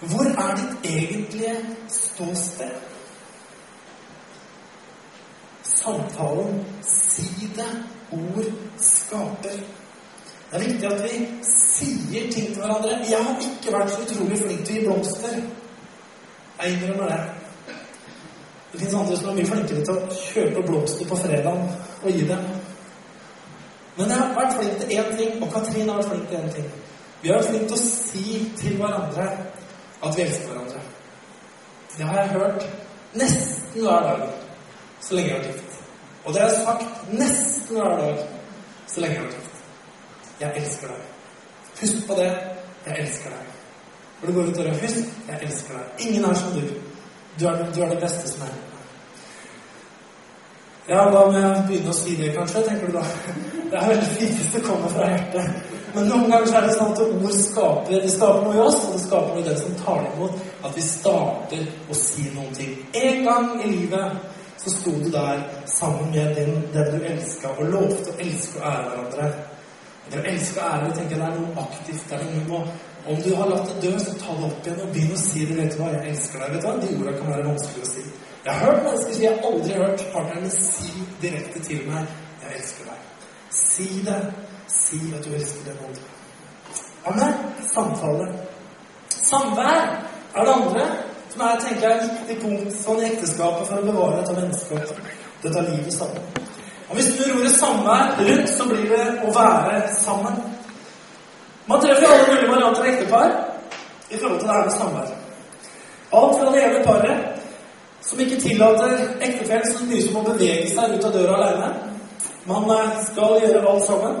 Hvor 0.00 0.24
er 0.24 0.56
ditt 0.56 0.90
egentlige 0.94 1.56
ståsted? 1.88 2.70
Samtalen 5.62 6.64
si 6.82 7.50
det, 7.56 7.70
ord 8.12 8.52
skaper. 8.78 9.58
Det 10.50 10.60
er 10.60 10.68
viktig 10.68 10.86
at 10.92 11.02
vi 11.02 11.28
sier 11.44 12.32
ting 12.32 12.52
til 12.54 12.60
hverandre. 12.62 12.98
Jeg 13.10 13.24
har 13.24 13.40
ikke 13.40 13.72
vært 13.78 13.90
så 13.90 14.02
utrolig 14.04 14.38
flink 14.38 14.66
til 14.66 14.76
å 14.76 14.78
gi 14.78 14.84
blomster. 14.86 15.40
Jeg 16.62 16.76
innrømmer 16.76 17.08
det. 17.10 17.22
Det 18.72 18.80
fins 18.80 18.94
andre 18.94 19.16
som 19.16 19.28
er 19.28 19.38
mye 19.38 19.48
flinkere 19.50 19.84
til 19.84 19.96
å 19.96 20.20
kjøpe 20.20 20.62
blomster 20.68 21.08
på 21.10 21.18
fredag 21.24 21.66
og 22.02 22.08
gi 22.10 22.28
dem. 22.28 22.46
Men 23.96 24.10
jeg 24.10 24.18
har 24.18 24.32
vært 24.34 24.56
flink 24.58 24.80
til 24.80 24.98
én 24.98 25.10
ting, 25.18 25.42
og 25.42 25.52
Katrin 25.54 25.88
har 25.88 26.00
vært 26.00 26.10
flink 26.10 26.28
til 26.28 26.38
én 26.38 26.54
ting. 26.54 26.70
Vi 27.22 27.28
har 27.28 27.38
vært 27.38 27.50
flinke 27.50 27.68
til 27.70 27.76
å 27.76 27.84
si 27.84 28.40
til 28.58 28.76
hverandre 28.80 29.28
at 30.04 30.16
vi 30.16 30.24
elsker 30.24 30.50
hverandre. 30.50 30.80
Det 31.96 32.08
har 32.08 32.20
jeg 32.20 32.28
hørt 32.28 32.66
nesten 33.14 33.86
hver 33.86 34.08
dag. 34.08 34.28
så 35.00 35.14
lenge 35.14 35.28
jeg 35.28 35.36
har 35.36 35.44
vært 35.44 35.54
gift. 35.54 35.80
Og 36.24 36.34
det 36.34 36.40
har 36.40 36.48
jeg 36.48 36.60
sagt 36.64 37.12
nesten 37.12 37.76
hver 37.76 37.96
dag 37.98 38.20
så 38.86 39.00
lenge 39.00 39.14
jeg 39.14 39.22
har 39.22 39.28
vært 39.28 39.40
gift. 39.40 39.58
Jeg 40.40 40.52
elsker 40.62 40.88
deg. 40.88 41.02
Husk 41.80 42.06
på 42.08 42.14
det. 42.18 42.30
Jeg 42.86 42.98
elsker 43.04 43.30
deg. 43.30 43.50
Når 44.20 44.28
du 44.28 44.34
går 44.38 44.48
ut 44.48 44.56
døra, 44.56 44.76
husk 44.82 45.28
jeg 45.28 45.38
elsker 45.42 45.78
deg. 45.78 46.06
Ingen 46.06 46.24
er 46.24 46.34
som 46.34 46.52
du. 46.56 46.62
Du 47.40 47.46
er, 47.46 47.64
du 47.74 47.82
er 47.82 47.94
det 47.94 48.00
beste 48.00 48.28
som 48.28 48.46
er. 48.46 48.73
Ja, 50.84 51.06
hva 51.08 51.22
må 51.30 51.38
jeg 51.38 51.62
begynne 51.68 51.92
å 51.94 51.96
si 51.96 52.14
det, 52.18 52.34
kanskje, 52.34 52.60
tenker 52.66 52.90
du 52.90 52.98
da? 52.98 53.04
Det 53.70 53.78
er 53.80 53.88
veldig 53.88 54.08
fint 54.18 54.34
hvis 54.38 54.50
det 54.52 54.60
kommer 54.62 54.90
fra 54.92 55.06
hjertet. 55.08 55.70
Men 55.94 56.04
noen 56.10 56.28
ganger 56.30 56.56
er 56.58 56.66
det 56.66 56.74
sånn 56.76 56.92
at 56.92 57.00
ord 57.04 57.36
skaper 57.38 58.02
det 58.04 58.10
skaper 58.12 58.44
noe 58.44 58.54
i 58.54 58.60
oss, 58.62 58.76
og 58.84 58.92
det 58.92 59.00
skaper 59.02 59.30
noe 59.32 59.40
i 59.40 59.46
den 59.46 59.56
som 59.58 59.72
tar 59.80 60.02
det 60.04 60.10
imot. 60.12 60.44
At 60.68 60.76
vi 60.76 60.84
starter 60.84 61.64
å 61.90 61.96
si 61.98 62.26
noen 62.34 62.52
ting. 62.58 62.76
En 63.00 63.24
gang 63.26 63.48
i 63.64 63.70
livet 63.72 64.60
så 64.60 64.74
sto 64.76 64.92
du 65.00 65.08
der 65.14 65.40
sammen 65.72 66.12
med 66.12 66.36
den, 66.36 66.60
den 66.76 66.92
du 66.92 67.08
elska, 67.14 67.54
og 67.56 67.72
lovte 67.72 68.12
å 68.12 68.18
elske 68.26 68.60
og 68.60 68.68
ære 68.70 68.84
hverandre. 68.90 69.30
Det 70.10 70.20
å 70.20 70.26
elske 70.34 70.60
og 70.60 70.68
ære, 70.68 70.92
tenker 70.98 71.16
jeg, 71.16 71.22
det 71.24 71.30
er 71.30 71.40
noe 71.40 71.64
aktivt. 71.64 72.06
Det 72.10 72.20
er 72.20 72.28
noe 72.28 72.44
må, 72.52 72.62
om 73.08 73.24
du 73.24 73.32
har 73.40 73.50
latt 73.50 73.72
det 73.72 73.80
dø, 73.88 73.96
så 74.04 74.14
ta 74.20 74.36
det 74.38 74.50
opp 74.50 74.68
igjen 74.68 74.84
og 74.84 74.94
begynn 74.94 75.16
å 75.16 75.24
si 75.24 75.48
det. 75.48 75.58
Vet 75.62 75.74
du 75.74 75.82
hva, 75.82 75.90
jeg 75.96 76.12
elsker 76.12 76.44
deg. 76.44 76.54
Vet 76.54 76.62
du 76.62 76.68
hva, 76.68 76.76
De 76.84 76.94
ordene 77.00 77.18
kan 77.18 77.34
være 77.34 77.48
vanskelig 77.50 77.88
å 77.88 77.92
si. 77.94 78.06
Jeg 78.44 78.54
har 78.54 78.66
hørt 78.66 78.82
mennesker 78.84 79.14
si 79.14 79.22
Jeg 79.22 79.32
har 79.32 79.50
aldri 79.50 79.72
hørt 79.72 80.06
partnerne 80.12 80.50
si 80.50 80.90
direkte 81.22 81.60
til 81.60 81.86
meg 81.86 82.06
'Jeg 82.42 82.56
elsker 82.56 82.84
deg'. 82.84 83.04
Si 83.50 84.02
det. 84.06 84.32
Si 84.68 84.96
at 85.18 85.24
du 85.24 85.34
elsker 85.34 85.64
den 85.64 85.78
andre. 85.86 86.04
Amen. 87.06 87.34
Samtale. 87.74 88.26
Samvær 89.08 89.80
er 90.34 90.44
det 90.44 90.52
andre 90.52 90.86
som 91.30 91.40
er 91.40 91.60
tenker 91.60 91.88
jeg, 91.88 91.96
et 91.96 92.10
viktig 92.10 92.42
punkt 92.42 92.74
sånn 92.84 93.00
i 93.02 93.06
ekteskapet 93.10 93.66
for 93.68 93.76
å 93.76 93.86
bevare 93.86 94.20
dette 94.20 94.34
mennesket. 94.40 94.92
Dette 95.42 95.62
livet 95.70 95.92
sammen. 95.92 96.22
Og 96.88 96.96
Hvis 96.96 97.16
du 97.16 97.22
ordet 97.36 97.52
samvær 97.52 98.14
rundt, 98.18 98.48
så 98.48 98.64
blir 98.68 98.88
det 98.88 99.06
å 99.24 99.32
være 99.34 99.88
sammen. 99.98 100.36
Man 101.66 101.80
treffer 101.80 102.06
alle 102.06 102.28
mulige 102.28 102.50
varianter 102.52 102.82
av 102.82 102.86
ektepar 102.86 103.30
i 104.10 104.18
forhold 104.18 104.40
til 104.40 104.48
det 104.48 104.56
her 104.56 104.64
med 104.64 104.76
samvær. 104.78 105.08
Alt 106.12 106.38
fra 106.38 106.52
det 106.52 106.64
ene 106.64 106.84
paret 106.84 107.33
som 108.06 108.20
ikke 108.20 108.40
tillater 108.40 108.94
ektefellen 109.24 109.72
så 109.72 109.88
mye 109.88 110.04
som 110.04 110.20
å 110.20 110.28
bevege 110.28 110.70
seg 110.70 110.96
ut 110.96 111.08
av 111.08 111.16
døra 111.16 111.36
alene. 111.40 111.72
Man 112.48 112.70
eh, 112.70 112.96
skal 113.08 113.38
gjøre 113.40 113.68
alt 113.70 113.86
sammen. 113.86 114.16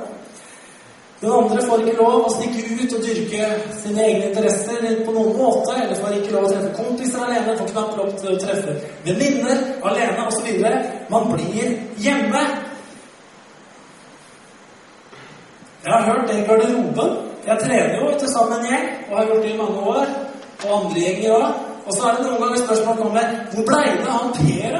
Den 1.20 1.32
andre 1.32 1.62
får 1.64 1.82
ikke 1.82 1.96
lov 1.96 2.26
å 2.26 2.32
stikke 2.34 2.62
ut 2.82 2.94
og 2.96 3.04
dyrke 3.04 3.46
sine 3.78 4.02
egne 4.04 4.26
interesser 4.28 4.82
på 5.06 5.12
noen 5.14 5.36
måte. 5.38 5.76
Eller 5.78 5.96
får 6.00 6.16
ikke 6.18 6.34
lov 6.34 6.48
å 6.48 6.52
treffe 6.52 6.72
kompiser 6.76 7.24
alene, 7.24 7.56
får 7.60 7.70
knapt 7.72 7.98
lov 8.00 8.10
til 8.20 8.32
å 8.32 8.40
treffe 8.42 8.74
venninner 9.06 9.62
alene 9.88 10.26
osv. 10.28 10.50
Man 11.12 11.30
blir 11.32 11.70
hjemme. 12.04 12.42
Jeg 15.84 15.92
har 15.92 16.08
hørt 16.08 16.28
det 16.28 16.40
i 16.40 16.48
garderoben. 16.48 17.16
Jeg 17.44 17.60
trener 17.60 17.96
jo 18.00 18.12
til 18.18 18.28
sammen 18.32 18.58
en 18.58 18.68
gjeng, 18.70 18.86
og 19.10 19.16
har 19.18 19.26
gjort 19.28 19.42
det 19.44 19.52
i 19.52 19.56
mange 19.60 19.88
år. 19.94 20.12
Og 20.64 20.76
andre 20.80 21.06
gjenger 21.06 21.38
òg. 21.38 21.73
Og 21.86 21.92
så 21.94 22.04
er 22.08 22.14
det 22.16 22.26
noen 22.26 22.42
ganger 22.42 22.60
spørsmål 22.64 23.00
kommer 23.02 23.34
hvor 23.52 23.66
blei 23.68 23.88
det 23.92 24.06
av 24.08 24.20
han 24.20 24.32
Per? 24.38 24.76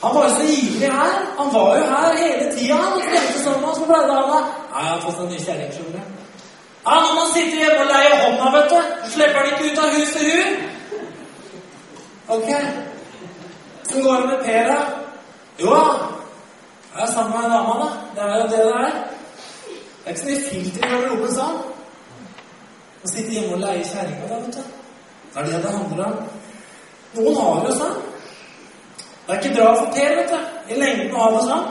Han 0.00 0.14
var 0.14 0.24
jo 0.28 0.34
så 0.38 0.44
ivrig 0.56 0.90
her. 0.92 1.12
Han 1.38 1.48
var 1.54 1.76
jo 1.78 1.84
her 1.92 2.16
hele 2.22 2.46
tida. 2.56 2.74
Han 2.74 3.00
trente 3.00 3.42
sammen 3.44 3.60
med 3.60 3.70
oss. 3.70 3.82
Blei 3.90 4.00
det 4.08 4.16
av 4.16 4.30
han? 4.34 4.46
Nei, 4.72 4.84
jeg 4.86 4.92
har 4.94 5.02
fått 5.06 5.20
en 5.24 5.30
ny 5.32 5.40
kjerring, 5.44 5.72
skjønner 5.76 5.98
du. 5.98 6.16
Ja, 6.86 6.94
når 7.04 7.14
man 7.18 7.28
sitter 7.34 7.58
hjemme 7.60 7.82
og 7.84 7.90
leier 7.92 8.14
hånda, 8.22 8.46
vet 8.54 8.70
du, 8.72 8.78
slipper 9.12 9.38
han 9.40 9.50
ikke 9.50 9.66
ut 9.68 9.82
av 9.84 9.96
hus 9.96 10.14
til 10.16 10.30
hun. 10.32 10.50
Ok. 12.36 12.48
Så 13.90 14.02
går 14.06 14.16
det 14.22 14.30
med 14.30 14.44
Per, 14.44 14.72
da. 14.72 14.78
Jo 15.60 15.74
da. 15.76 15.84
Jeg 16.94 17.02
er 17.06 17.12
sammen 17.12 17.36
med 17.36 17.50
dama, 17.50 17.74
da. 17.82 17.88
Det 18.16 18.22
er 18.30 18.36
jo 18.40 18.48
det 18.54 18.64
det 18.64 18.74
er. 18.80 18.98
Det 20.00 20.06
er 20.06 20.10
ikke 20.10 20.20
så 20.20 20.30
mye 20.30 20.50
filter 20.50 20.86
i 20.86 20.90
garderoben 20.90 21.34
sånn. 21.36 21.62
Å 23.04 23.10
sitte 23.12 23.32
hjemme 23.36 23.58
og 23.58 23.64
leie 23.66 23.84
kjerringa, 23.84 24.30
da, 24.32 24.40
vet 24.46 24.56
du. 24.56 24.79
Det 25.34 25.40
er 25.40 25.46
det 25.46 25.62
det 25.62 25.74
handler 25.78 26.04
om. 26.04 26.22
Noen 27.14 27.36
har 27.42 27.60
det 27.66 27.76
sånn. 27.78 28.00
Det 29.26 29.36
er 29.36 29.42
ikke 29.42 29.54
bra 29.58 29.68
for 29.78 29.92
Per 29.94 30.16
vet 30.18 30.32
du, 30.32 30.74
i 30.74 30.78
lengden 30.80 31.14
å 31.14 31.22
ha 31.22 31.30
det 31.36 31.44
sånn. 31.46 31.68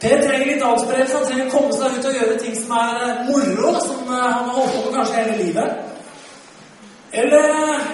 Per 0.00 0.22
trenger 0.22 0.46
litt 0.46 0.62
avspredelse. 0.64 1.16
Han 1.16 1.26
trenger 1.26 1.48
å 1.48 1.52
komme 1.52 1.76
seg 1.76 1.98
ut 1.98 2.08
og 2.08 2.18
gjøre 2.20 2.38
ting 2.40 2.56
som 2.56 2.74
er 2.78 3.04
eh, 3.04 3.22
moro, 3.28 3.74
som 3.82 4.02
eh, 4.06 4.24
han 4.24 4.48
har 4.48 4.56
holdt 4.56 4.74
på 4.76 4.82
med 4.86 4.96
kanskje 4.96 5.18
hele 5.18 5.36
livet. 5.42 5.68
Eller 7.12 7.48
eh, 7.50 7.86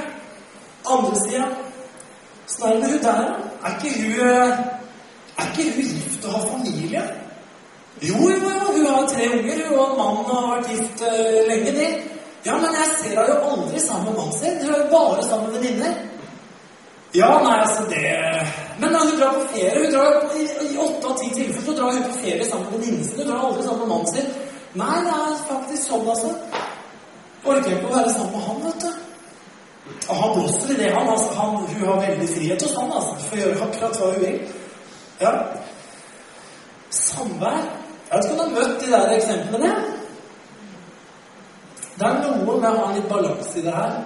andre 0.95 1.21
sida 1.25 1.49
er 1.49 2.79
med 2.79 2.89
hun 2.93 3.03
der. 3.03 3.23
Er 3.65 3.77
ikke 3.79 3.95
hun 3.99 4.73
Er 5.35 5.47
ikke 5.51 5.71
hun 5.75 5.87
gift 5.91 6.25
og 6.25 6.33
har 6.33 6.49
familie? 6.53 7.03
Jo, 8.03 8.19
jo, 8.31 8.37
jo, 8.37 8.67
hun 8.77 8.87
har 8.87 9.07
tre 9.09 9.31
unger, 9.33 9.63
hun 9.69 9.79
og 9.79 9.97
mannen 9.99 10.29
har 10.31 10.45
vært 10.53 10.71
gift 10.71 11.03
lenge, 11.49 11.73
de. 11.79 12.14
Ja, 12.45 12.59
men 12.61 12.75
jeg 12.77 12.89
ser 12.99 13.15
henne 13.17 13.31
jo 13.31 13.53
aldri 13.53 13.81
sammen 13.81 14.11
med 14.11 14.19
mannen 14.19 14.37
sin. 14.39 14.59
Hun 14.61 14.75
er 14.75 14.83
jo 14.83 14.91
bare 14.91 15.23
sammen 15.29 15.53
med 15.53 15.61
venninner. 15.61 15.95
Ja, 17.15 17.31
nei, 17.45 17.59
altså 17.63 17.85
det 17.89 18.47
Men 18.81 18.91
når 18.91 19.05
hun 19.09 19.19
drar 19.21 19.35
på 19.37 19.43
ferie 19.53 19.83
hun 19.85 19.93
drar 19.93 20.33
I, 20.35 20.47
i 20.67 20.79
åtte 20.83 21.07
av 21.07 21.19
ti 21.21 21.29
tilfeller 21.31 21.67
så 21.69 21.75
drar 21.79 21.93
hun 21.95 22.03
på 22.09 22.17
ferie 22.25 22.49
sammen 22.49 22.67
med 22.71 22.79
venninnen 22.79 23.05
sin. 23.07 23.21
Hun 23.21 23.29
drar 23.31 23.47
aldri 23.47 23.63
sammen 23.63 23.81
med 23.85 23.93
mannen 23.93 24.13
sin. 24.13 24.29
Nei, 24.75 24.97
det 25.07 25.15
er 25.15 25.41
faktisk 25.49 25.89
sånn, 25.89 26.09
altså. 26.11 26.33
Orker 27.45 27.77
ikke 27.77 27.89
å 27.89 27.95
være 27.95 28.15
sammen 28.17 28.35
med 28.35 28.47
han, 28.49 28.63
vet 28.67 28.85
du. 28.85 28.91
Og 30.09 30.21
han 30.21 30.35
blåser 30.35 30.75
i 30.75 30.79
det, 30.83 30.91
han. 30.97 31.11
altså, 31.15 31.33
han 31.39 31.57
Hun 31.71 31.89
har 31.89 32.01
veldig 32.03 32.29
frihet 32.35 32.67
hos 32.67 32.77
han, 32.81 32.93
altså. 32.99 33.17
For 33.29 33.39
å 33.39 33.43
gjøre 33.45 33.69
akkurat 33.69 34.01
hva 34.01 34.13
hun 34.13 34.25
vil. 34.25 34.39
Ja. 35.21 35.35
Samvær. 37.01 37.61
Jeg 38.11 38.17
vet 38.17 38.25
ikke 38.25 38.35
om 38.35 38.41
du 38.41 38.45
har 38.45 38.57
møtt 38.59 38.81
de 38.83 38.91
der 38.91 39.15
eksemplene. 39.17 39.75
Det 41.95 42.07
er 42.09 42.21
noe 42.25 42.59
med 42.59 42.69
å 42.71 42.77
ha 42.81 42.93
litt 42.95 43.09
balanse 43.11 43.59
i 43.61 43.65
det 43.65 43.75
her. 43.75 43.99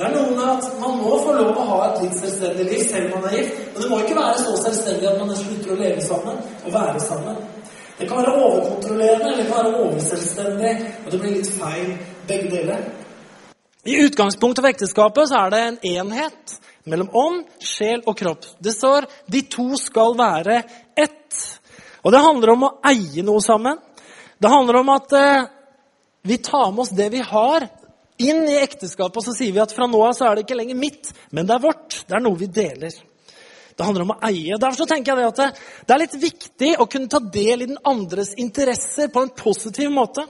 Det 0.00 0.06
er 0.06 0.14
noe 0.16 0.30
med 0.32 0.46
at 0.48 0.68
Man 0.80 0.96
må 1.02 1.18
få 1.20 1.34
lov 1.36 1.58
å 1.60 1.66
ha 1.68 1.80
et 1.90 1.98
litt 2.06 2.16
selvstendig 2.18 2.64
liv 2.70 2.86
selv 2.88 3.10
om 3.10 3.20
man 3.20 3.30
er 3.30 3.36
gift. 3.36 3.58
Men 3.74 3.82
det 3.82 3.90
må 3.90 3.98
ikke 4.00 4.16
være 4.16 4.38
så 4.40 4.54
selvstendig 4.64 5.10
at 5.10 5.20
man 5.20 5.36
slutter 5.36 5.74
å 5.74 5.80
leve 5.82 6.06
sammen 6.06 6.40
og 6.64 6.72
være 6.74 7.02
sammen. 7.04 7.42
Det 7.98 8.08
kan 8.08 8.22
være 8.22 8.32
overkontrollerende 8.32 9.28
eller 9.28 9.42
det 9.42 9.50
kan 9.50 9.58
være 9.58 9.82
overselvstendig, 9.84 10.72
og 11.04 11.12
det 11.12 11.20
blir 11.20 11.36
litt 11.36 11.52
feil 11.52 11.90
begge 12.30 12.50
deler. 12.54 12.88
I 13.84 13.98
utgangspunktet 14.06 14.64
for 14.64 14.70
ekteskapet 14.70 15.28
så 15.28 15.42
er 15.44 15.52
det 15.52 15.60
en 15.66 15.78
enhet 15.90 16.56
mellom 16.88 17.12
ånd, 17.16 17.44
sjel 17.60 18.00
og 18.08 18.16
kropp. 18.16 18.48
Det 18.58 18.72
står 18.72 19.04
de 19.28 19.44
to 19.52 19.68
skal 19.80 20.16
være 20.16 20.62
ett. 20.96 21.40
Og 22.00 22.12
det 22.12 22.24
handler 22.24 22.54
om 22.54 22.66
å 22.66 22.74
eie 22.88 23.24
noe 23.24 23.44
sammen. 23.44 23.76
Det 24.40 24.48
handler 24.48 24.80
om 24.80 24.92
at 24.96 25.16
eh, 25.16 25.48
vi 26.22 26.38
tar 26.38 26.72
med 26.72 26.82
oss 26.84 26.96
det 26.96 27.08
vi 27.12 27.20
har, 27.24 27.68
inn 28.20 28.42
i 28.48 28.58
ekteskapet, 28.60 29.16
og 29.16 29.24
så 29.24 29.32
sier 29.32 29.54
vi 29.56 29.62
at 29.62 29.72
fra 29.72 29.86
nå 29.88 30.00
av 30.04 30.12
så 30.16 30.28
er 30.28 30.36
det 30.36 30.44
ikke 30.44 30.58
lenger 30.58 30.76
mitt, 30.76 31.12
men 31.32 31.48
det 31.48 31.56
er 31.56 31.64
vårt. 31.64 32.02
Det 32.06 32.16
er 32.16 32.24
noe 32.24 32.36
vi 32.36 32.50
deler. 32.52 32.98
Det 33.80 33.86
handler 33.86 34.04
om 34.04 34.12
å 34.12 34.18
eie. 34.28 34.58
Derfor 34.60 34.82
så 34.82 34.90
tenker 34.90 35.16
jeg 35.16 35.22
det 35.22 35.30
at 35.30 35.62
det 35.88 35.94
er 35.94 36.02
litt 36.02 36.18
viktig 36.20 36.74
å 36.82 36.86
kunne 36.90 37.08
ta 37.08 37.22
del 37.32 37.64
i 37.64 37.70
den 37.70 37.80
andres 37.88 38.34
interesser 38.36 39.08
på 39.08 39.22
en 39.24 39.32
positiv 39.32 39.88
måte. 39.94 40.26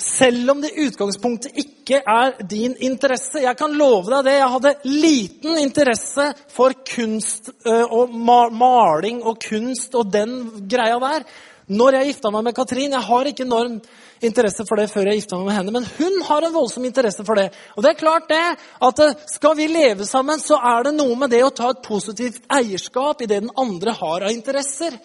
Selv 0.00 0.54
om 0.54 0.62
det 0.62 0.72
i 0.72 0.86
utgangspunktet 0.88 1.58
ikke 1.60 2.00
er 2.00 2.38
din 2.48 2.72
interesse. 2.82 3.42
Jeg 3.44 3.58
kan 3.60 3.76
love 3.76 4.08
deg 4.08 4.24
det. 4.26 4.38
Jeg 4.38 4.52
hadde 4.54 4.72
liten 4.88 5.60
interesse 5.60 6.30
for 6.54 6.72
kunst 6.88 7.52
og 7.84 8.16
maling 8.16 9.20
og 9.22 9.36
kunst 9.44 9.94
og 9.94 10.08
den 10.14 10.38
greia 10.64 10.96
der 11.02 11.28
når 11.64 11.96
jeg 11.96 12.08
gifta 12.10 12.32
meg 12.32 12.48
med 12.48 12.56
Katrin. 12.56 12.96
Jeg 12.96 13.08
har 13.10 13.30
ikke 13.30 13.46
enorm 13.46 13.78
interesse 14.26 14.66
for 14.68 14.80
det 14.80 14.90
før 14.92 15.10
jeg 15.10 15.22
gifta 15.22 15.38
meg 15.38 15.48
med 15.48 15.58
henne, 15.58 15.74
men 15.74 15.88
hun 15.98 16.20
har 16.28 16.46
en 16.46 16.54
voldsom 16.54 16.86
interesse 16.88 17.24
for 17.26 17.40
det. 17.40 17.48
Og 17.76 17.84
det 17.84 17.92
er 17.92 18.00
klart 18.00 18.30
det, 18.30 18.44
at 18.88 19.02
eh, 19.04 19.18
skal 19.30 19.56
vi 19.58 19.68
leve 19.70 20.06
sammen, 20.08 20.42
så 20.42 20.58
er 20.58 20.88
det 20.88 20.94
noe 20.98 21.18
med 21.20 21.32
det 21.34 21.44
å 21.46 21.52
ta 21.54 21.72
et 21.72 21.84
positivt 21.84 22.42
eierskap 22.52 23.22
i 23.22 23.28
det 23.30 23.42
den 23.44 23.52
andre 23.60 23.96
har 23.98 24.26
av 24.26 24.32
interesser. 24.34 24.96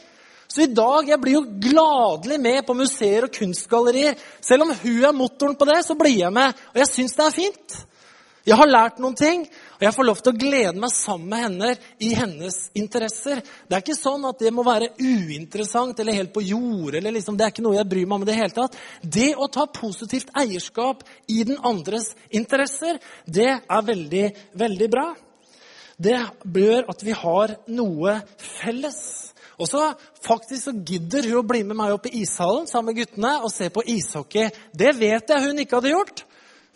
Så 0.50 0.64
i 0.66 0.72
dag 0.74 1.06
jeg 1.12 1.22
blir 1.22 1.36
jo 1.38 1.46
gladelig 1.62 2.40
med 2.42 2.64
på 2.66 2.74
museer 2.78 3.28
og 3.28 3.36
kunstgallerier. 3.36 4.18
Selv 4.42 4.66
om 4.66 4.74
hun 4.74 5.04
er 5.06 5.14
motoren 5.14 5.58
på 5.60 5.68
det, 5.70 5.84
så 5.86 5.94
blir 5.98 6.16
jeg 6.24 6.34
med. 6.34 6.58
Og 6.74 6.82
jeg 6.82 6.90
syns 6.90 7.14
det 7.18 7.28
er 7.28 7.36
fint. 7.36 7.78
Jeg 8.50 8.58
har 8.58 8.70
lært 8.70 8.98
noen 8.98 9.14
ting, 9.14 9.44
og 9.78 9.84
jeg 9.86 9.94
får 9.94 10.06
lov 10.08 10.22
til 10.24 10.32
å 10.32 10.40
glede 10.42 10.82
meg 10.82 10.90
sammen 10.96 11.30
med 11.30 11.42
henne 11.44 11.68
i 12.02 12.08
hennes 12.18 12.56
interesser. 12.80 13.44
Det 13.46 13.78
er 13.78 13.84
ikke 13.84 13.98
sånn 13.98 14.26
at 14.26 14.40
det 14.42 14.50
må 14.56 14.64
være 14.66 14.88
uinteressant 14.98 16.00
eller 16.02 16.18
helt 16.18 16.32
på 16.34 16.42
jordet. 16.42 16.98
eller 16.98 17.14
liksom, 17.14 17.38
Det 17.38 17.46
er 17.46 17.54
ikke 17.54 17.66
noe 17.68 17.78
jeg 17.78 17.90
bryr 17.92 18.08
meg 18.08 18.16
om 18.18 18.24
i 18.26 18.30
det 18.32 18.38
hele 18.40 18.56
tatt. 18.56 18.78
Det 19.04 19.36
å 19.38 19.48
ta 19.54 19.68
positivt 19.70 20.34
eierskap 20.34 21.04
i 21.30 21.44
den 21.46 21.60
andres 21.62 22.16
interesser, 22.32 22.98
det 23.28 23.52
er 23.62 23.90
veldig, 23.92 24.26
veldig 24.58 24.90
bra. 24.90 25.08
Det 26.00 26.18
bør 26.44 26.90
at 26.90 27.04
vi 27.06 27.14
har 27.14 27.54
noe 27.68 28.16
felles. 28.40 28.98
Og 29.60 29.70
så 29.70 29.92
faktisk 30.26 30.64
så 30.64 30.74
gidder 30.74 31.28
hun 31.28 31.44
å 31.44 31.46
bli 31.46 31.62
med 31.68 31.78
meg 31.78 31.94
opp 31.94 32.10
i 32.10 32.24
ishallen 32.24 32.66
sammen 32.66 32.96
med 32.96 33.04
guttene 33.04 33.36
og 33.44 33.54
se 33.54 33.70
på 33.70 33.86
ishockey. 33.86 34.50
Det 34.74 34.96
vet 34.98 35.30
jeg 35.30 35.46
hun 35.46 35.62
ikke 35.62 35.78
hadde 35.78 35.94
gjort 35.94 36.26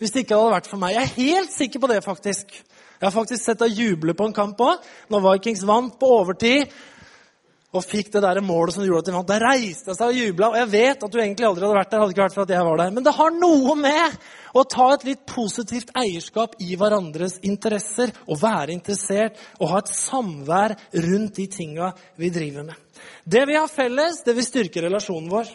hvis 0.01 0.13
det 0.13 0.23
ikke 0.23 0.39
hadde 0.39 0.55
vært 0.55 0.71
for 0.71 0.81
meg. 0.81 0.95
Jeg 0.95 1.03
er 1.03 1.17
helt 1.17 1.53
sikker 1.53 1.83
på 1.83 1.89
det, 1.91 1.99
faktisk. 2.05 2.55
Jeg 3.03 3.05
har 3.05 3.13
faktisk 3.13 3.43
sett 3.43 3.61
deg 3.61 3.77
juble 3.77 4.15
på 4.15 4.29
en 4.29 4.35
kamp 4.35 4.59
òg. 4.63 4.89
Når 5.11 5.23
Vikings 5.27 5.65
vant 5.67 5.95
på 5.99 6.09
overtid 6.21 6.71
og 7.73 7.81
fikk 7.81 8.11
det 8.13 8.21
der 8.21 8.37
målet 8.45 8.75
som 8.75 8.85
gjorde 8.85 9.01
at 9.01 9.07
de 9.09 9.13
vant. 9.15 9.29
Da 9.31 9.39
reiste 9.41 9.89
jeg 9.89 9.97
seg 9.97 10.11
og 10.11 10.19
jubla. 10.19 10.49
Og 10.51 10.57
jeg 10.61 10.69
vet 10.75 11.05
at 11.05 11.13
du 11.13 11.17
egentlig 11.17 11.47
aldri 11.47 11.65
hadde 11.65 11.77
vært 11.79 11.91
der. 11.91 12.03
hadde 12.03 12.13
ikke 12.13 12.23
vært 12.23 12.35
for 12.37 12.45
at 12.45 12.53
jeg 12.53 12.67
var 12.67 12.81
der. 12.83 12.91
Men 12.93 13.07
det 13.07 13.15
har 13.17 13.33
noe 13.33 13.75
med 13.79 14.17
å 14.53 14.63
ta 14.69 14.89
et 14.93 15.05
litt 15.07 15.23
positivt 15.29 15.93
eierskap 15.97 16.53
i 16.61 16.77
hverandres 16.77 17.39
interesser. 17.49 18.13
Og 18.27 18.41
være 18.43 18.75
interessert 18.75 19.41
og 19.57 19.71
ha 19.73 19.81
et 19.81 19.93
samvær 19.93 20.77
rundt 21.07 21.41
de 21.41 21.47
tinga 21.57 21.89
vi 22.21 22.29
driver 22.33 22.69
med. 22.69 22.77
Det 23.25 23.41
vi 23.49 23.57
har 23.57 23.71
felles, 23.71 24.21
det 24.23 24.37
vil 24.37 24.45
styrke 24.45 24.85
relasjonen 24.85 25.31
vår. 25.33 25.49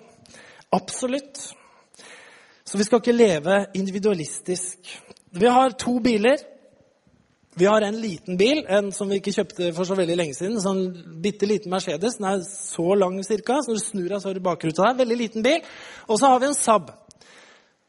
Absolutt. 0.75 1.47
Så 2.69 2.77
vi 2.77 2.85
skal 2.85 3.01
ikke 3.01 3.17
leve 3.17 3.55
individualistisk. 3.75 4.91
Vi 5.33 5.49
har 5.49 5.73
to 5.81 5.95
biler. 6.05 6.37
Vi 7.57 7.65
har 7.65 7.83
en 7.83 7.97
liten 8.01 8.37
bil, 8.37 8.61
en 8.69 8.91
som 8.93 9.09
vi 9.09 9.19
ikke 9.19 9.33
kjøpte 9.33 9.71
for 9.75 9.89
så 9.89 9.97
veldig 9.97 10.17
lenge 10.21 10.37
siden. 10.37 10.59
En 10.59 10.63
sånn 10.67 11.17
bitte 11.25 11.49
liten 11.49 11.73
Mercedes. 11.73 12.19
Den 12.21 12.29
er 12.29 12.45
så 12.45 12.95
lang 12.95 13.17
cirka, 13.25 13.57
så 13.63 13.73
når 13.73 13.81
du 13.81 13.85
snur 13.87 14.13
deg, 14.13 14.21
så 14.21 14.29
har 14.29 14.37
du 14.37 14.45
bakruta 14.45 14.85
der. 14.85 15.01
Veldig 15.01 15.19
liten 15.19 15.47
bil. 15.47 15.65
Og 16.07 16.21
så 16.21 16.29
har 16.29 16.45
vi 16.45 16.51
en 16.51 16.59
Saab, 16.59 16.93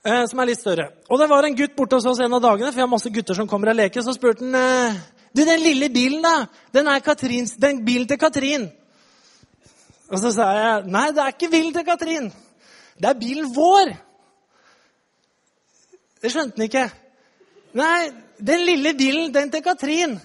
eh, 0.07 0.23
som 0.31 0.39
er 0.39 0.51
litt 0.53 0.63
større. 0.63 0.89
Og 1.11 1.19
det 1.19 1.29
var 1.29 1.43
en 1.43 1.59
gutt 1.59 1.75
borte 1.75 1.99
hos 1.99 2.07
oss 2.07 2.23
en 2.23 2.39
av 2.39 2.45
dagene, 2.47 2.71
for 2.71 2.79
vi 2.79 2.87
har 2.87 2.93
masse 2.95 3.11
gutter 3.19 3.35
som 3.35 3.51
kommer 3.51 3.75
og 3.75 3.81
leker. 3.83 4.01
Så 4.01 4.15
spurte 4.15 4.47
han 4.47 4.55
eh, 4.63 5.05
Du, 5.35 5.43
den 5.45 5.61
lille 5.61 5.91
bilen, 5.93 6.23
da? 6.23 6.47
Den 6.73 6.87
er 6.87 7.03
Katrins, 7.05 7.57
den 7.59 7.83
bilen 7.85 8.07
til 8.07 8.17
Katrin. 8.17 8.71
Og 10.09 10.17
så 10.23 10.31
sa 10.33 10.53
jeg 10.55 10.89
nei, 10.89 11.09
det 11.13 11.21
er 11.21 11.35
ikke 11.35 11.51
bilen 11.51 11.73
til 11.75 11.85
Katrin. 11.85 12.31
Det 12.97 13.11
er 13.11 13.19
bilen 13.19 13.51
vår. 13.53 13.99
Det 16.19 16.31
skjønte 16.33 16.59
han 16.59 16.67
ikke. 16.67 16.85
Nei, 17.79 18.09
den 18.39 18.65
lille 18.67 18.93
bilen, 18.97 19.33
den 19.33 19.51
til 19.53 19.63
Katrin. 19.63 20.17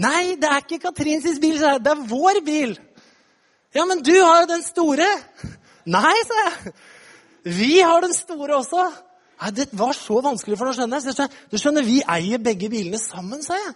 Nei, 0.00 0.36
det 0.40 0.48
er 0.48 0.64
ikke 0.64 0.80
Katrins 0.88 1.40
bil, 1.42 1.58
sa 1.60 1.74
jeg. 1.74 1.84
Det 1.84 1.92
er 1.92 2.06
vår 2.10 2.40
bil. 2.46 2.74
Ja, 3.74 3.84
men 3.86 4.02
du 4.02 4.14
har 4.16 4.42
jo 4.42 4.50
den 4.50 4.64
store. 4.66 5.08
Nei, 5.90 6.16
sa 6.26 6.44
jeg. 6.46 6.74
Vi 7.44 7.78
har 7.80 8.02
den 8.04 8.14
store 8.16 8.58
også. 8.60 8.86
Nei, 9.40 9.50
Det 9.56 9.68
var 9.72 9.96
så 9.96 10.20
vanskelig 10.24 10.58
for 10.58 10.68
deg 10.68 10.76
å 10.76 10.80
skjønne. 10.80 11.28
Du 11.50 11.58
skjønner, 11.58 11.84
Vi 11.86 12.02
eier 12.02 12.38
begge 12.38 12.68
bilene 12.68 12.98
sammen, 12.98 13.42
sa 13.42 13.56
jeg. 13.56 13.74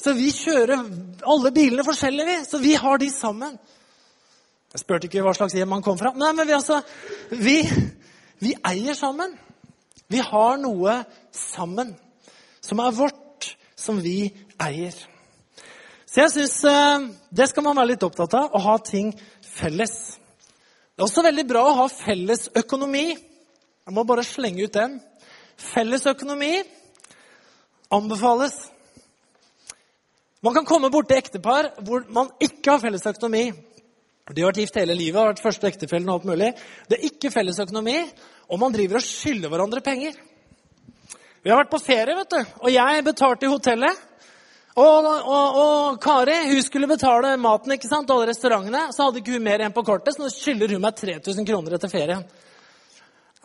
Så 0.00 0.14
vi 0.16 0.30
kjører 0.32 0.80
alle 1.28 1.52
bilene 1.52 1.84
forskjellig, 1.84 2.26
vi. 2.26 2.36
Så 2.48 2.58
vi 2.58 2.74
har 2.74 2.98
de 2.98 3.10
sammen. 3.12 3.58
Jeg 4.72 4.80
spurte 4.80 5.08
ikke 5.08 5.22
hva 5.24 5.34
slags 5.34 5.54
hjem 5.54 5.72
han 5.74 5.82
kom 5.82 5.98
fra. 5.98 6.12
Nei, 6.16 6.32
men 6.32 6.46
vi, 6.48 6.54
altså, 6.56 6.80
vi, 7.30 7.56
vi 8.40 8.54
eier 8.64 8.96
sammen. 8.96 9.34
Vi 10.10 10.20
har 10.26 10.58
noe 10.58 11.00
sammen 11.34 11.94
som 12.60 12.82
er 12.82 12.94
vårt, 12.96 13.52
som 13.78 14.00
vi 14.02 14.32
eier. 14.60 14.96
Så 16.10 16.24
jeg 16.24 16.32
syns 16.34 16.56
eh, 16.66 17.06
det 17.30 17.46
skal 17.50 17.64
man 17.64 17.78
være 17.78 17.92
litt 17.92 18.06
opptatt 18.06 18.34
av, 18.34 18.50
å 18.50 18.64
ha 18.64 18.74
ting 18.82 19.12
felles. 19.46 19.94
Det 20.90 21.00
er 21.00 21.06
også 21.06 21.24
veldig 21.24 21.46
bra 21.48 21.62
å 21.68 21.76
ha 21.84 21.86
felles 21.92 22.48
økonomi. 22.58 23.06
Jeg 23.14 23.94
må 23.94 24.04
bare 24.08 24.26
slenge 24.26 24.66
ut 24.66 24.74
den. 24.74 24.98
Felles 25.60 26.06
økonomi 26.10 26.58
anbefales. 27.94 28.56
Man 30.40 30.54
kan 30.56 30.66
komme 30.66 30.90
borti 30.90 31.16
ektepar 31.18 31.70
hvor 31.84 32.06
man 32.12 32.30
ikke 32.42 32.74
har 32.74 32.82
felles 32.82 33.06
økonomi. 33.06 33.50
De 34.30 34.42
har 34.42 34.52
vært 34.52 34.60
gift 34.62 34.76
hele 34.78 34.94
livet, 34.94 35.18
har 35.18 35.32
vært 35.32 35.42
første 35.42 35.66
ektefellen 35.66 36.08
og 36.08 36.20
alt 36.20 36.28
mulig. 36.30 36.50
Det 36.86 36.98
er 36.98 37.08
ikke 37.08 37.32
felles 37.34 37.58
økonomi, 37.58 37.96
og 38.50 38.58
man 38.58 38.74
driver 38.74 38.98
og 38.98 39.06
skylder 39.06 39.52
hverandre 39.52 39.82
penger. 39.84 40.16
Vi 41.40 41.50
har 41.50 41.60
vært 41.62 41.72
på 41.72 41.80
ferie, 41.80 42.16
vet 42.18 42.34
du, 42.34 42.56
og 42.60 42.72
jeg 42.74 43.04
betalte 43.06 43.46
i 43.46 43.52
hotellet. 43.52 44.06
Og, 44.80 45.06
og, 45.06 45.56
og, 45.60 45.96
Kari 46.02 46.36
hun 46.48 46.60
skulle 46.62 46.88
betale 46.90 47.32
maten 47.40 47.74
ikke 47.74 47.88
sant, 47.90 48.10
og 48.10 48.20
alle 48.20 48.30
restaurantene. 48.30 48.84
Så 48.94 49.06
hadde 49.06 49.22
ikke 49.22 49.34
hun 49.36 49.46
mer 49.46 49.62
igjen 49.62 49.74
på 49.76 49.84
kortet, 49.86 50.14
så 50.14 50.24
nå 50.24 50.30
skylder 50.32 50.74
hun 50.74 50.84
meg 50.84 50.98
3000 50.98 51.48
kroner 51.48 51.76
etter 51.76 51.92
ferien. 51.92 52.22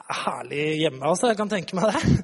Herlig 0.06 0.68
hjemme, 0.84 1.02
altså. 1.02 1.32
Jeg 1.32 1.40
kan 1.40 1.52
tenke 1.52 1.78
meg 1.78 1.96
det 1.96 2.20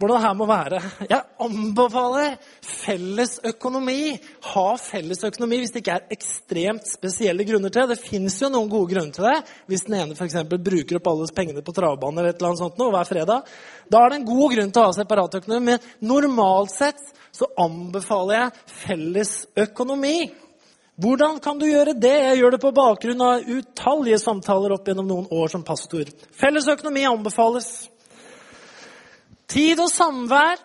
hvordan 0.00 0.16
det 0.16 0.24
her 0.24 0.36
må 0.38 0.46
være. 0.48 0.78
Jeg 1.10 1.24
anbefaler 1.44 2.36
felles 2.64 3.34
økonomi. 3.50 4.14
Ha 4.54 4.64
felles 4.80 5.20
økonomi 5.28 5.58
hvis 5.60 5.74
det 5.74 5.82
ikke 5.82 5.96
er 5.98 6.14
ekstremt 6.16 6.88
spesielle 6.88 7.44
grunner 7.44 7.72
til 7.72 7.84
det. 7.84 7.98
Det 7.98 8.06
fins 8.08 8.38
jo 8.40 8.48
noen 8.48 8.70
gode 8.72 8.94
grunner 8.94 9.12
til 9.12 9.28
det. 9.28 9.36
Hvis 9.68 9.84
den 9.84 9.98
ene 9.98 10.16
f.eks. 10.16 10.38
bruker 10.48 10.96
opp 10.96 11.12
alle 11.12 11.28
pengene 11.36 11.64
på 11.66 11.76
travbanen 11.76 12.22
eller 12.22 12.32
et 12.32 12.40
eller 12.40 12.54
annet 12.54 12.62
sånt 12.62 12.80
noe, 12.80 12.94
hver 12.96 13.10
fredag. 13.12 13.52
Da 13.92 14.00
er 14.00 14.14
det 14.14 14.20
en 14.22 14.28
god 14.32 14.56
grunn 14.56 14.72
til 14.72 14.82
å 14.82 14.88
ha 14.88 14.96
separat 14.96 15.38
økonomi. 15.42 15.74
Men 15.74 16.08
normalt 16.08 16.72
sett 16.78 17.04
så 17.36 17.50
anbefaler 17.60 18.38
jeg 18.38 18.74
felles 18.80 19.34
økonomi. 19.68 20.16
Hvordan 21.00 21.38
kan 21.44 21.60
du 21.60 21.68
gjøre 21.68 21.92
det? 21.96 22.16
Jeg 22.24 22.40
gjør 22.40 22.56
det 22.56 22.64
på 22.64 22.76
bakgrunn 22.76 23.22
av 23.24 23.46
utallige 23.48 24.24
samtaler 24.24 24.72
opp 24.74 24.88
gjennom 24.88 25.12
noen 25.12 25.28
år 25.32 25.52
som 25.52 25.64
pastor. 25.64 26.08
Felles 26.40 26.72
økonomi 26.72 27.04
anbefales. 27.08 27.90
Tid 29.50 29.80
og 29.82 29.90
samvær, 29.90 30.60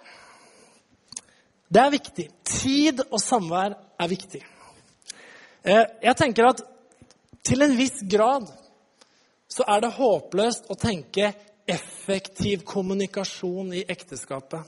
det 1.74 1.82
er 1.82 1.94
viktig. 1.94 2.28
Tid 2.46 3.02
og 3.10 3.18
samvær 3.22 3.74
er 3.74 4.12
viktig. 4.12 4.44
Eh, 5.66 5.86
jeg 6.06 6.18
tenker 6.20 6.52
at 6.52 6.62
til 7.46 7.66
en 7.66 7.74
viss 7.78 8.04
grad 8.10 8.48
så 9.50 9.66
er 9.72 9.82
det 9.82 9.96
håpløst 9.98 10.70
å 10.70 10.78
tenke 10.78 11.32
effektiv 11.66 12.66
kommunikasjon 12.68 13.74
i 13.74 13.86
ekteskapet. 13.90 14.62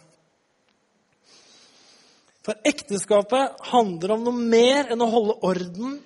For 2.47 2.57
ekteskapet 2.65 3.57
handler 3.73 4.15
om 4.15 4.23
noe 4.25 4.45
mer 4.53 4.93
enn 4.93 5.03
å 5.03 5.09
holde 5.11 5.35
orden, 5.45 5.97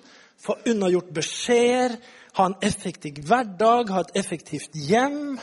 få 0.42 0.56
unnagjort 0.66 1.12
beskjeder, 1.14 1.94
ha 2.34 2.48
en 2.48 2.56
effektiv 2.66 3.20
hverdag, 3.28 3.92
ha 3.94 4.02
et 4.02 4.16
effektivt 4.18 4.74
hjem. 4.74 5.36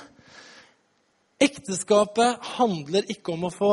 Ekteskapet 1.39 2.41
handler 2.57 3.05
ikke 3.11 3.31
om 3.31 3.45
å 3.47 3.53
få 3.53 3.69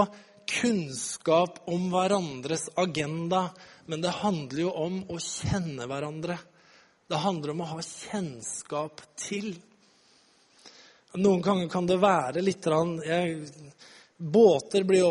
kunnskap 0.47 1.65
om 1.67 1.89
hverandres 1.91 2.69
agenda, 2.79 3.49
men 3.91 4.05
det 4.05 4.13
handler 4.21 4.61
jo 4.61 4.75
om 4.85 5.01
å 5.11 5.19
kjenne 5.19 5.89
hverandre. 5.91 6.37
Det 7.11 7.19
handler 7.23 7.53
om 7.53 7.65
å 7.65 7.71
ha 7.73 7.81
kjennskap 7.83 9.03
til. 9.19 9.57
Noen 11.19 11.43
ganger 11.43 11.73
kan 11.73 11.91
det 11.91 11.99
være 12.03 12.45
litt 12.45 12.71
jeg, 13.07 13.51
Båter 14.17 14.87
blir 14.87 15.03
jo 15.03 15.11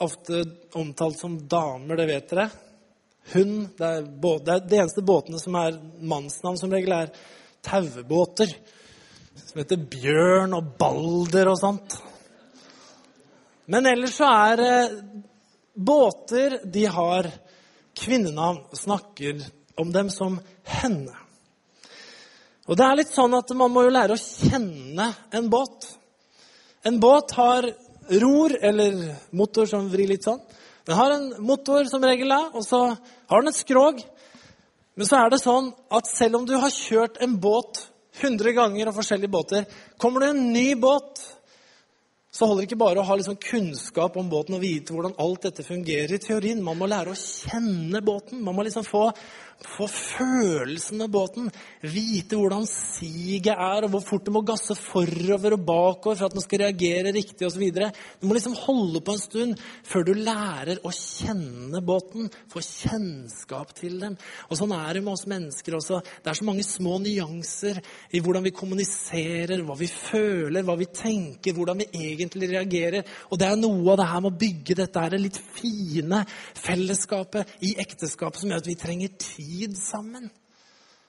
ofte 0.00 0.44
omtalt 0.78 1.18
som 1.18 1.34
damer, 1.50 1.98
det 1.98 2.06
vet 2.08 2.30
dere. 2.30 2.48
Hund 3.34 3.74
det 3.76 3.88
er, 3.90 4.06
det 4.06 4.54
er 4.54 4.62
de 4.70 4.78
eneste 4.78 5.02
båtene 5.04 5.42
som 5.42 5.58
er 5.58 5.76
mannsnavn, 6.00 6.56
som 6.56 6.72
regel 6.72 6.94
er 6.94 7.10
tauebåter 7.66 8.54
som 9.58 9.64
heter 9.64 9.88
Bjørn 9.90 10.52
og 10.54 10.66
Balder 10.78 11.48
og 11.50 11.56
sånt. 11.58 11.96
Men 13.66 13.88
ellers 13.90 14.14
så 14.14 14.28
er 14.30 14.60
eh, 14.62 14.92
båter 15.74 16.60
De 16.62 16.84
har 16.86 17.26
kvinnenavn 17.98 18.76
snakker 18.78 19.42
om 19.74 19.90
dem 19.90 20.12
som 20.14 20.36
henne. 20.62 21.10
Og 22.68 22.78
det 22.78 22.86
er 22.86 23.00
litt 23.00 23.10
sånn 23.10 23.34
at 23.34 23.50
man 23.58 23.74
må 23.74 23.82
jo 23.88 23.96
lære 23.96 24.14
å 24.14 24.22
kjenne 24.22 25.08
en 25.34 25.50
båt. 25.50 25.90
En 26.86 27.02
båt 27.02 27.34
har 27.34 27.66
ror, 28.22 28.54
eller 28.62 29.02
motor 29.34 29.66
som 29.66 29.90
vrir 29.90 30.12
litt 30.12 30.28
sånn. 30.28 30.38
Den 30.86 31.00
har 31.00 31.16
en 31.16 31.28
motor 31.42 31.90
som 31.90 32.06
regel, 32.06 32.30
og 32.54 32.62
så 32.62 32.84
har 32.94 33.42
den 33.42 33.50
et 33.50 33.58
skrog. 33.58 34.06
Men 34.94 35.10
så 35.10 35.18
er 35.18 35.34
det 35.34 35.42
sånn 35.42 35.72
at 35.90 36.14
selv 36.14 36.44
om 36.44 36.46
du 36.46 36.54
har 36.54 36.70
kjørt 36.70 37.18
en 37.26 37.40
båt 37.42 37.88
100 38.18 38.54
ganger 38.56 38.90
og 38.90 38.96
forskjellige 38.98 39.32
båter. 39.32 39.66
Kommer 40.00 40.24
det 40.24 40.30
en 40.34 40.52
ny 40.52 40.68
båt, 40.80 41.20
så 42.30 42.46
holder 42.46 42.62
det 42.62 42.68
ikke 42.68 42.80
bare 42.82 43.00
å 43.02 43.06
ha 43.08 43.16
liksom 43.18 43.38
kunnskap 43.42 44.16
om 44.20 44.28
båten 44.30 44.58
og 44.58 44.62
vite 44.62 44.94
hvordan 44.94 45.16
alt 45.22 45.46
dette 45.48 45.64
fungerer 45.66 46.12
i 46.14 46.20
teorien. 46.22 46.60
Man 46.62 46.78
må 46.78 46.86
lære 46.90 47.14
å 47.14 47.18
kjenne 47.18 48.02
båten. 48.04 48.42
Man 48.44 48.54
må 48.54 48.66
liksom 48.66 48.84
få 48.86 49.08
få 49.66 49.88
følelsen 49.90 51.00
med 51.02 51.10
båten. 51.10 51.48
Vite 51.82 52.38
hvordan 52.38 52.66
siget 52.70 53.54
er, 53.54 53.86
og 53.86 53.90
hvor 53.90 54.04
fort 54.06 54.26
du 54.26 54.30
må 54.34 54.42
gasse 54.46 54.74
forover 54.78 55.56
og 55.56 55.64
bakover 55.66 56.18
for 56.18 56.28
at 56.28 56.36
den 56.36 56.44
skal 56.44 56.62
reagere 56.62 57.12
riktig 57.14 57.46
osv. 57.46 57.64
Du 58.20 58.28
må 58.28 58.36
liksom 58.36 58.54
holde 58.58 59.02
på 59.02 59.16
en 59.16 59.22
stund 59.22 59.64
før 59.88 60.06
du 60.06 60.12
lærer 60.14 60.78
å 60.86 60.92
kjenne 60.94 61.82
båten. 61.82 62.28
Få 62.52 62.62
kjennskap 62.62 63.74
til 63.78 63.98
dem. 64.02 64.14
Og 64.48 64.60
sånn 64.60 64.74
er 64.76 64.98
det 64.98 65.04
med 65.04 65.16
oss 65.16 65.26
mennesker 65.30 65.78
også. 65.80 66.00
Det 66.22 66.30
er 66.30 66.38
så 66.38 66.46
mange 66.46 66.66
små 66.66 67.00
nyanser 67.02 67.82
i 68.14 68.22
hvordan 68.22 68.46
vi 68.46 68.54
kommuniserer, 68.54 69.64
hva 69.66 69.78
vi 69.78 69.90
føler, 69.90 70.62
hva 70.66 70.78
vi 70.78 70.90
tenker, 70.94 71.56
hvordan 71.56 71.82
vi 71.82 71.90
egentlig 72.12 72.52
reagerer. 72.54 73.06
Og 73.32 73.42
det 73.42 73.50
er 73.50 73.58
noe 73.58 73.94
av 73.94 74.00
det 74.02 74.08
her 74.12 74.22
med 74.22 74.32
å 74.32 74.40
bygge 74.46 74.78
dette 74.84 75.02
her 75.02 75.18
litt 75.18 75.42
fine 75.58 76.22
fellesskapet 76.58 77.58
i 77.66 77.74
ekteskapet 77.82 78.42
som 78.42 78.52
gjør 78.52 78.62
at 78.62 78.70
vi 78.70 78.78
trenger 78.78 79.18
tid 79.18 79.47
tid 79.48 79.76
sammen. 79.80 80.28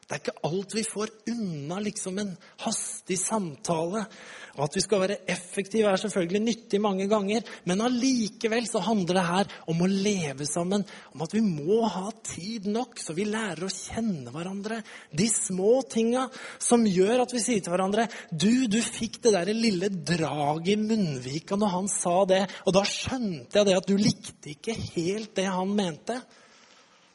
Det 0.10 0.16
er 0.16 0.22
ikke 0.24 0.48
alt 0.48 0.72
vi 0.74 0.82
får 0.90 1.12
unna 1.30 1.76
liksom 1.86 2.16
en 2.18 2.32
hastig 2.64 3.20
samtale. 3.22 4.08
Og 4.56 4.64
at 4.66 4.78
vi 4.80 4.82
skal 4.82 5.04
være 5.04 5.18
effektive, 5.30 5.86
er 5.86 6.02
selvfølgelig 6.02 6.42
nyttig 6.42 6.80
mange 6.82 7.06
ganger. 7.12 7.46
Men 7.70 7.84
allikevel 7.86 8.66
så 8.66 8.82
handler 8.88 9.20
det 9.20 9.26
her 9.28 9.54
om 9.70 9.84
å 9.86 9.90
leve 9.92 10.48
sammen. 10.50 10.82
Om 11.14 11.26
at 11.28 11.36
vi 11.38 11.44
må 11.46 11.84
ha 11.94 12.10
tid 12.26 12.66
nok, 12.74 12.98
så 12.98 13.14
vi 13.14 13.28
lærer 13.30 13.68
å 13.68 13.70
kjenne 13.70 14.34
hverandre. 14.34 14.82
De 15.14 15.30
små 15.30 15.84
tinga 15.94 16.26
som 16.58 16.90
gjør 16.90 17.28
at 17.28 17.38
vi 17.38 17.46
sier 17.46 17.62
til 17.62 17.76
hverandre 17.76 18.10
Du, 18.34 18.66
du 18.66 18.82
fikk 18.82 19.22
det 19.22 19.36
der 19.38 19.54
lille 19.54 19.94
draget 19.94 20.74
i 20.74 20.80
munnvika 20.90 21.54
når 21.54 21.76
han 21.78 21.94
sa 22.00 22.18
det. 22.34 22.44
Og 22.66 22.74
da 22.82 22.82
skjønte 22.82 23.62
jeg 23.62 23.70
det 23.70 23.78
at 23.78 23.94
du 23.94 23.98
likte 24.02 24.56
ikke 24.58 24.80
helt 24.98 25.38
det 25.38 25.52
han 25.54 25.78
mente. 25.78 26.18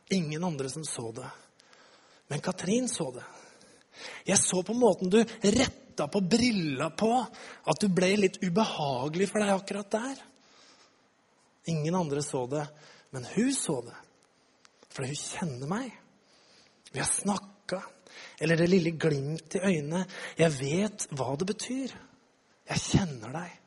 Ingen 0.09 0.45
andre 0.45 0.71
som 0.71 0.85
så 0.85 1.13
det. 1.13 1.31
Men 2.29 2.41
Katrin 2.41 2.89
så 2.89 3.11
det. 3.13 3.25
Jeg 4.25 4.39
så 4.39 4.63
på 4.63 4.75
måten 4.75 5.11
du 5.11 5.21
retta 5.43 6.09
på 6.09 6.21
brilla 6.21 6.91
på, 6.91 7.11
at 7.65 7.81
du 7.81 7.89
ble 7.89 8.11
litt 8.19 8.41
ubehagelig 8.43 9.29
for 9.31 9.45
deg 9.45 9.55
akkurat 9.55 9.91
der. 9.95 10.23
Ingen 11.71 11.95
andre 11.95 12.23
så 12.23 12.45
det, 12.51 12.67
men 13.15 13.27
hun 13.35 13.53
så 13.55 13.81
det. 13.87 13.97
Fordi 14.95 15.11
hun 15.13 15.21
kjenner 15.21 15.71
meg. 15.71 15.93
Vi 16.93 17.01
har 17.01 17.11
snakka. 17.11 17.81
Eller 18.39 18.59
det 18.59 18.71
lille 18.71 18.95
glimt 18.99 19.57
i 19.57 19.63
øynene. 19.63 20.05
Jeg 20.39 20.55
vet 20.59 21.07
hva 21.15 21.33
det 21.39 21.49
betyr. 21.49 21.95
Jeg 22.69 22.83
kjenner 22.83 23.33
deg. 23.35 23.61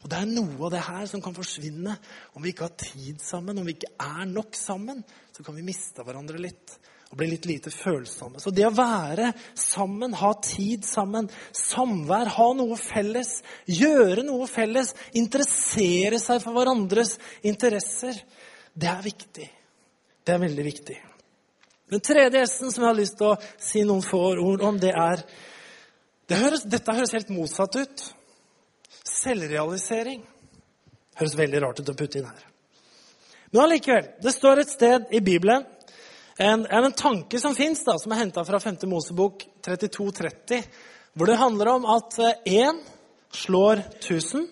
Og 0.00 0.08
det 0.08 0.16
er 0.16 0.30
noe 0.30 0.56
av 0.64 0.70
det 0.72 0.80
her 0.86 1.08
som 1.10 1.20
kan 1.20 1.36
forsvinne 1.36 1.96
om 2.32 2.44
vi 2.44 2.54
ikke 2.54 2.70
har 2.70 2.78
tid 2.80 3.20
sammen, 3.20 3.58
om 3.60 3.66
vi 3.68 3.74
ikke 3.76 3.92
er 4.00 4.30
nok 4.30 4.56
sammen. 4.56 5.02
Så 5.40 5.44
kan 5.44 5.56
vi 5.56 5.62
miste 5.64 6.04
hverandre 6.04 6.36
litt 6.36 6.74
og 7.08 7.14
bli 7.16 7.30
litt 7.30 7.46
lite 7.48 7.70
følsomme. 7.72 8.36
Så 8.44 8.50
det 8.52 8.66
å 8.68 8.74
være 8.76 9.30
sammen, 9.56 10.12
ha 10.20 10.34
tid 10.44 10.84
sammen, 10.84 11.30
samvær, 11.56 12.28
ha 12.34 12.48
noe 12.58 12.76
felles, 12.76 13.38
gjøre 13.64 14.20
noe 14.26 14.44
felles, 14.52 14.92
interessere 15.16 16.20
seg 16.20 16.42
for 16.44 16.58
hverandres 16.58 17.14
interesser, 17.40 18.20
det 18.76 18.90
er 18.92 19.00
viktig. 19.08 19.48
Det 20.20 20.36
er 20.36 20.44
veldig 20.44 20.66
viktig. 20.68 20.98
Den 21.96 22.04
tredje 22.04 22.44
S-en 22.44 22.76
som 22.76 22.84
jeg 22.84 22.90
har 22.90 23.00
lyst 23.00 23.16
til 23.16 23.30
å 23.30 23.40
si 23.56 23.86
noen 23.88 24.04
få 24.04 24.20
ord 24.36 24.68
om, 24.68 24.76
det 24.84 24.92
er 24.92 25.24
det 26.28 26.42
høres, 26.44 26.68
Dette 26.68 27.00
høres 27.00 27.16
helt 27.16 27.32
motsatt 27.32 27.80
ut. 27.80 28.06
Selvrealisering. 29.08 30.20
Høres 31.16 31.40
veldig 31.40 31.64
rart 31.64 31.80
ut 31.80 31.96
å 31.96 31.98
putte 32.04 32.20
inn 32.20 32.28
her. 32.28 32.49
Men 33.50 33.62
allikevel. 33.64 34.08
Det 34.22 34.32
står 34.32 34.62
et 34.62 34.70
sted 34.70 35.10
i 35.10 35.20
Bibelen 35.20 35.64
en, 36.40 36.66
en 36.66 36.92
tanke 36.92 37.40
som 37.40 37.54
fins, 37.54 37.82
som 37.84 38.12
er 38.12 38.22
henta 38.22 38.44
fra 38.46 38.60
5. 38.62 38.78
Mosebok 38.88 39.42
32-30, 39.66 40.62
hvor 41.12 41.28
det 41.28 41.36
handler 41.36 41.72
om 41.74 41.88
at 41.96 42.16
én 42.48 42.78
eh, 42.78 42.86
slår 43.36 43.82
1000, 43.98 44.46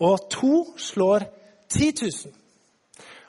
og 0.00 0.24
to 0.32 0.54
slår 0.80 1.28
10 1.68 1.92
000. 2.02 2.34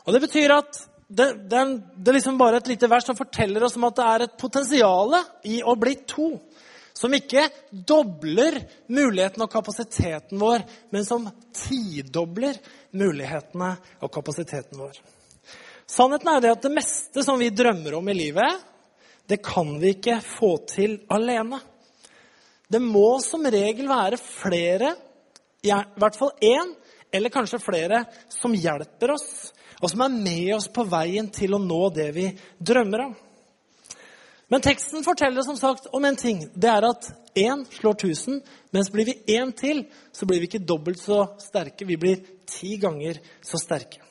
Og 0.08 0.15
det 0.15 0.24
betyr 0.24 0.56
at 0.56 0.80
det, 1.08 1.28
det, 1.52 1.60
er, 1.60 1.76
det, 1.76 2.08
er, 2.08 2.15
liksom 2.15 2.39
bare 2.39 2.58
et 2.58 2.71
lite 2.71 2.88
vers 2.89 3.06
som 3.06 3.17
forteller 3.19 3.63
oss 3.67 3.76
om 3.78 3.86
at 3.86 4.00
det 4.00 4.08
er 4.08 4.26
et 4.26 4.38
potensial 4.39 5.17
i 5.43 5.60
å 5.62 5.76
bli 5.78 5.97
to. 6.08 6.32
Som 7.02 7.16
ikke 7.18 7.48
dobler 7.72 8.60
muligheten 8.94 9.42
og 9.42 9.50
kapasiteten 9.50 10.38
vår, 10.38 10.62
men 10.94 11.06
som 11.08 11.26
tidobler 11.58 12.60
mulighetene 12.94 13.72
og 14.06 14.12
kapasiteten 14.14 14.78
vår. 14.78 15.00
Sannheten 15.90 16.30
er 16.30 16.44
det 16.44 16.52
at 16.54 16.68
det 16.68 16.74
meste 16.76 17.24
som 17.26 17.42
vi 17.42 17.50
drømmer 17.50 17.98
om 17.98 18.12
i 18.12 18.16
livet, 18.16 18.62
det 19.26 19.40
kan 19.42 19.74
vi 19.82 19.96
ikke 19.96 20.20
få 20.22 20.52
til 20.70 21.00
alene. 21.10 21.58
Det 22.70 22.84
må 22.86 23.18
som 23.26 23.50
regel 23.50 23.90
være 23.90 24.22
flere, 24.22 24.94
i 25.66 25.74
hvert 25.74 26.20
fall 26.22 26.32
én, 26.38 26.76
eller 27.12 27.34
kanskje 27.34 27.64
flere, 27.66 28.06
som 28.30 28.54
hjelper 28.54 29.16
oss, 29.18 29.50
og 29.82 29.90
som 29.90 30.06
er 30.06 30.14
med 30.22 30.54
oss 30.60 30.70
på 30.70 30.86
veien 30.86 31.34
til 31.34 31.58
å 31.58 31.64
nå 31.66 31.82
det 31.98 32.12
vi 32.14 32.30
drømmer 32.62 33.08
om. 33.10 33.18
Men 34.52 34.62
teksten 34.62 35.04
forteller 35.04 35.46
som 35.48 35.58
sagt 35.58 35.86
om 35.96 36.06
en 36.06 36.16
ting. 36.20 36.42
Det 36.54 36.68
er 36.68 36.84
at 36.84 37.08
én 37.40 37.64
slår 37.72 37.94
tusen, 38.02 38.42
mens 38.76 38.90
blir 38.92 39.08
vi 39.08 39.38
én 39.38 39.54
til, 39.56 39.86
så 40.12 40.28
blir 40.28 40.42
vi 40.44 40.50
ikke 40.50 40.66
dobbelt 40.68 41.00
så 41.00 41.22
sterke. 41.40 41.88
Vi 41.88 41.96
blir 41.98 42.20
ti 42.52 42.76
ganger 42.82 43.22
så 43.48 43.62
sterke. 43.62 44.04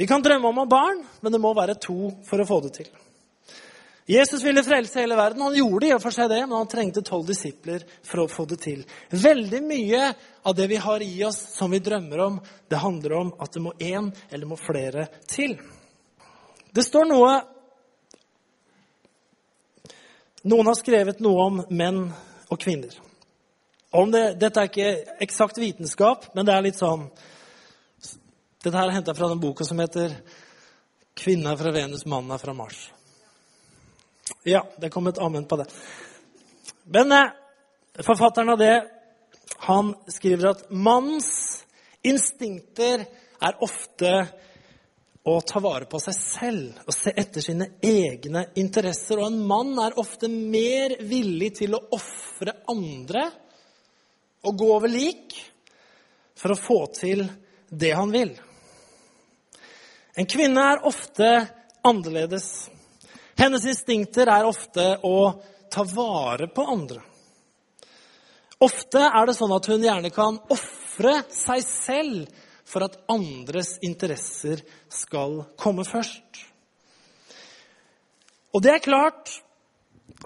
Vi 0.00 0.08
kan 0.08 0.24
drømme 0.24 0.48
om 0.48 0.62
å 0.62 0.64
ha 0.64 0.72
barn, 0.72 1.04
men 1.20 1.36
det 1.36 1.42
må 1.44 1.52
være 1.52 1.76
to 1.76 2.14
for 2.24 2.40
å 2.40 2.48
få 2.48 2.62
det 2.64 2.72
til. 2.80 2.88
Jesus 4.08 4.40
ville 4.40 4.64
frelse 4.64 5.04
hele 5.04 5.20
verden. 5.20 5.44
Han 5.44 5.60
gjorde 5.60 5.90
i 5.90 5.94
og 5.98 6.00
for 6.02 6.16
seg 6.16 6.32
det, 6.32 6.40
men 6.46 6.56
han 6.56 6.72
trengte 6.72 7.04
tolv 7.04 7.28
disipler 7.28 7.84
for 8.08 8.24
å 8.24 8.28
få 8.32 8.48
det 8.48 8.62
til. 8.64 8.82
Veldig 9.12 9.60
mye 9.68 10.08
av 10.48 10.56
det 10.56 10.72
vi 10.72 10.80
har 10.80 11.04
i 11.04 11.12
oss 11.28 11.44
som 11.58 11.76
vi 11.76 11.84
drømmer 11.84 12.24
om, 12.24 12.40
det 12.72 12.80
handler 12.80 13.20
om 13.20 13.36
at 13.36 13.52
det 13.52 13.68
må 13.68 13.76
én 13.76 14.08
eller 14.32 14.48
må 14.48 14.56
flere 14.56 15.10
til. 15.28 15.58
Det 16.72 16.88
står 16.88 17.12
noe 17.12 17.40
Noen 20.42 20.66
har 20.66 20.74
skrevet 20.78 21.20
noe 21.22 21.42
om 21.46 21.60
menn 21.70 22.04
og 22.50 22.58
kvinner. 22.60 22.94
Om 23.92 24.10
det, 24.10 24.22
dette 24.40 24.60
er 24.60 24.70
ikke 24.70 25.18
eksakt 25.22 25.60
vitenskap, 25.60 26.30
men 26.34 26.48
det 26.48 26.54
er 26.54 26.64
litt 26.64 26.80
sånn 26.80 27.06
dette 28.62 28.78
her 28.78 28.88
er 28.88 28.94
henta 28.94 29.14
fra 29.14 29.28
den 29.30 29.40
boka 29.42 29.64
som 29.66 29.80
heter 29.82 30.14
'Kvinna 31.14 31.52
er 31.52 31.56
fra 31.56 31.72
Venus, 31.74 32.06
mannen 32.06 32.30
er 32.30 32.38
fra 32.38 32.52
Mars'. 32.54 32.90
Ja, 34.44 34.62
det 34.78 34.90
kom 34.90 35.06
et 35.06 35.18
amen 35.18 35.44
på 35.44 35.56
det. 35.56 35.66
Men 36.84 37.12
eh, 37.12 37.32
forfatteren 38.02 38.48
av 38.48 38.58
det 38.58 38.88
han 39.58 39.94
skriver 40.08 40.50
at 40.50 40.70
mannens 40.70 41.64
instinkter 42.02 43.04
er 43.42 43.58
ofte 43.60 44.28
å 45.24 45.40
ta 45.46 45.60
vare 45.62 45.86
på 45.86 46.00
seg 46.02 46.16
selv 46.18 46.86
og 46.86 46.94
se 46.96 47.12
etter 47.14 47.44
sine 47.44 47.68
egne 47.84 48.48
interesser. 48.58 49.20
Og 49.20 49.28
en 49.28 49.38
mann 49.46 49.76
er 49.82 49.98
ofte 50.00 50.30
mer 50.30 50.96
villig 51.06 51.52
til 51.60 51.76
å 51.78 51.84
ofre 51.94 52.56
andre 52.72 53.28
og 54.42 54.58
gå 54.58 54.70
over 54.74 54.90
lik 54.90 55.36
for 56.38 56.54
å 56.54 56.58
få 56.58 56.80
til 56.96 57.22
det 57.70 57.92
han 57.94 58.10
vil. 58.10 58.34
En 60.18 60.28
kvinne 60.28 60.64
er 60.74 60.84
ofte 60.90 61.28
annerledes. 61.86 62.48
Hennes 63.38 63.64
instinkter 63.64 64.28
er 64.28 64.44
ofte 64.44 64.84
å 65.06 65.16
ta 65.72 65.86
vare 65.88 66.50
på 66.52 66.66
andre. 66.68 67.00
Ofte 68.62 69.00
er 69.06 69.26
det 69.26 69.34
sånn 69.38 69.54
at 69.54 69.66
hun 69.70 69.86
gjerne 69.86 70.10
kan 70.14 70.36
ofre 70.52 71.14
seg 71.34 71.64
selv 71.66 72.41
for 72.68 72.86
at 72.86 72.98
andres 73.12 73.76
interesser 73.84 74.62
skal 74.92 75.42
komme 75.60 75.84
først. 75.86 76.42
Og 78.52 78.62
det 78.64 78.74
er 78.74 78.84
klart 78.84 79.32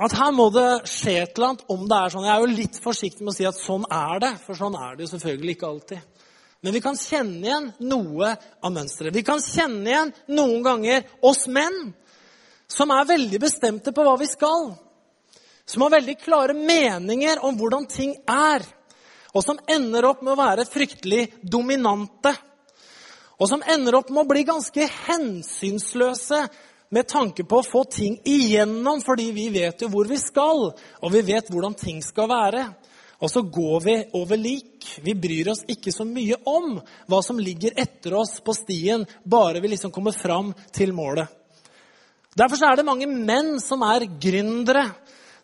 at 0.02 0.16
her 0.18 0.32
må 0.34 0.48
det 0.52 0.88
skje 0.90 1.14
et 1.22 1.36
eller 1.36 1.52
annet 1.52 1.68
om 1.72 1.84
det 1.88 1.98
er 1.98 2.12
sånn. 2.12 2.26
Jeg 2.26 2.34
er 2.34 2.42
jo 2.42 2.58
litt 2.58 2.78
forsiktig 2.82 3.24
med 3.24 3.32
å 3.32 3.36
si 3.36 3.46
at 3.48 3.58
sånn 3.58 3.86
er 3.92 4.22
det, 4.24 4.32
for 4.44 4.58
sånn 4.58 4.76
er 4.76 4.96
det 4.96 5.06
jo 5.06 5.12
selvfølgelig 5.14 5.56
ikke 5.56 5.70
alltid. 5.70 6.16
Men 6.64 6.74
vi 6.74 6.82
kan 6.82 6.98
kjenne 6.98 7.46
igjen 7.46 7.68
noe 7.86 8.32
av 8.34 8.72
mønsteret. 8.74 9.14
Vi 9.14 9.24
kan 9.24 9.42
kjenne 9.44 9.86
igjen 9.86 10.12
noen 10.34 10.64
ganger 10.64 11.06
oss 11.24 11.46
menn 11.52 11.92
som 12.66 12.90
er 12.90 13.06
veldig 13.06 13.40
bestemte 13.40 13.92
på 13.94 14.04
hva 14.04 14.16
vi 14.18 14.26
skal. 14.26 14.72
Som 15.66 15.84
har 15.84 15.94
veldig 15.96 16.16
klare 16.18 16.56
meninger 16.58 17.42
om 17.46 17.56
hvordan 17.58 17.86
ting 17.90 18.16
er. 18.26 18.66
Og 19.36 19.44
som 19.44 19.58
ender 19.68 20.06
opp 20.08 20.22
med 20.24 20.32
å 20.32 20.40
være 20.40 20.64
fryktelig 20.68 21.26
dominante. 21.44 22.32
Og 23.36 23.50
som 23.50 23.64
ender 23.68 23.98
opp 23.98 24.08
med 24.08 24.24
å 24.24 24.30
bli 24.30 24.46
ganske 24.48 24.88
hensynsløse 25.06 26.46
med 26.94 27.08
tanke 27.10 27.44
på 27.44 27.60
å 27.60 27.66
få 27.66 27.82
ting 27.90 28.16
igjennom, 28.24 29.02
fordi 29.04 29.28
vi 29.36 29.50
vet 29.52 29.82
jo 29.82 29.90
hvor 29.92 30.08
vi 30.08 30.16
skal, 30.22 30.70
og 30.72 31.12
vi 31.12 31.24
vet 31.26 31.50
hvordan 31.52 31.74
ting 31.76 32.00
skal 32.04 32.30
være. 32.30 32.62
Og 33.20 33.32
så 33.32 33.42
går 33.42 33.80
vi 33.84 33.96
over 34.16 34.40
lik. 34.40 34.86
Vi 35.04 35.14
bryr 35.16 35.50
oss 35.52 35.64
ikke 35.72 35.92
så 35.92 36.04
mye 36.08 36.36
om 36.48 36.76
hva 37.08 37.20
som 37.24 37.40
ligger 37.40 37.76
etter 37.76 38.16
oss 38.16 38.38
på 38.44 38.54
stien, 38.56 39.06
bare 39.24 39.60
vi 39.64 39.72
liksom 39.72 39.92
kommer 39.92 40.16
fram 40.16 40.52
til 40.72 40.92
målet. 40.96 41.28
Derfor 42.36 42.60
er 42.68 42.76
det 42.76 42.84
mange 42.84 43.08
menn 43.08 43.56
som 43.64 43.80
er 43.86 44.04
gründere. 44.20 44.90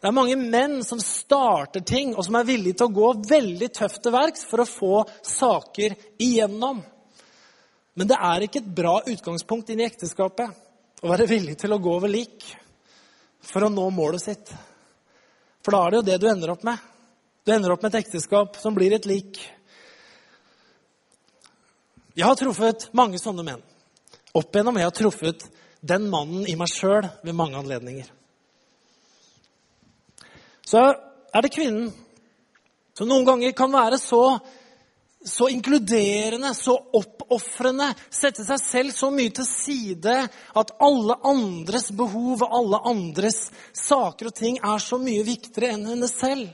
Det 0.03 0.09
er 0.11 0.15
mange 0.17 0.35
menn 0.35 0.81
som 0.83 0.99
starter 0.99 1.85
ting, 1.87 2.17
og 2.19 2.25
som 2.27 2.35
er 2.35 2.47
villige 2.49 2.81
til 2.81 2.89
å 2.89 2.95
gå 2.97 3.09
veldig 3.31 3.69
tøft 3.71 4.01
til 4.03 4.11
verks 4.11 4.41
for 4.51 4.65
å 4.65 4.67
få 4.67 4.97
saker 5.23 5.95
igjennom. 6.19 6.81
Men 7.95 8.09
det 8.11 8.17
er 8.19 8.43
ikke 8.43 8.59
et 8.65 8.73
bra 8.75 8.97
utgangspunkt 9.07 9.69
inn 9.71 9.79
i 9.79 9.87
ekteskapet 9.87 11.05
å 11.07 11.11
være 11.11 11.29
villig 11.31 11.55
til 11.61 11.75
å 11.75 11.79
gå 11.85 11.93
over 11.95 12.11
lik 12.11 12.43
for 13.47 13.63
å 13.63 13.71
nå 13.71 13.85
målet 13.95 14.25
sitt. 14.25 14.51
For 15.63 15.77
da 15.77 15.85
er 15.85 15.95
det 15.95 16.01
jo 16.01 16.07
det 16.09 16.17
du 16.19 16.27
ender 16.33 16.51
opp 16.57 16.65
med. 16.67 16.81
Du 17.47 17.53
ender 17.55 17.71
opp 17.75 17.85
med 17.87 17.95
et 17.95 18.01
ekteskap 18.03 18.59
som 18.59 18.75
blir 18.75 18.97
et 18.97 19.07
lik. 19.07 19.39
Jeg 22.19 22.27
har 22.27 22.41
truffet 22.43 22.89
mange 22.91 23.23
sånne 23.23 23.47
menn. 23.47 23.63
Opp 24.35 24.51
igjennom 24.51 24.83
jeg 24.83 24.91
har 24.91 24.99
truffet 24.99 25.47
den 25.79 26.11
mannen 26.11 26.43
i 26.51 26.57
meg 26.59 26.75
sjøl 26.75 27.07
ved 27.23 27.39
mange 27.39 27.63
anledninger. 27.63 28.11
Så 30.67 30.83
er 31.33 31.45
det 31.45 31.55
kvinnen 31.55 31.91
som 32.97 33.09
noen 33.09 33.25
ganger 33.25 33.55
kan 33.57 33.73
være 33.73 33.97
så, 33.99 34.39
så 35.25 35.49
inkluderende, 35.49 36.53
så 36.55 36.75
oppofrende, 36.99 37.89
sette 38.13 38.45
seg 38.45 38.61
selv 38.61 38.97
så 38.97 39.09
mye 39.15 39.33
til 39.33 39.49
side 39.49 40.17
at 40.61 40.75
alle 40.83 41.17
andres 41.29 41.89
behov 41.97 42.45
og 42.45 42.59
alle 42.59 42.83
andres 42.93 43.47
saker 43.77 44.29
og 44.29 44.37
ting 44.37 44.59
er 44.61 44.83
så 44.83 45.01
mye 45.01 45.25
viktigere 45.27 45.77
enn 45.77 45.89
henne 45.95 46.11
selv. 46.11 46.51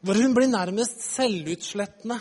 Hvor 0.00 0.16
hun 0.16 0.32
blir 0.36 0.48
nærmest 0.48 1.02
selvutslettende. 1.10 2.20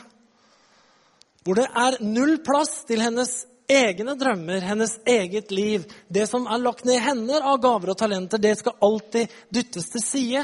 Hvor 1.46 1.56
det 1.56 1.70
er 1.70 2.00
null 2.04 2.42
plass 2.44 2.82
til 2.90 3.00
hennes 3.00 3.46
egne 3.70 4.18
drømmer, 4.20 4.66
hennes 4.66 4.98
eget 5.08 5.54
liv. 5.54 5.86
Det 6.10 6.26
som 6.28 6.48
er 6.50 6.60
lagt 6.60 6.84
ned 6.84 6.98
i 6.98 7.04
hender 7.06 7.46
av 7.46 7.62
gaver 7.62 7.94
og 7.94 8.00
talenter, 8.02 8.42
det 8.42 8.58
skal 8.60 8.76
alltid 8.84 9.32
dyttes 9.54 9.88
til 9.94 10.04
side. 10.04 10.44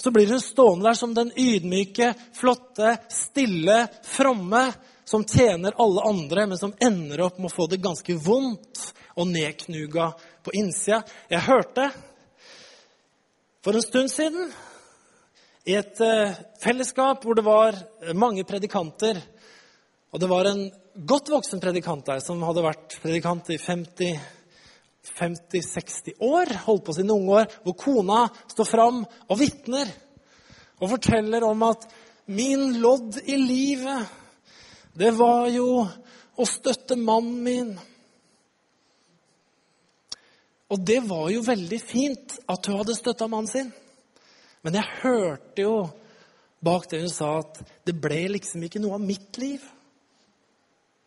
Så 0.00 0.10
blir 0.10 0.30
hun 0.32 0.40
stående 0.40 0.88
der 0.88 0.96
som 0.96 1.10
den 1.14 1.28
ydmyke, 1.36 2.14
flotte, 2.32 2.94
stille, 3.12 3.82
fromme 4.02 4.62
som 5.04 5.26
tjener 5.28 5.76
alle 5.76 6.00
andre, 6.08 6.46
men 6.46 6.58
som 6.58 6.72
ender 6.80 7.20
opp 7.26 7.36
med 7.36 7.50
å 7.50 7.52
få 7.52 7.66
det 7.68 7.82
ganske 7.84 8.16
vondt 8.16 8.80
og 9.20 9.28
nedknuga 9.28 10.06
på 10.46 10.54
innsida. 10.56 11.02
Jeg 11.28 11.44
hørte 11.44 11.90
for 13.60 13.76
en 13.76 13.84
stund 13.84 14.08
siden 14.08 14.48
i 15.68 15.76
et 15.76 16.00
eh, 16.00 16.40
fellesskap 16.64 17.20
hvor 17.26 17.36
det 17.36 17.44
var 17.44 17.76
mange 18.16 18.48
predikanter. 18.48 19.20
Og 20.16 20.20
det 20.22 20.32
var 20.32 20.48
en 20.48 20.64
godt 20.94 21.28
voksen 21.28 21.60
predikant 21.60 22.08
der 22.08 22.24
som 22.24 22.40
hadde 22.48 22.64
vært 22.64 22.96
predikant 23.04 23.52
i 23.52 23.60
50 23.60 24.39
50-60 25.18 26.20
år, 26.24 26.52
holdt 26.66 26.84
på 26.86 26.94
sine 26.96 27.14
unge 27.14 27.40
år, 27.42 27.50
hvor 27.64 27.76
kona 27.78 28.20
står 28.50 28.68
fram 28.68 29.02
og 29.04 29.40
vitner 29.40 29.90
og 30.80 30.92
forteller 30.94 31.44
om 31.44 31.62
at 31.68 31.86
'min 32.26 32.80
lodd 32.80 33.18
i 33.26 33.36
livet, 33.36 34.06
det 34.94 35.10
var 35.18 35.48
jo 35.48 35.86
å 36.36 36.44
støtte 36.46 36.96
mannen 36.96 37.42
min'. 37.44 37.78
Og 40.70 40.78
det 40.86 41.00
var 41.08 41.30
jo 41.30 41.42
veldig 41.42 41.80
fint 41.82 42.38
at 42.48 42.66
hun 42.66 42.78
hadde 42.78 42.94
støtta 42.94 43.26
mannen 43.26 43.50
sin. 43.50 43.72
Men 44.62 44.74
jeg 44.74 45.00
hørte 45.02 45.64
jo 45.64 45.90
bak 46.62 46.86
det 46.90 47.00
hun 47.00 47.12
sa, 47.12 47.38
at 47.40 47.60
det 47.88 47.96
ble 48.00 48.28
liksom 48.36 48.62
ikke 48.62 48.82
noe 48.82 48.94
av 48.94 49.04
mitt 49.04 49.38
liv. 49.40 49.64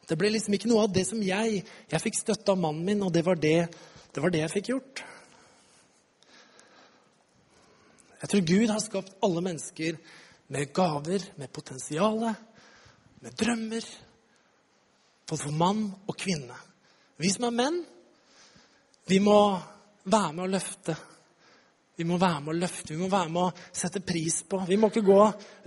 Det 0.10 0.18
ble 0.20 0.34
liksom 0.34 0.58
ikke 0.58 0.68
noe 0.68 0.84
av 0.84 0.92
det 0.92 1.06
som 1.08 1.22
jeg 1.24 1.62
Jeg 1.64 2.02
fikk 2.04 2.18
støtte 2.20 2.52
av 2.52 2.60
mannen 2.60 2.84
min, 2.84 3.04
og 3.06 3.14
det 3.14 3.24
var 3.26 3.40
det, 3.40 3.70
det 4.14 4.22
var 4.22 4.34
det 4.34 4.44
jeg 4.44 4.54
fikk 4.54 4.70
gjort. 4.70 5.04
Jeg 8.24 8.32
tror 8.32 8.44
Gud 8.48 8.72
har 8.72 8.84
skapt 8.84 9.16
alle 9.26 9.42
mennesker 9.44 9.98
med 10.54 10.74
gaver, 10.76 11.26
med 11.36 11.52
potensial, 11.52 12.22
med 13.20 13.36
drømmer. 13.40 13.88
Både 15.28 15.42
for 15.42 15.56
mann 15.58 15.88
og 16.08 16.16
kvinne. 16.20 16.56
Vi 17.18 17.32
som 17.34 17.48
er 17.48 17.58
menn, 17.58 17.82
vi 19.10 19.20
må 19.24 19.38
være 20.04 20.32
med 20.36 20.46
å 20.46 20.52
løfte. 20.52 20.96
Vi 21.98 22.06
må 22.10 22.18
være 22.22 22.42
med 22.42 22.54
å 22.54 22.60
løfte, 22.62 22.94
vi 22.94 23.02
må 23.02 23.10
være 23.12 23.32
med 23.34 23.44
å 23.44 23.74
sette 23.76 24.02
pris 24.02 24.40
på. 24.50 24.62
Vi 24.68 24.78
må 24.80 24.90
ikke 24.90 25.06
gå 25.06 25.20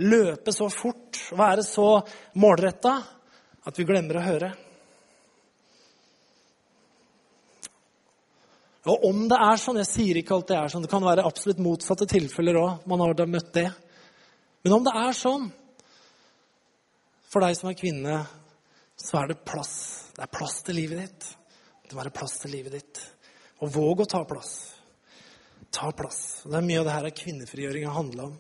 løpe 0.07 0.55
så 0.55 0.71
fort 0.73 1.21
og 1.33 1.39
være 1.39 1.67
så 1.67 1.91
målretta 2.43 2.95
at 3.67 3.79
vi 3.79 3.87
glemmer 3.87 4.19
å 4.21 4.27
høre. 4.27 4.51
Og 8.87 9.05
om 9.09 9.25
det 9.31 9.39
er 9.43 9.59
sånn 9.59 9.81
Jeg 9.81 9.91
sier 9.91 10.19
ikke 10.21 10.37
alt 10.37 10.51
det 10.51 10.59
er 10.59 10.71
sånn. 10.71 10.85
Det 10.87 10.93
kan 10.93 11.05
være 11.05 11.27
absolutt 11.27 11.63
motsatte 11.63 12.07
tilfeller 12.11 12.59
òg. 12.61 12.87
Man 12.87 13.03
har 13.03 13.17
da 13.19 13.27
møtt 13.29 13.53
det. 13.57 13.69
Men 14.67 14.79
om 14.79 14.87
det 14.87 14.95
er 14.99 15.17
sånn 15.17 15.49
for 17.27 17.43
deg 17.43 17.57
som 17.59 17.69
er 17.69 17.77
kvinne, 17.77 18.21
så 18.97 19.19
er 19.21 19.33
det 19.33 19.43
plass. 19.45 19.75
Det 20.15 20.23
er 20.25 20.33
plass 20.33 20.61
til 20.65 20.79
livet 20.79 21.03
ditt. 21.03 21.27
Det 21.85 21.93
må 21.93 22.01
være 22.01 22.15
plass 22.15 22.39
til 22.41 22.55
livet 22.55 22.79
ditt. 22.79 23.03
Og 23.61 23.73
våg 23.75 24.05
å 24.05 24.09
ta 24.09 24.23
plass. 24.29 24.55
Ta 25.75 25.91
plass. 25.93 26.21
Og 26.45 26.55
det 26.55 26.61
er 26.61 26.67
mye 26.69 26.81
av 26.81 26.89
det 26.89 26.95
her 26.95 27.11
kvinnefrigjøring 27.21 27.87
har 27.89 27.99
handla 27.99 28.31
om. 28.31 28.39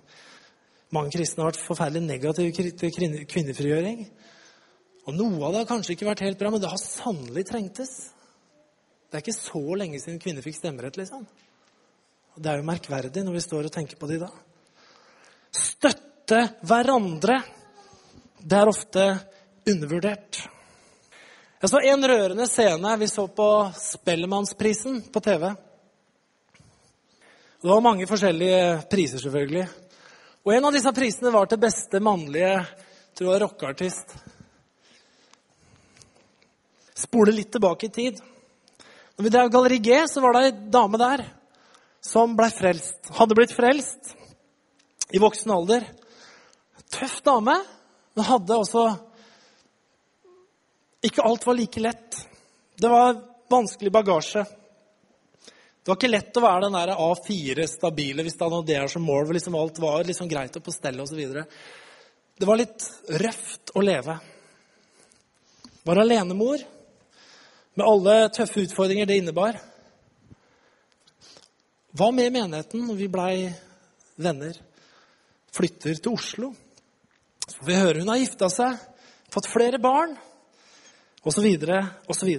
Mange 0.95 1.13
kristne 1.13 1.43
har 1.43 1.51
vært 1.51 1.67
forferdelig 1.67 2.07
negative 2.07 2.73
til 2.79 3.27
kvinnefrigjøring. 3.35 4.07
Og 5.07 5.15
noe 5.19 5.43
av 5.47 5.53
det 5.55 5.63
har 5.65 5.71
kanskje 5.71 5.97
ikke 5.97 6.09
vært 6.09 6.25
helt 6.25 6.39
bra, 6.41 6.51
men 6.55 6.63
det 6.63 6.71
har 6.71 6.83
sannelig 6.83 7.47
trengtes. 7.51 7.95
Det 9.07 9.19
er 9.19 9.23
ikke 9.23 9.37
så 9.37 9.63
lenge 9.79 10.01
siden 10.03 10.19
kvinner 10.23 10.45
fikk 10.45 10.59
stemmerett, 10.59 10.99
liksom. 10.99 11.23
Og 12.35 12.43
det 12.43 12.51
er 12.51 12.61
jo 12.61 12.69
merkverdig 12.69 13.23
når 13.25 13.37
vi 13.39 13.45
står 13.45 13.69
og 13.69 13.75
tenker 13.75 13.99
på 14.01 14.09
det 14.11 14.19
i 14.19 14.25
dag. 14.25 14.35
Støtte 15.57 16.43
hverandre. 16.67 17.39
Det 18.43 18.59
er 18.59 18.71
ofte 18.71 19.07
undervurdert. 19.67 20.43
Jeg 21.63 21.73
så 21.73 21.81
en 21.81 22.09
rørende 22.11 22.47
scene 22.51 22.97
vi 23.01 23.09
så 23.09 23.25
på 23.33 23.49
Spellemannsprisen 23.79 25.01
på 25.15 25.23
TV. 25.25 25.49
Det 27.57 27.71
var 27.73 27.83
mange 27.83 28.07
forskjellige 28.07 28.83
priser, 28.91 29.23
selvfølgelig. 29.23 29.65
Og 30.45 30.53
en 30.55 30.69
av 30.69 30.77
disse 30.77 30.93
prisene 30.95 31.33
var 31.35 31.49
til 31.51 31.63
beste 31.63 32.03
mannlige 32.05 32.59
tror 33.17 33.33
jeg, 33.33 33.43
rockeartist 33.43 34.13
spole 36.97 37.33
litt 37.33 37.53
tilbake 37.53 37.89
i 37.89 37.93
tid. 37.93 38.21
Når 39.17 39.25
vi 39.25 39.33
drev 39.33 39.51
Galleri 39.53 39.79
G, 39.81 40.03
så 40.09 40.21
var 40.21 40.37
det 40.37 40.43
ei 40.45 40.55
dame 40.73 41.01
der 41.01 41.23
som 42.05 42.35
ble 42.37 42.51
frelst. 42.53 43.09
Hadde 43.17 43.37
blitt 43.39 43.55
frelst 43.57 44.13
i 45.17 45.21
voksen 45.23 45.55
alder. 45.55 45.87
Tøff 46.93 47.23
dame, 47.25 47.57
men 48.15 48.29
hadde 48.29 48.61
også 48.61 48.85
Ikke 51.07 51.23
alt 51.23 51.45
var 51.47 51.55
like 51.55 51.81
lett. 51.81 52.17
Det 52.77 52.89
var 52.91 53.19
vanskelig 53.53 53.93
bagasje. 53.95 54.43
Det 54.45 55.93
var 55.93 55.99
ikke 56.01 56.11
lett 56.11 56.39
å 56.39 56.43
være 56.43 56.63
den 56.65 56.75
der 56.75 56.97
A4 56.99 57.67
stabile 57.71 58.25
hvis 58.27 58.35
det 58.35 58.47
hadde 58.47 58.63
det 58.67 58.81
som 58.91 59.05
mål. 59.07 59.25
hvor 59.25 59.37
liksom 59.37 59.55
alt 59.55 59.79
var 59.79 60.09
liksom 60.09 60.29
greit 60.29 60.57
å 60.59 60.65
på 60.65 60.75
stell 60.75 60.99
osv. 61.01 61.21
Det 62.37 62.49
var 62.49 62.59
litt 62.59 62.89
røft 63.23 63.71
å 63.73 63.85
leve. 63.87 64.17
Var 65.87 66.03
alenemor 66.03 66.65
med 67.77 67.87
alle 67.87 68.15
tøffe 68.33 68.65
utfordringer 68.65 69.09
det 69.09 69.19
innebar. 69.21 69.59
Hva 71.97 72.09
med 72.13 72.33
menigheten 72.33 72.87
når 72.89 72.97
vi 72.99 73.09
blei 73.13 73.35
venner? 74.21 74.57
Flytter 75.53 75.97
til 76.01 76.17
Oslo. 76.17 76.53
Så 77.47 77.59
får 77.61 77.69
vi 77.69 77.79
høre 77.79 78.03
hun 78.03 78.11
har 78.11 78.21
gifta 78.21 78.49
seg, 78.53 78.81
fått 79.33 79.49
flere 79.49 79.79
barn, 79.81 80.17
osv., 81.23 81.47
osv. 82.11 82.33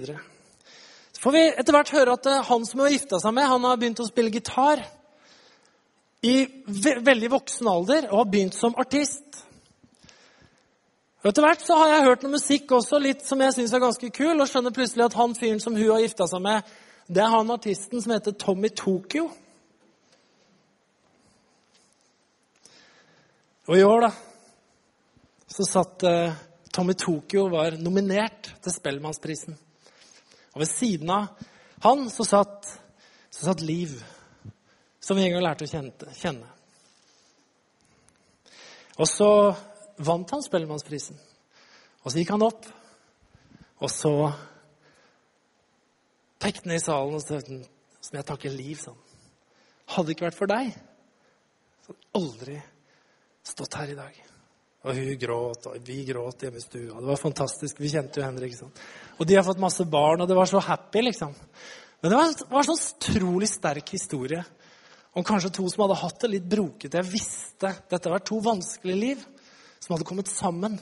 Så 1.14 1.22
får 1.22 1.34
vi 1.34 1.44
etter 1.48 1.74
hvert 1.74 1.94
høre 1.94 2.14
at 2.18 2.28
eh, 2.30 2.44
han 2.50 2.66
som 2.66 2.82
hun 2.82 2.86
har 2.86 2.94
gifta 2.94 3.18
seg 3.22 3.34
med, 3.34 3.48
han 3.50 3.66
har 3.66 3.80
begynt 3.80 4.02
å 4.04 4.06
spille 4.06 4.34
gitar 4.34 4.84
i 6.26 6.36
veldig 6.66 7.30
voksen 7.30 7.70
alder 7.70 8.10
og 8.10 8.24
har 8.24 8.30
begynt 8.30 8.58
som 8.58 8.76
artist. 8.78 9.42
Etter 11.26 11.42
hvert 11.42 11.64
så 11.66 11.74
har 11.74 11.88
jeg 11.90 12.04
hørt 12.06 12.22
noe 12.22 12.36
musikk 12.36 12.72
også, 12.76 13.00
litt 13.02 13.24
som 13.26 13.40
jeg 13.42 13.56
syns 13.56 13.72
er 13.74 13.82
ganske 13.82 14.10
kul, 14.14 14.36
og 14.38 14.46
skjønner 14.46 14.74
plutselig 14.74 15.08
at 15.08 15.16
han 15.18 15.34
fyren 15.34 15.58
som 15.62 15.74
hun 15.74 15.88
har 15.90 16.02
gifta 16.04 16.28
seg 16.30 16.44
med, 16.44 16.68
det 17.10 17.22
er 17.24 17.32
han 17.32 17.50
artisten 17.50 18.02
som 18.04 18.12
heter 18.14 18.36
Tommy 18.38 18.70
Tokyo. 18.70 19.24
Og 23.68 23.74
i 23.76 23.82
år, 23.82 24.06
da, 24.06 24.10
så 25.50 25.66
satt 25.66 26.04
uh, 26.06 26.36
Tommy 26.72 26.94
Tokyo 26.94 27.48
var 27.50 27.74
nominert 27.82 28.52
til 28.62 28.72
Spellemannsprisen. 28.76 29.56
Og 30.54 30.62
ved 30.62 30.70
siden 30.70 31.10
av 31.10 31.32
han 31.82 32.06
så 32.10 32.24
satt, 32.26 32.70
så 33.30 33.48
satt 33.48 33.64
Liv, 33.66 33.96
som 35.00 35.18
vi 35.18 35.26
en 35.26 35.34
gang 35.34 35.44
lærte 35.44 35.66
å 35.66 36.14
kjenne. 36.14 36.46
Og 38.98 39.06
så 39.10 39.30
vant 40.04 40.30
han 40.34 40.44
Spellemannsprisen. 40.44 41.18
Og 42.04 42.12
så 42.12 42.20
gikk 42.20 42.32
han 42.34 42.46
opp, 42.46 42.66
og 43.82 43.90
så 43.92 44.12
pekte 46.38 46.68
han 46.68 46.76
i 46.78 46.82
salen 46.82 47.18
og 47.18 47.24
sa 47.24 47.40
som 47.42 48.16
jeg 48.16 48.26
takker 48.26 48.54
liv 48.54 48.78
sånn. 48.80 48.98
Hadde 49.94 50.10
det 50.10 50.16
ikke 50.16 50.28
vært 50.28 50.38
for 50.38 50.50
deg, 50.50 50.72
så 51.82 51.92
hadde 51.92 52.02
jeg 52.02 52.22
aldri 52.22 52.58
stått 53.48 53.78
her 53.80 53.92
i 53.92 53.98
dag. 53.98 54.24
Og 54.86 54.94
hun 54.94 55.18
gråt, 55.20 55.66
og 55.68 55.82
vi 55.84 55.98
gråt 56.06 56.44
hjemme 56.44 56.60
i 56.60 56.62
stua. 56.62 57.00
Det 57.00 57.08
var 57.10 57.18
fantastisk. 57.20 57.80
Vi 57.82 57.90
kjente 57.90 58.20
jo 58.20 58.26
Henrik. 58.28 58.54
Sånn. 58.54 58.70
Og 59.18 59.26
de 59.26 59.34
har 59.34 59.44
fått 59.46 59.60
masse 59.60 59.84
barn, 59.90 60.22
og 60.22 60.30
det 60.30 60.36
var 60.38 60.48
så 60.48 60.62
happy, 60.62 61.02
liksom. 61.08 61.34
Men 61.98 62.12
det 62.12 62.20
var, 62.20 62.36
var 62.52 62.62
en 62.62 62.68
sånn 62.68 62.84
utrolig 62.94 63.48
sterk 63.50 63.90
historie 63.96 64.44
om 65.18 65.26
kanskje 65.26 65.50
to 65.56 65.66
som 65.66 65.82
hadde 65.82 65.98
hatt 65.98 66.20
det 66.22 66.30
litt 66.30 66.46
brokete. 66.46 67.00
Jeg 67.00 67.10
visste 67.10 67.72
dette 67.90 68.12
var 68.12 68.22
to 68.22 68.38
vanskelige 68.44 69.00
liv 69.00 69.26
som 69.78 69.94
hadde 69.94 70.06
kommet 70.08 70.30
sammen. 70.30 70.78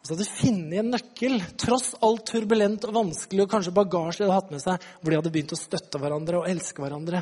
Og 0.00 0.06
så 0.06 0.14
hadde 0.14 0.24
de 0.24 0.32
funnet 0.32 0.78
en 0.80 0.92
nøkkel, 0.94 1.38
tross 1.60 1.92
alt 2.00 2.24
turbulent 2.30 2.86
og 2.88 2.96
vanskelig 2.96 3.44
og 3.44 3.50
kanskje 3.52 3.74
bagasje 3.76 4.22
de 4.22 4.28
hadde 4.28 4.38
hatt 4.38 4.54
med 4.54 4.62
seg, 4.62 4.86
hvor 5.00 5.12
de 5.12 5.18
hadde 5.20 5.32
begynt 5.34 5.52
å 5.56 5.60
støtte 5.60 6.00
hverandre 6.00 6.40
og 6.40 6.48
elske 6.48 6.84
hverandre. 6.84 7.20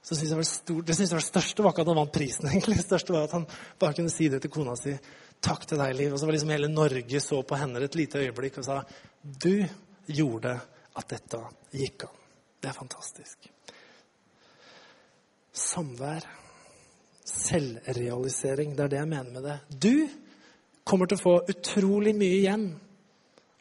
så 0.00 0.16
synes 0.16 0.30
jeg 0.30 0.40
var 0.40 0.48
stort, 0.48 0.86
det, 0.86 0.94
synes 0.96 1.10
jeg 1.10 1.18
var 1.18 1.24
det 1.26 1.28
største 1.28 1.62
var 1.62 1.74
ikke 1.74 1.84
at 1.84 1.90
han 1.92 2.00
vant 2.00 2.14
prisen. 2.14 2.48
egentlig. 2.50 2.78
Det 2.80 2.86
største 2.86 3.12
var 3.12 3.28
at 3.28 3.36
han 3.36 3.44
bare 3.78 3.98
kunne 3.98 4.14
si 4.14 4.30
det 4.32 4.40
til 4.40 4.54
kona 4.54 4.76
si. 4.80 4.96
'Takk 5.40 5.66
til 5.66 5.80
deg, 5.80 5.94
Liv.' 5.96 6.12
Og 6.12 6.20
så 6.20 6.26
var 6.28 6.36
liksom 6.36 6.52
hele 6.52 6.68
Norge 6.68 7.20
så 7.20 7.42
på 7.42 7.56
henne 7.56 7.80
et 7.84 7.96
lite 7.96 8.20
øyeblikk 8.20 8.58
og 8.60 8.64
sa 8.64 8.82
'Du 9.22 9.64
gjorde 10.06 10.60
at 10.96 11.08
dette 11.08 11.44
gikk 11.72 12.08
an'. 12.08 12.20
Det 12.60 12.68
er 12.68 12.76
fantastisk. 12.76 13.48
Samvær. 15.52 16.39
Selvrealisering. 17.30 18.74
Det 18.76 18.84
er 18.84 18.92
det 18.92 19.00
jeg 19.00 19.10
mener 19.10 19.30
med 19.34 19.46
det. 19.46 19.58
Du 19.70 20.08
kommer 20.84 21.06
til 21.06 21.20
å 21.20 21.22
få 21.22 21.34
utrolig 21.52 22.14
mye 22.18 22.38
igjen 22.40 22.70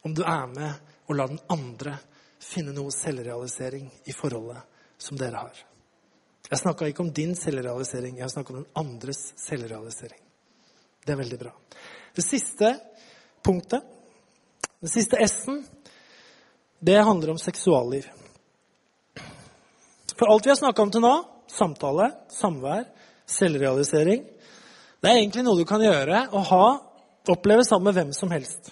om 0.07 0.15
du 0.15 0.23
er 0.23 0.47
med 0.51 0.93
og 1.09 1.17
lar 1.17 1.31
den 1.31 1.41
andre 1.51 1.97
finne 2.39 2.73
noe 2.73 2.93
selvrealisering 2.95 3.89
i 4.07 4.15
forholdet 4.15 4.63
som 5.01 5.17
dere 5.19 5.43
har. 5.43 5.65
Jeg 6.49 6.61
snakka 6.63 6.87
ikke 6.89 7.03
om 7.03 7.11
din 7.13 7.35
selvrealisering, 7.37 8.17
jeg 8.17 8.31
snakka 8.33 8.53
om 8.53 8.61
den 8.61 8.71
andres 8.79 9.19
selvrealisering. 9.37 10.21
Det 11.05 11.13
er 11.13 11.19
veldig 11.19 11.39
bra. 11.41 11.51
Det 12.15 12.25
siste 12.25 12.71
punktet, 13.45 13.83
den 14.79 14.91
siste 14.91 15.19
S-en, 15.25 15.61
det 16.79 16.97
handler 17.03 17.35
om 17.35 17.41
seksualliv. 17.41 18.07
For 20.15 20.31
alt 20.31 20.47
vi 20.47 20.51
har 20.51 20.59
snakka 20.59 20.83
om 20.83 20.93
til 20.93 21.03
nå, 21.03 21.13
samtale, 21.51 22.09
samvær, 22.33 22.87
selvrealisering, 23.29 24.25
det 24.99 25.09
er 25.09 25.21
egentlig 25.21 25.45
noe 25.45 25.59
du 25.59 25.67
kan 25.67 25.83
gjøre 25.83 26.25
og 26.35 26.47
ha, 26.49 26.65
oppleve 27.29 27.63
sammen 27.67 27.89
med 27.89 27.99
hvem 27.99 28.11
som 28.15 28.31
helst. 28.33 28.71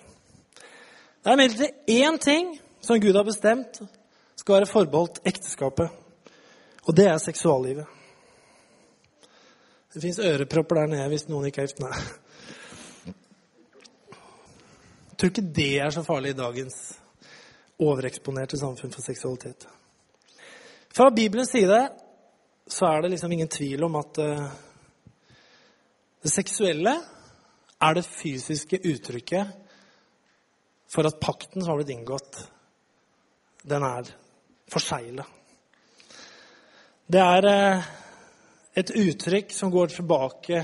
Det 1.21 1.29
er 1.29 1.37
imidlertid 1.37 1.93
én 1.93 2.17
ting 2.23 2.51
som 2.81 2.99
Gud 2.99 3.15
har 3.15 3.27
bestemt 3.27 3.79
skal 4.37 4.59
være 4.59 4.69
forbeholdt 4.69 5.21
ekteskapet. 5.27 5.89
Og 6.87 6.95
det 6.95 7.07
er 7.11 7.17
seksuallivet. 7.19 7.85
Det 9.93 10.01
fins 10.01 10.19
ørepropper 10.19 10.81
der 10.81 10.91
nede 10.93 11.09
hvis 11.11 11.27
noen 11.27 11.49
ikke 11.49 11.63
er 11.63 11.67
gift. 11.67 11.81
Nei. 11.83 11.91
Jeg 15.07 15.17
tror 15.17 15.31
ikke 15.31 15.49
det 15.57 15.71
er 15.81 15.93
så 15.93 16.03
farlig 16.05 16.35
i 16.35 16.37
dagens 16.37 16.75
overeksponerte 17.81 18.59
samfunn 18.59 18.93
for 18.93 19.01
seksualitet. 19.01 19.67
Fra 20.93 21.09
Bibelens 21.13 21.49
side 21.53 21.79
så 22.67 22.85
er 22.89 23.01
det 23.01 23.13
liksom 23.13 23.31
ingen 23.31 23.51
tvil 23.51 23.83
om 23.87 23.95
at 23.99 24.19
uh, 24.19 24.47
det 26.23 26.33
seksuelle 26.33 26.93
er 27.77 27.95
det 27.95 28.05
fysiske 28.09 28.79
uttrykket 28.89 29.53
for 30.91 31.07
at 31.07 31.19
pakten 31.21 31.61
som 31.61 31.71
har 31.71 31.81
blitt 31.81 31.93
inngått, 31.93 32.39
den 33.67 33.83
er 33.83 34.09
forsegla. 34.71 35.25
Det 37.07 37.21
er 37.23 37.47
eh, 37.47 37.89
et 38.81 38.91
uttrykk 38.91 39.53
som 39.55 39.71
går 39.71 39.93
tilbake, 39.93 40.63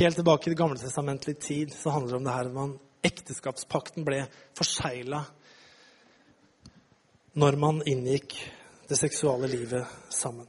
helt 0.00 0.20
tilbake 0.20 0.48
til 0.48 0.56
gamle 0.56 0.78
testamentlige 0.80 1.40
tid. 1.40 1.74
Så 1.74 1.92
handler 1.92 2.20
om 2.20 2.24
det 2.28 2.36
her 2.36 2.52
man 2.54 2.78
ekteskapspakten 3.04 4.04
ble 4.04 4.22
forsegla 4.56 5.24
når 7.40 7.56
man 7.60 7.84
inngikk 7.88 8.34
det 8.88 8.98
seksuale 8.98 9.48
livet 9.48 9.86
sammen. 10.12 10.48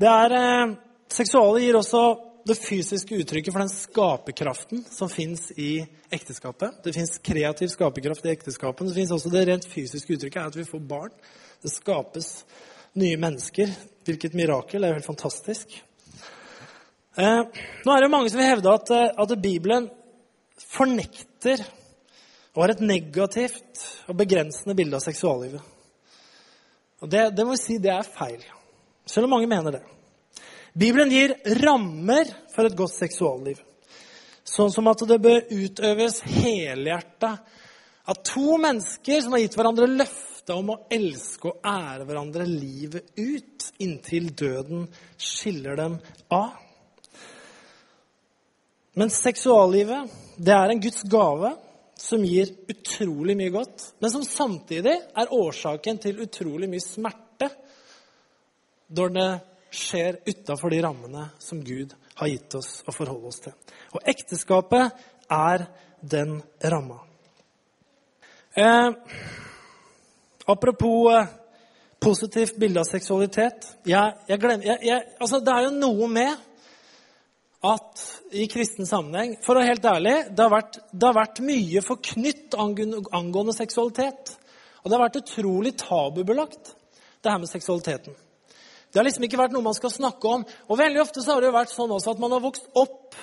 Det 0.00 0.10
er, 0.10 0.32
eh, 0.34 0.74
Seksuale 1.14 1.60
gir 1.60 1.76
også 1.78 2.00
det 2.44 2.56
fysiske 2.58 3.14
uttrykket 3.22 3.52
for 3.52 3.62
den 3.62 3.70
skaperkraften 3.70 4.84
som 4.90 5.08
fins 5.08 5.52
i 5.56 5.86
ekteskapet. 6.10 6.82
Det 6.82 6.94
fins 6.96 7.18
kreativ 7.22 7.68
skaperkraft 7.68 8.24
i 8.26 8.32
ekteskapet. 8.32 8.88
Det 8.88 8.96
fins 8.96 9.12
også 9.14 9.30
det 9.30 9.44
rent 9.46 9.68
fysiske 9.68 10.16
uttrykket 10.16 10.40
er 10.40 10.50
at 10.50 10.56
vi 10.56 10.64
får 10.64 10.82
barn. 10.88 11.12
Det 11.62 11.70
skapes 11.70 12.44
nye 12.94 13.16
mennesker. 13.20 13.70
Hvilket 14.04 14.34
mirakel. 14.34 14.80
Det 14.80 14.88
er 14.88 14.92
jo 14.92 14.98
helt 14.98 15.12
fantastisk. 15.12 15.76
Eh, 17.16 17.42
nå 17.86 17.94
er 17.94 18.02
det 18.02 18.10
mange 18.10 18.32
som 18.32 18.40
vil 18.40 18.50
hevde 18.50 18.74
at, 18.74 18.90
eh, 18.90 19.22
at 19.22 19.36
Bibelen 19.40 19.88
fornekter 20.58 21.62
og 22.54 22.64
har 22.64 22.74
et 22.74 22.80
negativt 22.80 23.86
og 24.08 24.18
begrensende 24.18 24.74
bilde 24.74 24.98
av 24.98 25.06
seksuallivet. 25.06 25.62
Og 27.00 27.10
det, 27.10 27.28
det 27.36 27.46
må 27.46 27.54
vi 27.54 27.62
si 27.62 27.78
det 27.78 27.94
er 27.94 28.02
feil. 28.02 28.42
Selv 29.06 29.28
om 29.28 29.34
mange 29.36 29.50
mener 29.50 29.76
det. 29.76 29.82
Bibelen 30.74 31.12
gir 31.12 31.36
rammer 31.62 32.30
for 32.54 32.66
et 32.66 32.76
godt 32.76 32.96
seksualliv. 32.96 33.60
Sånn 34.44 34.72
som 34.74 34.88
at 34.90 35.04
det 35.08 35.20
bør 35.22 35.44
utøves 35.54 36.20
helhjerta 36.26 37.36
av 38.04 38.20
to 38.26 38.58
mennesker 38.60 39.22
som 39.24 39.36
har 39.36 39.44
gitt 39.44 39.56
hverandre 39.56 39.88
løfte 39.88 40.56
om 40.56 40.74
å 40.74 40.80
elske 40.92 41.48
og 41.48 41.64
ære 41.64 42.04
hverandre 42.08 42.46
livet 42.48 43.14
ut, 43.16 43.68
inntil 43.80 44.28
døden 44.36 44.88
skiller 45.16 45.78
dem 45.80 45.96
av. 46.34 46.58
Men 48.94 49.10
seksuallivet, 49.10 50.10
det 50.36 50.54
er 50.54 50.70
en 50.70 50.82
Guds 50.82 51.02
gave 51.10 51.54
som 51.98 52.22
gir 52.26 52.50
utrolig 52.70 53.34
mye 53.38 53.54
godt, 53.54 53.88
men 54.02 54.12
som 54.12 54.26
samtidig 54.26 54.94
er 54.94 55.32
årsaken 55.34 55.98
til 56.02 56.20
utrolig 56.26 56.68
mye 56.70 56.82
smerte 56.82 57.48
når 58.88 59.14
det 59.14 59.30
skjer 59.74 60.20
utafor 60.26 60.70
de 60.70 60.82
rammene 60.84 61.28
som 61.42 61.62
Gud 61.64 61.94
har 62.14 62.30
gitt 62.30 62.54
oss 62.58 62.82
å 62.86 62.94
forholde 62.94 63.30
oss 63.30 63.42
til. 63.46 63.54
Og 63.94 64.10
ekteskapet 64.10 65.04
er 65.32 65.66
den 66.00 66.36
ramma. 66.62 67.00
Eh, 68.54 68.90
apropos 70.46 71.10
eh, 71.12 71.32
positivt 71.98 72.58
bilde 72.60 72.82
av 72.82 72.88
seksualitet. 72.88 73.66
Jeg, 73.88 74.18
jeg 74.28 74.40
glemmer, 74.40 74.84
jeg, 74.84 75.06
altså 75.18 75.40
det 75.42 75.54
er 75.54 75.66
jo 75.66 75.78
noe 75.78 76.10
med 76.12 76.50
at 77.64 78.02
i 78.36 78.44
kristen 78.50 78.84
sammenheng 78.84 79.38
For 79.40 79.56
å 79.56 79.62
være 79.62 79.70
helt 79.72 79.86
ærlig, 79.88 80.14
det 80.36 80.44
har 80.44 80.52
vært, 80.52 80.78
det 80.92 81.08
har 81.08 81.16
vært 81.16 81.40
mye 81.46 81.82
forknytt 81.84 82.56
angående, 82.60 83.00
angående 83.16 83.54
seksualitet. 83.56 84.34
Og 84.82 84.90
det 84.90 84.98
har 84.98 85.04
vært 85.06 85.22
utrolig 85.22 85.72
tabubelagt, 85.80 86.74
det 87.24 87.32
her 87.32 87.40
med 87.40 87.48
seksualiteten. 87.48 88.16
Det 88.94 89.00
har 89.00 89.08
liksom 89.08 89.24
ikke 89.26 89.40
vært 89.40 89.50
noe 89.50 89.66
man 89.66 89.74
skal 89.74 89.90
snakke 89.90 90.30
om. 90.30 90.44
Og 90.70 90.78
veldig 90.78 91.00
ofte 91.02 91.22
så 91.24 91.34
har 91.34 91.42
det 91.42 91.48
vært 91.50 91.72
sånn 91.74 91.90
også 91.90 92.12
at 92.14 92.20
man 92.22 92.30
har 92.30 92.42
vokst 92.44 92.68
opp 92.78 93.16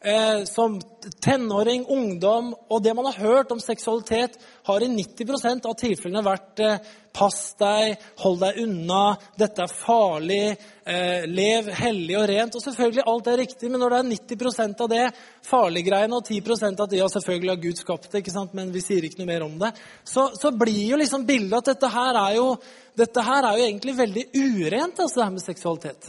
eh, 0.00 0.44
som 0.44 0.80
tenåring, 1.20 1.86
ungdom, 1.88 2.54
og 2.68 2.82
det 2.82 2.94
man 2.94 3.08
har 3.10 3.18
hørt 3.18 3.52
om 3.52 3.60
seksualitet, 3.60 4.38
har 4.62 4.82
i 4.82 4.88
90% 4.88 5.66
av 5.66 5.76
tilfellene 5.78 6.24
vært 6.24 6.62
eh, 6.62 6.90
pass 7.18 7.54
deg, 7.58 7.96
hold 8.22 8.38
deg 8.42 8.58
unna, 8.62 9.02
dette 9.38 9.64
er 9.64 9.72
farlig, 9.74 10.56
eh, 10.86 11.24
lev 11.26 11.70
hellig 11.80 12.18
og 12.18 12.26
rent. 12.30 12.58
Og 12.58 12.62
selvfølgelig, 12.62 13.06
alt 13.10 13.30
er 13.32 13.40
riktig, 13.42 13.70
men 13.72 13.82
når 13.82 13.94
det 13.94 14.00
er 14.00 14.10
90% 14.12 14.84
av 14.84 14.92
det 14.92 15.04
farliggreiene 15.48 16.20
og 16.20 16.28
10 16.28 16.68
av 16.68 16.84
det, 16.86 17.00
ja, 17.00 17.08
selvfølgelig 17.14 17.54
har 17.54 17.64
Gud 17.64 17.82
skapt 17.82 18.10
det, 18.12 18.22
ikke 18.22 18.36
sant? 18.36 18.54
men 18.58 18.70
vi 18.74 18.84
sier 18.84 19.04
ikke 19.04 19.22
noe 19.22 19.32
mer 19.32 19.46
om 19.46 19.56
det, 19.60 19.72
så, 20.06 20.28
så 20.38 20.52
blir 20.54 20.84
jo 20.92 21.00
liksom 21.00 21.26
bildet 21.28 21.58
at 21.58 21.72
dette 21.74 21.90
her 21.92 22.20
er 22.26 22.38
jo 22.38 22.52
dette 22.98 23.22
her 23.22 23.46
er 23.46 23.58
jo 23.60 23.66
egentlig 23.68 23.94
veldig 23.94 24.24
urent, 24.34 24.98
altså, 24.98 25.20
det 25.20 25.26
her 25.26 25.34
med 25.36 25.44
seksualitet. 25.44 26.08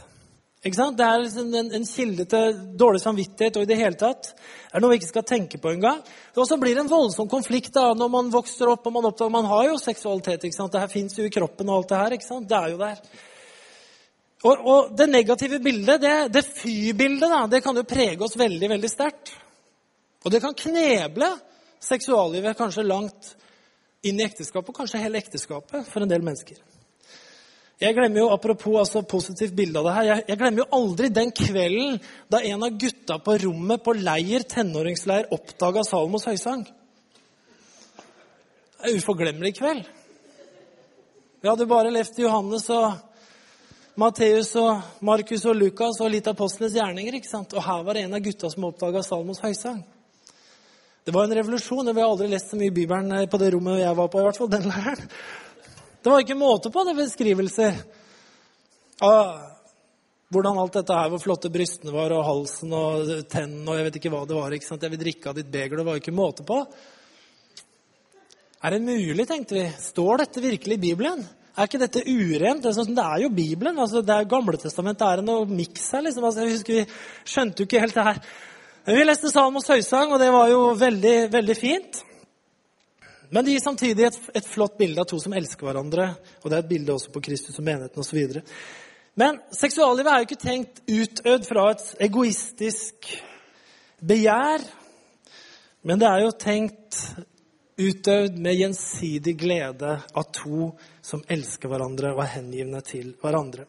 Det 0.59 0.75
er 0.75 1.21
liksom 1.23 1.53
en, 1.55 1.69
en, 1.71 1.85
kilde 1.87 2.25
til 2.27 2.57
dårlig 2.75 2.99
samvittighet 2.99 3.55
og 3.55 3.63
i 3.63 3.67
det 3.69 3.77
hele 3.79 3.95
tatt. 3.95 4.33
Det 4.33 4.75
er 4.75 4.83
noe 4.83 4.91
vi 4.91 4.97
ikke 4.99 5.11
skal 5.13 5.23
tenke 5.23 5.57
på 5.57 5.71
engang. 5.71 6.01
Og 6.35 6.47
så 6.49 6.57
blir 6.59 6.75
det 6.75 6.83
en 6.83 6.91
voldsom 6.91 7.29
konflikt 7.31 7.71
da, 7.77 7.93
når 7.95 8.09
man 8.11 8.31
vokser 8.33 8.67
opp 8.67 8.83
og 8.83 8.95
man 8.97 9.07
oppdager 9.07 9.31
man 9.31 9.47
har 9.47 9.69
jo 9.69 9.77
seksualitet. 9.79 10.43
ikke 10.43 10.57
sant? 10.57 10.73
Det 10.73 10.81
her 10.83 10.91
fins 10.91 11.15
jo 11.15 11.23
i 11.23 11.31
kroppen 11.31 11.71
og 11.71 11.77
alt 11.77 11.93
det 11.93 11.99
her. 12.01 12.15
ikke 12.17 12.27
sant? 12.27 12.49
Det 12.49 12.57
er 12.57 12.73
jo 12.73 12.81
der. 12.81 12.99
Og, 14.43 14.65
og 14.73 14.91
det 14.99 15.07
negative 15.07 15.59
bildet, 15.63 16.01
det, 16.03 16.15
det 16.35 16.43
fy-bildet, 16.47 17.27
da, 17.31 17.39
det 17.51 17.63
kan 17.63 17.79
jo 17.79 17.87
prege 17.87 18.23
oss 18.27 18.35
veldig 18.39 18.71
veldig 18.71 18.91
sterkt. 18.91 19.31
Og 20.25 20.35
det 20.35 20.43
kan 20.43 20.59
kneble 20.59 21.31
seksuallivet 21.83 22.59
kanskje 22.59 22.83
langt 22.83 23.31
inn 24.03 24.19
i 24.19 24.27
ekteskapet, 24.27 24.73
og 24.73 24.83
kanskje 24.83 25.03
hele 25.05 25.19
ekteskapet 25.23 25.87
for 25.87 26.03
en 26.03 26.11
del 26.11 26.23
mennesker. 26.23 26.59
Jeg 27.79 27.95
glemmer 27.95 28.25
jo, 28.25 28.31
Apropos 28.35 28.75
altså, 28.81 29.01
positivt 29.07 29.53
bilde 29.55 29.79
av 29.79 29.87
det 29.87 29.93
her, 29.95 30.07
jeg, 30.09 30.23
jeg, 30.27 30.39
glemmer 30.41 30.65
jo 30.65 30.71
aldri 30.75 31.09
den 31.15 31.31
kvelden 31.31 31.99
da 32.31 32.41
en 32.43 32.65
av 32.67 32.75
gutta 32.81 33.19
på 33.23 33.37
rommet 33.45 33.83
på 33.85 33.93
leir, 33.95 34.43
tenåringsleir 34.51 35.31
oppdaga 35.35 35.85
Salomos 35.87 36.27
høysang. 36.27 36.65
Det 38.79 38.91
er 38.91 38.99
uforglemmelig 38.99 39.53
kveld. 39.61 39.87
Vi 41.39 41.47
hadde 41.47 41.69
bare 41.71 41.91
levd 41.95 42.19
Johannes 42.19 42.67
og 42.75 42.91
Matteus 43.99 44.51
og 44.59 45.03
Markus 45.07 45.45
og 45.47 45.55
Lukas 45.55 45.99
og 46.03 46.11
litt 46.11 46.27
apostlenes 46.27 46.75
gjerninger. 46.75 47.15
ikke 47.15 47.31
sant? 47.31 47.55
Og 47.55 47.63
her 47.63 47.83
var 47.87 47.95
det 47.95 48.03
en 48.07 48.15
av 48.19 48.23
gutta 48.23 48.51
som 48.51 48.67
oppdaga 48.67 49.03
Salomos 49.07 49.39
høysang. 49.43 49.79
Det 51.07 51.15
var 51.15 51.27
en 51.27 51.39
revolusjon. 51.39 51.95
Vi 51.95 52.01
har 52.01 52.11
aldri 52.11 52.27
lest 52.27 52.51
så 52.51 52.59
mye 52.59 52.75
Bibelen 52.75 53.27
på 53.31 53.39
det 53.39 53.53
rommet 53.55 53.79
jeg 53.79 53.95
var 53.95 54.11
på. 54.11 54.19
i 54.19 54.27
hvert 54.27 54.39
fall, 54.39 54.51
den 54.51 54.67
leiren. 54.67 55.07
Det 55.99 56.11
var 56.11 56.23
ikke 56.23 56.39
måte 56.39 56.71
på 56.71 56.83
det 56.87 56.95
beskrivelser 56.95 57.79
av 59.03 59.49
hvordan 60.29 60.59
alt 60.61 60.77
dette 60.77 60.95
her, 60.95 61.09
hvor 61.11 61.21
flotte 61.23 61.49
brystene 61.51 61.91
var, 61.91 62.13
og 62.13 62.27
halsen 62.27 62.73
og 62.75 63.09
tennene 63.31 63.65
og 63.65 63.79
jeg 63.79 63.87
vet 63.87 63.97
ikke 63.99 64.11
hva 64.13 64.21
det 64.29 64.37
var. 64.37 64.53
ikke 64.53 64.67
sant? 64.67 64.85
Jeg 64.85 64.93
vil 64.93 65.01
drikke 65.01 65.31
av 65.31 65.39
ditt 65.39 65.49
beger. 65.51 65.81
Det 65.81 65.85
var 65.87 65.99
ikke 65.99 66.15
måte 66.15 66.45
på. 66.47 66.61
Er 68.59 68.75
det 68.75 68.81
mulig, 68.85 69.25
tenkte 69.27 69.57
vi. 69.57 69.65
Står 69.81 70.23
dette 70.23 70.43
virkelig 70.43 70.77
i 70.77 70.83
Bibelen? 70.85 71.23
Er 71.57 71.67
ikke 71.67 71.81
dette 71.81 72.05
urent? 72.05 72.63
Det 72.63 72.75
sånn, 72.77 72.95
det 72.95 73.03
er 73.03 73.23
jo 73.25 73.31
Bibelen. 73.33 73.79
altså 73.79 74.03
Det 74.05 74.15
er 74.15 74.29
Gamletestamentet. 74.31 75.07
Er 75.07 75.25
noe 75.25 75.47
miks 75.49 75.89
her? 75.91 76.05
liksom? 76.05 76.27
Altså, 76.27 76.45
jeg 76.45 76.55
husker 76.55 76.77
Vi 76.77 77.33
skjønte 77.33 77.63
jo 77.63 77.67
ikke 77.67 77.81
helt 77.83 77.97
det 77.97 78.05
her. 78.07 78.21
Men 78.85 78.99
vi 78.99 79.07
leste 79.09 79.31
Salmos 79.33 79.67
høysang, 79.67 80.13
og 80.13 80.21
det 80.21 80.29
var 80.31 80.47
jo 80.53 80.61
veldig, 80.79 81.17
veldig 81.33 81.57
fint. 81.57 82.03
Men 83.29 83.45
det 83.45 83.53
gir 83.53 83.63
samtidig 83.63 84.05
et, 84.07 84.19
et, 84.33 84.45
flott 84.47 84.77
bilde 84.77 85.01
av 85.01 85.07
to 85.09 85.19
som 85.21 85.33
elsker 85.37 85.67
hverandre. 85.67 86.09
Og 86.41 86.49
det 86.49 86.57
er 86.57 86.63
et 86.63 86.71
bilde 86.71 86.95
også 86.95 87.13
på 87.13 87.21
Kristus 87.29 87.59
og 87.59 87.65
menigheten 87.67 88.01
osv. 88.01 88.41
Men 89.19 89.39
seksuallivet 89.53 90.11
er 90.11 90.21
jo 90.21 90.27
ikke 90.29 90.41
tenkt 90.41 90.83
utøvd 90.89 91.47
fra 91.49 91.65
et 91.73 91.87
egoistisk 92.09 93.09
begjær. 94.01 94.63
Men 95.85 96.01
det 96.01 96.09
er 96.09 96.23
jo 96.25 96.37
tenkt 96.41 97.01
utøvd 97.79 98.39
med 98.43 98.57
gjensidig 98.59 99.35
glede 99.39 99.93
av 99.99 100.31
to 100.35 100.71
som 101.05 101.23
elsker 101.31 101.71
hverandre 101.71 102.11
og 102.15 102.23
er 102.25 102.33
hengivne 102.33 102.81
til 102.85 103.13
hverandre. 103.21 103.67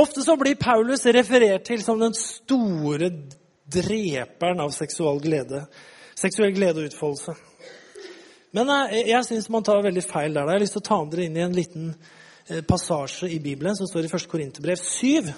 Ofte 0.00 0.22
så 0.22 0.36
blir 0.38 0.58
Paulus 0.58 1.04
referert 1.06 1.66
til 1.66 1.82
som 1.82 2.00
den 2.00 2.14
store 2.14 3.10
dreperen 3.70 4.62
av 4.62 4.74
seksuell 4.74 5.20
glede. 5.22 5.64
Seksuell 6.18 6.54
glede 6.54 6.82
og 6.82 6.90
utfoldelse. 6.90 7.34
Men 8.56 8.70
eh, 8.70 8.96
jeg, 8.98 9.06
jeg 9.12 9.28
syns 9.28 9.50
man 9.52 9.66
tar 9.66 9.84
veldig 9.84 10.04
feil 10.06 10.34
der. 10.34 10.48
Jeg 10.48 10.58
har 10.58 10.64
lyst 10.64 10.76
til 10.78 10.82
å 10.82 10.88
ta 10.88 10.98
dere 11.12 11.26
inn 11.28 11.38
i 11.38 11.44
en 11.44 11.56
liten 11.56 11.92
eh, 11.92 12.62
passasje 12.66 13.30
i 13.30 13.38
Bibelen 13.42 13.78
som 13.78 13.88
står 13.90 14.08
i 14.08 14.10
1. 14.10 14.26
Korinterbrev 14.30 14.82
7. 14.82 15.30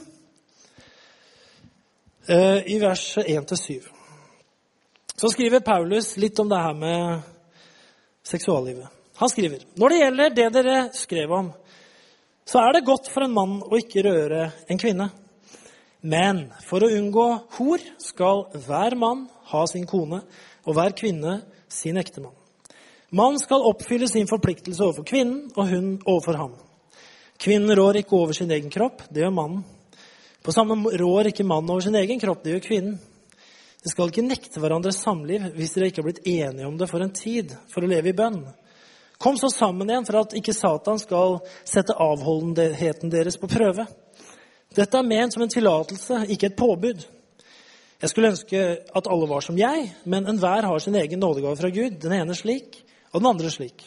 Eh, 2.32 2.60
I 2.72 2.78
vers 2.82 3.06
1-7. 3.22 3.82
Så 5.16 5.30
skriver 5.30 5.64
Paulus 5.64 6.14
litt 6.16 6.38
om 6.40 6.48
det 6.50 6.60
her 6.64 6.74
med 6.74 7.28
seksuallivet. 8.26 8.88
Han 9.20 9.30
skriver 9.30 9.66
når 9.78 9.92
det 9.92 9.98
gjelder 10.00 10.36
det 10.36 10.46
dere 10.56 10.76
skrev 10.96 11.34
om, 11.36 11.50
så 12.48 12.62
er 12.62 12.74
det 12.74 12.86
godt 12.86 13.10
for 13.12 13.26
en 13.26 13.34
mann 13.34 13.58
å 13.62 13.78
ikke 13.78 14.02
røre 14.06 14.48
en 14.66 14.80
kvinne. 14.80 15.12
Men 16.02 16.48
for 16.66 16.82
å 16.82 16.90
unngå 16.90 17.26
hor 17.58 17.84
skal 18.02 18.48
hver 18.64 18.96
mann 18.98 19.28
ha 19.52 19.62
sin 19.70 19.86
kone, 19.86 20.24
og 20.66 20.74
hver 20.78 20.94
kvinne 20.98 21.42
sin 21.70 21.98
ektemann. 22.00 22.34
Mann 23.12 23.36
skal 23.40 23.64
oppfylle 23.68 24.08
sin 24.08 24.28
forpliktelse 24.28 24.80
overfor 24.86 25.04
kvinnen, 25.04 25.50
og 25.52 25.68
hun 25.68 25.88
overfor 26.08 26.38
ham. 26.40 26.52
Kvinnen 27.42 27.74
rår 27.76 28.00
ikke 28.00 28.16
over 28.16 28.32
sin 28.32 28.50
egen 28.54 28.70
kropp, 28.72 29.02
det 29.12 29.20
gjør 29.20 29.34
mannen. 29.36 29.64
På 30.42 30.54
samme 30.54 30.78
rår 30.96 31.28
ikke 31.28 31.44
mannen 31.44 31.70
over 31.70 31.84
sin 31.84 31.98
egen 32.00 32.20
kropp, 32.22 32.40
det 32.44 32.54
gjør 32.54 32.62
kvinnen. 32.64 32.94
De 33.82 33.90
skal 33.90 34.08
ikke 34.08 34.24
nekte 34.24 34.62
hverandre 34.62 34.94
samliv 34.94 35.44
hvis 35.56 35.74
dere 35.74 35.90
ikke 35.90 36.00
har 36.00 36.06
blitt 36.06 36.26
enige 36.30 36.68
om 36.68 36.78
det 36.78 36.88
for 36.88 37.04
en 37.04 37.12
tid, 37.12 37.50
for 37.68 37.84
å 37.84 37.90
leve 37.90 38.12
i 38.12 38.16
bønn. 38.16 38.40
Kom 39.22 39.36
så 39.38 39.50
sammen 39.52 39.90
igjen 39.90 40.06
for 40.06 40.20
at 40.22 40.36
ikke 40.38 40.54
Satan 40.54 41.02
skal 41.02 41.36
sette 41.68 41.96
avholdenheten 41.98 43.10
deres 43.12 43.36
på 43.38 43.50
prøve. 43.50 43.84
Dette 44.72 44.98
er 44.98 45.06
ment 45.06 45.34
som 45.34 45.44
en 45.44 45.52
tillatelse, 45.52 46.22
ikke 46.32 46.48
et 46.48 46.56
påbud. 46.58 47.04
Jeg 48.02 48.10
skulle 48.10 48.32
ønske 48.32 48.62
at 48.82 49.10
alle 49.10 49.28
var 49.30 49.44
som 49.44 49.58
jeg, 49.58 49.92
men 50.08 50.26
enhver 50.30 50.66
har 50.66 50.80
sin 50.82 50.96
egen 50.98 51.20
nådegave 51.22 51.60
fra 51.60 51.70
Gud. 51.70 52.00
Den 52.02 52.16
ene 52.16 52.34
slik, 52.38 52.80
og 53.12 53.20
den 53.20 53.30
andre 53.30 53.50
slik. 53.52 53.84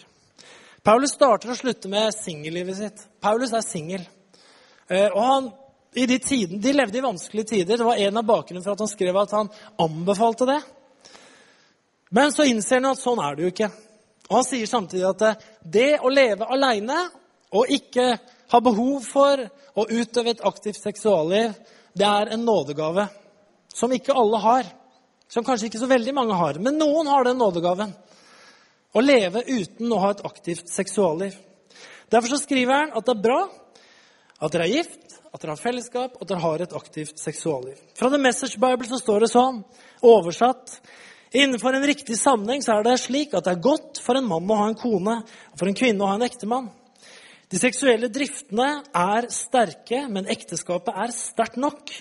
Paulus 0.86 1.16
starter 1.18 1.50
og 1.50 1.58
slutter 1.58 1.90
med 1.90 2.14
singellivet 2.14 2.78
sitt. 2.78 3.06
Paulus 3.22 3.54
er 3.58 3.66
singel. 3.66 4.04
Eh, 4.88 5.10
og 5.10 5.22
han 5.26 5.48
i 5.96 6.06
de, 6.06 6.20
tiden, 6.20 6.60
de 6.62 6.74
levde 6.76 7.00
i 7.00 7.04
vanskelige 7.06 7.50
tider. 7.54 7.80
Det 7.80 7.88
var 7.88 7.98
en 7.98 8.20
av 8.22 8.28
bakgrunnen 8.28 8.64
for 8.64 8.76
at 8.76 8.84
han 8.84 8.92
skrev 8.92 9.18
at 9.18 9.34
han 9.34 9.50
anbefalte 9.82 10.48
det. 10.50 10.60
Men 12.14 12.34
så 12.36 12.46
innser 12.46 12.82
han 12.82 12.92
at 12.92 13.02
sånn 13.02 13.22
er 13.24 13.36
det 13.36 13.46
jo 13.46 13.52
ikke. 13.54 13.72
Og 14.30 14.40
han 14.40 14.48
sier 14.48 14.70
samtidig 14.70 15.08
at 15.10 15.46
det 15.62 15.92
å 16.04 16.12
leve 16.12 16.48
aleine 16.52 17.00
og 17.56 17.72
ikke 17.72 18.08
ha 18.52 18.62
behov 18.62 19.06
for 19.08 19.42
å 19.76 19.88
utøve 19.90 20.36
et 20.36 20.44
aktivt 20.46 20.80
seksualliv, 20.82 21.54
det 21.96 22.06
er 22.08 22.34
en 22.36 22.46
nådegave 22.46 23.08
som 23.74 23.94
ikke 23.96 24.16
alle 24.16 24.42
har. 24.44 24.74
Som 25.32 25.46
kanskje 25.48 25.72
ikke 25.72 25.82
så 25.82 25.90
veldig 25.90 26.14
mange 26.14 26.36
har. 26.38 26.60
Men 26.62 26.78
noen 26.78 27.08
har 27.10 27.26
den 27.26 27.40
nådegaven. 27.42 27.96
Å 28.96 29.04
leve 29.04 29.44
uten 29.44 29.92
å 29.92 30.00
ha 30.00 30.14
et 30.14 30.24
aktivt 30.24 30.72
seksualliv. 30.72 31.36
Derfor 32.12 32.32
så 32.32 32.40
skriver 32.40 32.78
han 32.78 32.94
at 32.96 33.06
det 33.08 33.16
er 33.16 33.26
bra 33.26 33.40
at 34.40 34.54
dere 34.54 34.68
er 34.70 34.78
gift, 34.78 35.18
at 35.34 35.42
dere 35.42 35.56
har 35.56 35.60
fellesskap, 35.60 36.16
og 36.16 36.24
at 36.24 36.30
dere 36.32 36.44
har 36.44 36.64
et 36.64 36.76
aktivt 36.80 37.20
seksualliv. 37.20 37.76
Fra 37.98 38.08
The 38.12 38.22
Message 38.22 38.60
Bible 38.62 38.88
så 38.88 39.02
står 39.02 39.26
det 39.26 39.34
sånn, 39.34 39.66
oversatt 40.06 40.80
Innenfor 41.36 41.76
en 41.76 41.84
riktig 41.84 42.16
sammenheng 42.16 42.62
så 42.64 42.78
er 42.78 42.86
det 42.86 42.94
slik 43.02 43.34
at 43.36 43.44
det 43.44 43.56
er 43.58 43.64
godt 43.64 44.00
for 44.00 44.16
en 44.16 44.28
mann 44.30 44.48
å 44.48 44.56
ha 44.56 44.70
en 44.70 44.78
kone, 44.80 45.18
og 45.52 45.60
for 45.60 45.68
en 45.68 45.76
kvinne 45.76 46.06
å 46.06 46.08
ha 46.08 46.16
en 46.16 46.24
ektemann. 46.24 46.70
De 47.52 47.60
seksuelle 47.60 48.08
driftene 48.14 48.70
er 48.96 49.28
sterke, 49.34 50.06
men 50.08 50.30
ekteskapet 50.32 50.96
er 51.04 51.12
sterkt 51.12 51.60
nok 51.60 51.92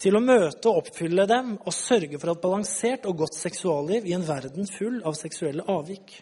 til 0.00 0.14
å 0.14 0.22
møte 0.22 0.70
og 0.70 0.84
oppfylle 0.84 1.26
dem 1.26 1.56
og 1.56 1.74
sørge 1.74 2.20
for 2.20 2.30
et 2.30 2.44
balansert 2.44 3.08
og 3.10 3.24
godt 3.24 3.34
seksualliv 3.40 4.06
i 4.06 4.14
en 4.14 4.28
verden 4.28 4.70
full 4.70 5.00
av 5.02 5.18
seksuelle 5.18 5.66
avvik. 5.74 6.14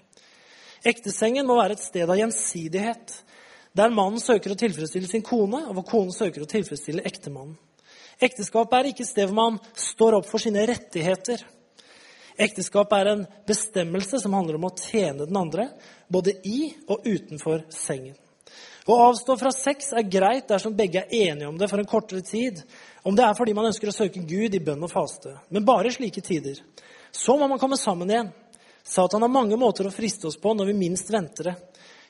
Ektesengen 0.82 1.46
må 1.46 1.56
være 1.60 1.76
et 1.76 1.84
sted 1.84 2.08
av 2.10 2.18
gjensidighet, 2.18 3.14
der 3.72 3.94
mannen 3.94 4.20
søker 4.20 4.52
å 4.52 4.58
tilfredsstille 4.58 5.08
sin 5.08 5.24
kone, 5.24 5.62
og 5.68 5.78
hvor 5.78 5.86
konen 5.88 6.14
søker 6.14 6.42
å 6.42 6.50
tilfredsstille 6.50 7.04
ektemannen. 7.08 7.54
Ekteskapet 8.22 8.76
er 8.78 8.90
ikke 8.90 9.04
et 9.06 9.10
sted 9.10 9.30
hvor 9.30 9.38
man 9.38 9.60
står 9.78 10.18
opp 10.18 10.28
for 10.30 10.42
sine 10.42 10.64
rettigheter. 10.68 11.40
Ekteskapet 12.42 12.98
er 12.98 13.10
en 13.12 13.24
bestemmelse 13.48 14.20
som 14.22 14.34
handler 14.36 14.58
om 14.58 14.68
å 14.68 14.74
tjene 14.76 15.26
den 15.26 15.38
andre, 15.38 15.70
både 16.12 16.36
i 16.46 16.72
og 16.90 17.06
utenfor 17.06 17.64
sengen. 17.72 18.18
Å 18.82 18.98
avstå 19.06 19.36
fra 19.38 19.52
sex 19.54 19.92
er 19.94 20.08
greit 20.10 20.48
dersom 20.50 20.74
begge 20.74 21.04
er 21.04 21.30
enige 21.30 21.48
om 21.48 21.58
det 21.58 21.68
for 21.70 21.78
en 21.78 21.88
kortere 21.88 22.22
tid, 22.26 22.58
om 23.06 23.14
det 23.14 23.24
er 23.24 23.36
fordi 23.38 23.54
man 23.54 23.68
ønsker 23.70 23.90
å 23.90 23.94
søke 23.94 24.24
Gud 24.26 24.54
i 24.54 24.62
bønn 24.62 24.82
og 24.82 24.90
faste. 24.90 25.36
Men 25.54 25.66
bare 25.66 25.90
i 25.90 25.94
slike 25.94 26.22
tider. 26.24 26.58
Så 27.14 27.36
må 27.38 27.46
man 27.46 27.60
komme 27.62 27.78
sammen 27.78 28.10
igjen. 28.10 28.32
Satan 28.84 29.22
har 29.22 29.32
mange 29.32 29.56
måter 29.56 29.86
å 29.86 29.94
friste 29.94 30.28
oss 30.28 30.38
på 30.40 30.54
når 30.54 30.72
vi 30.72 30.78
minst 30.78 31.10
venter 31.12 31.50
det. 31.50 31.56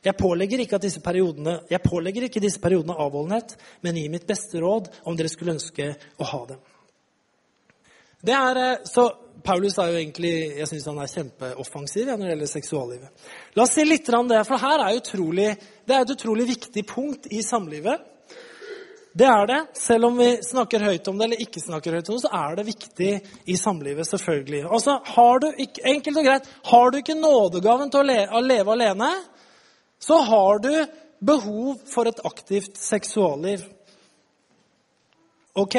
Jeg 0.03 0.19
pålegger 0.19 0.65
ikke, 0.65 0.81
disse 0.83 1.01
periodene, 1.03 1.61
jeg 1.71 1.83
pålegger 1.85 2.27
ikke 2.27 2.43
disse 2.43 2.61
periodene 2.63 2.97
avholdenhet, 2.99 3.55
men 3.87 4.01
gir 4.01 4.11
mitt 4.11 4.27
beste 4.27 4.59
råd 4.59 4.91
om 5.07 5.19
dere 5.19 5.31
skulle 5.31 5.55
ønske 5.55 5.93
å 6.19 6.27
ha 6.27 6.41
dem. 6.49 6.63
Det 8.23 8.35
er, 8.35 8.57
eh, 8.57 8.83
så 8.87 9.09
Paulus 9.43 9.79
er 9.79 9.91
jo 9.91 9.99
egentlig, 9.99 10.59
jeg 10.59 10.69
synes 10.71 10.85
han 10.87 10.99
er 11.03 11.11
kjempeoffensiv 11.11 12.07
når 12.07 12.19
det 12.23 12.33
gjelder 12.33 12.51
seksuallivet. 12.51 13.29
La 13.55 13.65
oss 13.65 13.75
si 13.75 13.85
litt 13.87 14.09
om 14.15 14.29
det, 14.31 14.45
for 14.47 14.63
her 14.63 14.85
er 14.85 14.99
utrolig, 14.99 15.49
det 15.87 15.97
er 15.97 16.05
et 16.05 16.15
utrolig 16.15 16.47
viktig 16.51 16.85
punkt 16.87 17.27
i 17.31 17.43
samlivet. 17.43 18.12
Det 19.13 19.29
er 19.29 19.47
det. 19.47 19.61
Selv 19.77 20.09
om 20.09 20.17
vi 20.17 20.31
snakker 20.45 20.85
høyt 20.87 21.09
om 21.11 21.19
det 21.19 21.27
eller 21.27 21.43
ikke 21.45 21.61
snakker 21.61 21.99
høyt 21.99 22.09
om 22.09 22.17
det, 22.17 22.25
så 22.25 22.33
er 22.39 22.57
det 22.57 22.65
viktig 22.71 23.11
i 23.45 23.57
samlivet, 23.61 24.09
selvfølgelig. 24.09 24.63
Altså, 24.73 24.97
har 25.17 25.43
du, 25.43 25.51
Enkelt 25.93 26.17
og 26.23 26.29
greit, 26.29 26.49
har 26.71 26.91
du 26.91 26.99
ikke 27.03 27.19
nådegaven 27.19 27.93
til 27.93 28.13
å 28.13 28.43
leve 28.45 28.73
alene, 28.73 29.11
så 30.03 30.23
har 30.27 30.63
du 30.65 30.73
behov 31.23 31.77
for 31.93 32.09
et 32.09 32.25
aktivt 32.27 32.81
seksualliv. 32.81 33.67
Ok? 35.61 35.77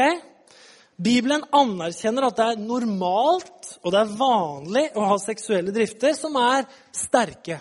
Bibelen 1.04 1.42
anerkjenner 1.50 2.30
at 2.30 2.38
det 2.38 2.50
er 2.54 2.62
normalt 2.62 3.74
og 3.82 3.92
det 3.92 4.00
er 4.00 4.18
vanlig 4.18 4.84
å 4.96 5.08
ha 5.10 5.18
seksuelle 5.20 5.74
drifter 5.76 6.14
som 6.16 6.38
er 6.40 6.68
sterke. 6.96 7.58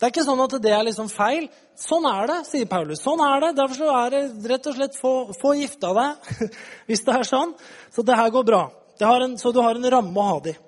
Det 0.00 0.06
er 0.06 0.14
ikke 0.14 0.24
sånn 0.24 0.40
at 0.40 0.54
det 0.64 0.70
er 0.72 0.86
liksom 0.86 1.10
feil. 1.12 1.50
Sånn 1.76 2.06
er 2.08 2.30
det, 2.30 2.38
sier 2.48 2.68
Paulus. 2.70 3.02
Sånn 3.04 3.20
er 3.20 3.42
det. 3.44 3.50
Derfor 3.58 3.90
er 3.92 4.14
det 4.14 4.22
rett 4.48 4.68
og 4.70 4.78
slett 4.78 4.96
få, 4.96 5.12
få 5.36 5.52
gifta 5.58 5.92
deg 5.96 6.48
hvis 6.88 7.04
det 7.04 7.18
er 7.18 7.28
sånn. 7.28 7.52
Så 7.92 8.04
det 8.08 8.16
her 8.16 8.32
går 8.32 8.48
bra. 8.48 8.64
En, 9.04 9.36
så 9.40 9.52
du 9.52 9.60
har 9.60 9.76
en 9.76 9.90
ramme 9.92 10.16
å 10.16 10.28
ha 10.30 10.40
det 10.44 10.56
i. 10.56 10.58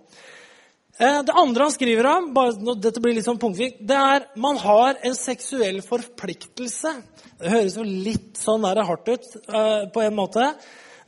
Eh, 1.01 1.23
det 1.25 1.33
andre 1.33 1.65
han 1.65 1.73
skriver 1.73 2.07
om, 2.11 2.29
bare 2.37 2.77
dette 2.77 3.01
blir 3.01 3.17
litt 3.17 3.25
sånn 3.25 3.41
punktvikt, 3.41 3.81
det 3.89 3.97
er 3.97 4.27
man 4.41 4.59
har 4.61 5.01
en 5.01 5.17
seksuell 5.17 5.81
forpliktelse. 5.85 6.93
Det 7.41 7.53
høres 7.55 7.79
jo 7.81 7.87
litt 7.89 8.37
sånn 8.39 8.67
der 8.69 8.83
hardt 8.85 9.09
ut 9.09 9.31
uh, 9.49 9.89
på 9.93 10.05
en 10.05 10.15
måte. 10.15 10.51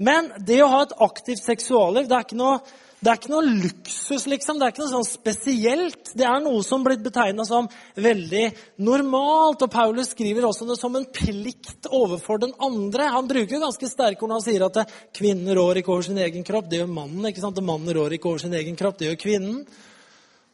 Men 0.03 0.33
det 0.41 0.63
å 0.65 0.71
ha 0.73 0.81
et 0.87 0.97
aktivt 1.05 1.45
seksualliv, 1.45 2.09
det 2.09 2.17
er 2.17 2.27
ikke 2.27 2.41
noe, 2.41 2.57
det 3.05 3.11
er 3.13 3.19
ikke 3.19 3.33
noe 3.35 3.45
luksus, 3.45 4.23
liksom. 4.33 4.57
Det 4.57 4.65
er 4.65 4.73
ikke 4.73 4.81
noe 4.81 4.93
sånn 4.95 5.07
spesielt. 5.07 6.13
Det 6.17 6.25
er 6.25 6.41
noe 6.41 6.63
som 6.65 6.85
blitt 6.87 7.03
betegna 7.05 7.45
som 7.45 7.69
veldig 8.01 8.45
normalt. 8.87 9.61
Og 9.67 9.73
Paulus 9.73 10.15
skriver 10.15 10.47
også 10.49 10.65
det 10.71 10.79
som 10.81 10.97
en 10.97 11.05
plikt 11.13 11.91
overfor 11.93 12.41
den 12.41 12.55
andre. 12.65 13.11
Han 13.13 13.29
bruker 13.29 13.61
ganske 13.61 13.91
sterke 13.93 14.25
ord 14.25 14.33
når 14.33 14.41
han 14.41 14.47
sier 14.47 14.65
at 14.65 14.95
kvinnen 15.19 15.53
rår 15.59 15.83
ikke 15.83 15.93
over 15.93 16.07
sin 16.09 16.23
egen 16.25 16.47
kropp. 16.49 16.71
Det 16.71 16.81
gjør 16.81 16.95
mannen. 16.97 17.29
ikke 17.29 17.45
sant? 17.45 17.61
Og 17.61 17.69
mannen 17.69 17.93
rår 17.99 18.17
ikke 18.17 18.33
over 18.33 18.47
sin 18.47 18.57
egen 18.57 18.81
kropp. 18.81 18.97
Det 18.97 19.11
gjør 19.11 19.21
kvinnen. 19.27 19.61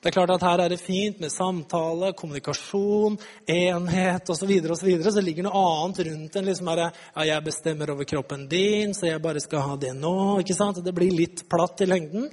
Det 0.01 0.09
er 0.09 0.15
klart 0.17 0.31
at 0.33 0.45
Her 0.47 0.63
er 0.65 0.73
det 0.73 0.81
fint 0.81 1.19
med 1.21 1.29
samtale, 1.29 2.15
kommunikasjon, 2.17 3.19
enhet 3.45 4.31
osv. 4.33 4.39
Så, 4.41 4.47
videre, 4.49 4.73
og 4.73 4.79
så, 4.81 4.87
videre. 4.87 5.13
så 5.13 5.21
ligger 5.21 5.45
noe 5.45 5.61
annet 5.61 5.99
rundt 6.07 6.37
en 6.37 6.47
liksom 6.47 6.69
her, 6.73 6.81
ja, 7.17 7.25
'Jeg 7.25 7.45
bestemmer 7.45 7.91
over 7.91 8.05
kroppen 8.05 8.49
din, 8.49 8.95
så 8.95 9.07
jeg 9.07 9.23
bare 9.23 9.41
skal 9.41 9.61
ha 9.61 9.77
det 9.77 9.93
nå.' 9.93 10.41
ikke 10.41 10.57
sant? 10.57 10.85
Det 10.85 10.95
blir 10.95 11.13
litt 11.13 11.49
platt 11.49 11.81
i 11.81 11.85
lengden. 11.85 12.31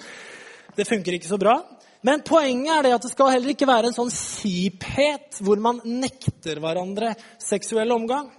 Det 0.77 0.87
funker 0.87 1.13
ikke 1.13 1.27
så 1.27 1.37
bra. 1.37 1.61
Men 2.01 2.21
poenget 2.21 2.71
er 2.71 2.83
det 2.83 2.93
at 2.93 3.01
det 3.01 3.11
skal 3.11 3.31
heller 3.31 3.49
ikke 3.49 3.67
være 3.67 3.87
en 3.87 3.97
sånn 3.97 4.11
kjiphet 4.13 5.41
hvor 5.41 5.59
man 5.59 5.81
nekter 5.83 6.61
hverandre 6.61 7.15
seksuell 7.37 7.91
omgang. 7.91 8.31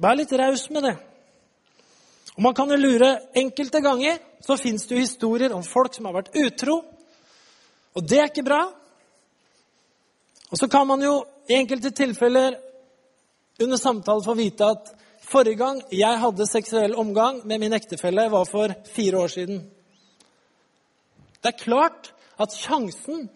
Vær 0.00 0.16
litt 0.16 0.32
raus 0.32 0.70
med 0.70 0.82
det. 0.82 0.96
Og 2.36 2.42
Man 2.42 2.54
kan 2.54 2.70
jo 2.70 2.76
lure 2.76 3.18
Enkelte 3.34 3.82
ganger 3.84 4.18
så 4.40 4.56
fins 4.56 4.86
det 4.86 4.94
jo 4.96 5.04
historier 5.04 5.52
om 5.52 5.62
folk 5.62 5.92
som 5.94 6.06
har 6.08 6.14
vært 6.14 6.32
utro. 6.34 6.80
Og 7.96 8.06
det 8.06 8.18
er 8.18 8.30
ikke 8.30 8.46
bra. 8.46 8.62
Og 10.50 10.58
så 10.58 10.68
kan 10.70 10.86
man 10.86 11.02
jo 11.02 11.20
i 11.50 11.56
enkelte 11.58 11.90
tilfeller 11.94 12.56
under 13.60 13.78
samtale 13.78 14.24
få 14.24 14.34
vite 14.38 14.66
at 14.66 14.92
forrige 15.30 15.60
gang 15.60 15.82
jeg 15.94 16.20
hadde 16.22 16.46
seksuell 16.48 16.94
omgang 16.98 17.42
med 17.46 17.60
min 17.62 17.76
ektefelle, 17.76 18.30
var 18.30 18.48
for 18.48 18.74
fire 18.94 19.18
år 19.18 19.28
siden. 19.28 19.60
Det 21.40 21.52
er 21.52 21.64
klart 21.64 22.12
at 22.40 22.54
sjansen 22.56 23.28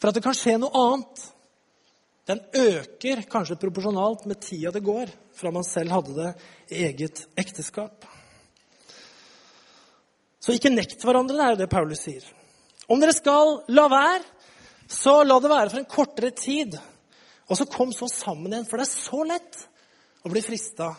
for 0.00 0.10
at 0.10 0.16
det 0.16 0.24
kan 0.24 0.36
skje 0.36 0.56
noe 0.60 0.72
annet, 0.80 1.22
den 2.30 2.40
øker 2.54 3.24
kanskje 3.30 3.58
proporsjonalt 3.58 4.26
med 4.28 4.40
tida 4.44 4.70
det 4.72 4.84
går 4.86 5.10
fra 5.34 5.50
man 5.50 5.66
selv 5.66 5.92
hadde 5.96 6.14
det 6.16 6.30
i 6.70 6.84
eget 6.86 7.24
ekteskap. 7.40 8.04
Så 10.40 10.54
ikke 10.56 10.72
nekt 10.72 11.02
hverandre, 11.04 11.36
det 11.36 11.44
er 11.44 11.54
jo 11.54 11.60
det 11.60 11.72
Paulus 11.72 12.04
sier. 12.06 12.24
Om 12.90 13.02
dere 13.02 13.14
skal 13.14 13.60
la 13.70 13.86
være, 13.90 14.22
så 14.90 15.20
la 15.22 15.38
det 15.38 15.50
være 15.52 15.70
for 15.70 15.78
en 15.78 15.90
kortere 15.90 16.32
tid. 16.34 16.74
Og 17.50 17.58
så 17.58 17.66
kom 17.70 17.92
så 17.94 18.08
sammen 18.10 18.50
igjen, 18.50 18.66
for 18.66 18.80
det 18.80 18.86
er 18.88 18.92
så 18.92 19.22
lett 19.26 19.60
å 20.26 20.32
bli 20.32 20.42
frista 20.44 20.90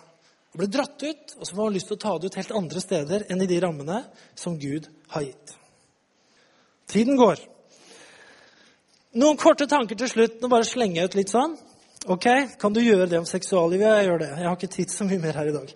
og 0.52 0.60
bli 0.60 0.68
dratt 0.68 1.04
ut, 1.04 1.36
og 1.38 1.46
så 1.48 1.56
får 1.56 1.64
man 1.64 1.76
lyst 1.76 1.88
til 1.88 1.96
å 1.96 2.02
ta 2.02 2.14
det 2.20 2.28
ut 2.28 2.38
helt 2.42 2.54
andre 2.60 2.82
steder 2.84 3.26
enn 3.32 3.44
i 3.44 3.48
de 3.48 3.60
rammene 3.64 4.02
som 4.36 4.58
Gud 4.60 4.90
har 5.14 5.24
gitt. 5.24 5.54
Tiden 6.92 7.16
går. 7.20 7.40
Noen 9.22 9.40
korte 9.40 9.68
tanker 9.68 9.96
til 10.00 10.12
slutt. 10.12 10.40
Nå 10.42 10.50
bare 10.52 10.68
slenger 10.68 11.02
jeg 11.02 11.12
ut 11.12 11.20
litt 11.20 11.32
sånn. 11.32 11.56
Ok, 12.12 12.28
Kan 12.60 12.74
du 12.74 12.82
gjøre 12.82 13.08
det 13.08 13.20
om 13.20 13.28
seksuallivet? 13.30 14.00
Jeg 14.00 14.08
gjør 14.10 14.20
det. 14.24 14.30
Jeg 14.40 14.48
har 14.48 14.58
ikke 14.58 14.76
tid 14.76 14.92
så 14.92 15.08
mye 15.08 15.22
mer 15.24 15.40
her 15.40 15.52
i 15.52 15.56
dag. 15.56 15.74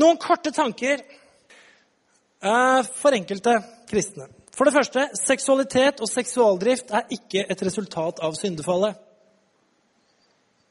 Noen 0.00 0.20
korte 0.20 0.52
tanker 0.52 1.00
eh, 1.00 2.80
for 3.00 3.16
enkelte 3.16 3.54
kristne. 3.88 4.28
For 4.58 4.66
det 4.66 4.74
første, 4.74 5.04
seksualitet 5.14 6.00
og 6.02 6.10
seksualdrift 6.10 6.88
er 6.90 7.06
ikke 7.14 7.44
et 7.46 7.60
resultat 7.62 8.18
av 8.26 8.34
syndefallet. 8.34 8.96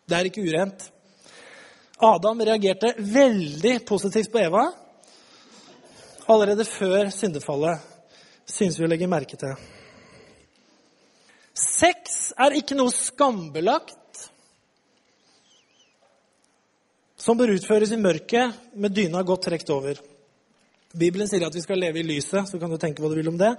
Det 0.03 0.17
er 0.17 0.27
ikke 0.27 0.43
urent. 0.43 0.83
Adam 2.03 2.43
reagerte 2.43 2.91
veldig 2.99 3.77
positivt 3.87 4.33
på 4.33 4.41
Eva 4.43 4.65
allerede 6.27 6.65
før 6.67 7.07
syndefallet, 7.15 7.79
synes 8.43 8.75
vi 8.75 8.83
å 8.83 8.91
legge 8.91 9.07
merke 9.07 9.39
til. 9.39 9.55
Sex 11.55 12.33
er 12.35 12.59
ikke 12.59 12.75
noe 12.75 12.91
skambelagt 12.91 14.27
som 17.17 17.39
bør 17.39 17.55
utføres 17.55 17.95
i 17.95 18.03
mørket 18.03 18.75
med 18.75 18.99
dyna 18.99 19.23
godt 19.23 19.47
trukket 19.47 19.73
over. 19.73 20.03
Bibelen 20.97 21.29
sier 21.29 21.45
at 21.45 21.55
vi 21.55 21.61
skal 21.61 21.79
leve 21.79 22.01
i 22.01 22.05
lyset, 22.07 22.47
så 22.49 22.59
kan 22.59 22.71
du 22.71 22.77
tenke 22.81 23.03
hva 23.03 23.11
du 23.11 23.19
vil 23.19 23.29
om 23.29 23.37
det. 23.39 23.53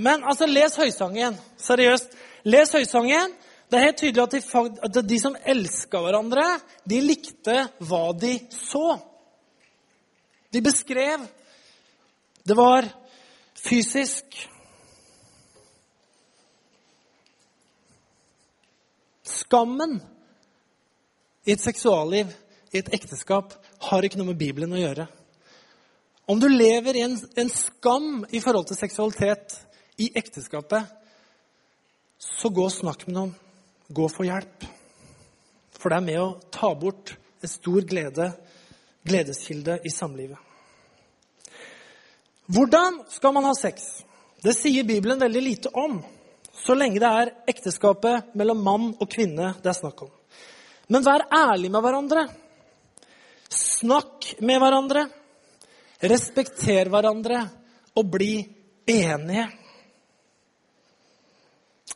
Men 0.00 0.24
altså, 0.24 0.48
les 0.48 0.76
Høysangen. 0.76 1.36
Seriøst. 1.60 2.16
Les 2.44 2.72
Høysangen. 2.72 3.34
Det 3.70 3.78
er 3.78 3.86
helt 3.86 4.00
tydelig 4.00 4.22
at 4.22 4.32
de, 4.34 4.40
at 4.82 5.00
de 5.08 5.18
som 5.22 5.36
elska 5.46 6.00
hverandre, 6.02 6.44
de 6.90 7.00
likte 7.04 7.56
hva 7.86 8.06
de 8.18 8.32
så. 8.54 8.96
De 10.50 10.62
beskrev. 10.64 11.26
Det 12.42 12.56
var 12.58 12.88
fysisk. 13.54 14.40
Skammen 19.22 20.00
i 21.46 21.54
et 21.54 21.62
seksualliv, 21.62 22.32
i 22.72 22.80
et 22.82 22.90
ekteskap, 22.94 23.54
har 23.88 24.04
ikke 24.04 24.20
noe 24.20 24.32
med 24.32 24.40
Bibelen 24.40 24.74
å 24.74 24.80
gjøre. 24.80 25.06
Om 26.30 26.40
du 26.40 26.46
lever 26.48 26.96
i 26.96 27.04
en, 27.06 27.16
en 27.16 27.50
skam 27.50 28.24
i 28.30 28.42
forhold 28.42 28.68
til 28.68 28.78
seksualitet 28.78 29.56
i 30.00 30.10
ekteskapet, 30.16 30.84
så 32.20 32.50
gå 32.52 32.66
og 32.66 32.74
snakk 32.74 33.06
med 33.08 33.16
noen. 33.16 33.32
Gå 33.90 34.04
og 34.06 34.12
få 34.12 34.28
hjelp. 34.28 34.68
For 35.80 35.90
det 35.90 35.98
er 35.98 36.06
med 36.06 36.20
å 36.20 36.28
ta 36.52 36.70
bort 36.78 37.16
en 37.40 37.50
stor 37.50 37.82
glede, 37.88 38.28
gledeskilde 39.08 39.80
i 39.88 39.92
samlivet. 39.92 40.38
Hvordan 42.50 43.02
skal 43.10 43.34
man 43.34 43.46
ha 43.48 43.54
sex? 43.56 44.04
Det 44.42 44.54
sier 44.56 44.86
Bibelen 44.86 45.20
veldig 45.20 45.42
lite 45.42 45.72
om 45.76 46.00
så 46.60 46.74
lenge 46.76 47.00
det 47.00 47.08
er 47.08 47.32
ekteskapet 47.48 48.34
mellom 48.36 48.62
mann 48.64 48.88
og 48.92 49.08
kvinne 49.10 49.54
det 49.62 49.70
er 49.70 49.78
snakk 49.78 50.04
om. 50.04 50.10
Men 50.90 51.04
vær 51.06 51.24
ærlig 51.32 51.70
med 51.72 51.84
hverandre. 51.84 52.26
Snakk 53.80 54.34
med 54.44 54.60
hverandre. 54.60 55.06
Respekter 56.04 56.88
hverandre 56.92 57.46
og 57.96 58.10
bli 58.12 58.34
enige. 58.88 59.46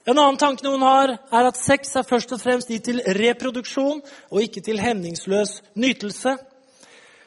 En 0.04 0.16
annen 0.16 0.40
tanke 0.40 0.64
noen 0.64 0.84
har, 0.84 1.14
er 1.32 1.48
at 1.48 1.60
sex 1.60 1.94
er 1.96 2.06
først 2.08 2.32
og 2.36 2.40
fremst 2.40 2.72
gitt 2.72 2.86
til 2.88 3.02
reproduksjon 3.18 4.00
og 4.04 4.40
ikke 4.40 4.62
til 4.64 4.80
hemningsløs 4.80 5.58
nytelse. 5.80 6.36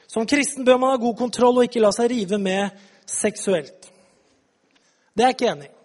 Som 0.10 0.28
kristen 0.30 0.66
bør 0.66 0.82
man 0.82 0.94
ha 0.96 1.02
god 1.02 1.18
kontroll 1.22 1.58
og 1.62 1.70
ikke 1.70 1.82
la 1.84 1.94
seg 1.94 2.12
rive 2.14 2.42
med 2.42 2.86
seksuelt. 3.10 3.90
Det 5.14 5.26
er 5.26 5.34
jeg 5.34 5.38
ikke 5.38 5.52
enig 5.54 5.70
i. 5.70 5.77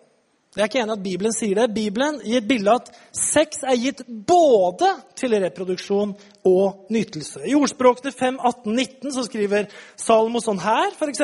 Jeg 0.52 0.60
er 0.60 0.68
ikke 0.68 0.80
enig 0.82 0.92
at 0.92 1.04
Bibelen 1.04 1.32
sier 1.32 1.56
det. 1.56 1.70
Bibelen 1.72 2.18
gir 2.20 2.42
et 2.42 2.48
bilde 2.48 2.72
at 2.76 2.90
sex 3.16 3.62
er 3.64 3.78
gitt 3.80 4.02
både 4.04 4.90
til 5.16 5.32
reproduksjon 5.40 6.12
og 6.44 6.90
nytelse. 6.92 7.40
I 7.48 7.54
ordspråkene 7.56 8.12
5, 8.12 8.36
18, 8.36 8.74
19 8.76 9.14
så 9.14 9.24
skriver 9.24 9.70
Salomo 9.96 10.42
sånn 10.44 10.60
her, 10.60 10.92
f.eks. 10.92 11.22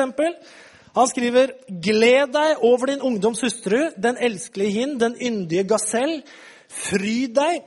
Han 0.97 1.11
skriver 1.11 1.53
Gled 1.69 2.33
deg 2.33 2.63
over 2.65 2.89
din 2.89 3.05
ungdoms 3.05 3.43
hustru, 3.45 3.91
den 4.01 4.17
elskelige 4.17 4.79
hind, 4.79 4.97
den 5.03 5.13
yndige 5.21 5.67
gasell. 5.75 6.23
Fryd 6.87 7.37
deg 7.37 7.61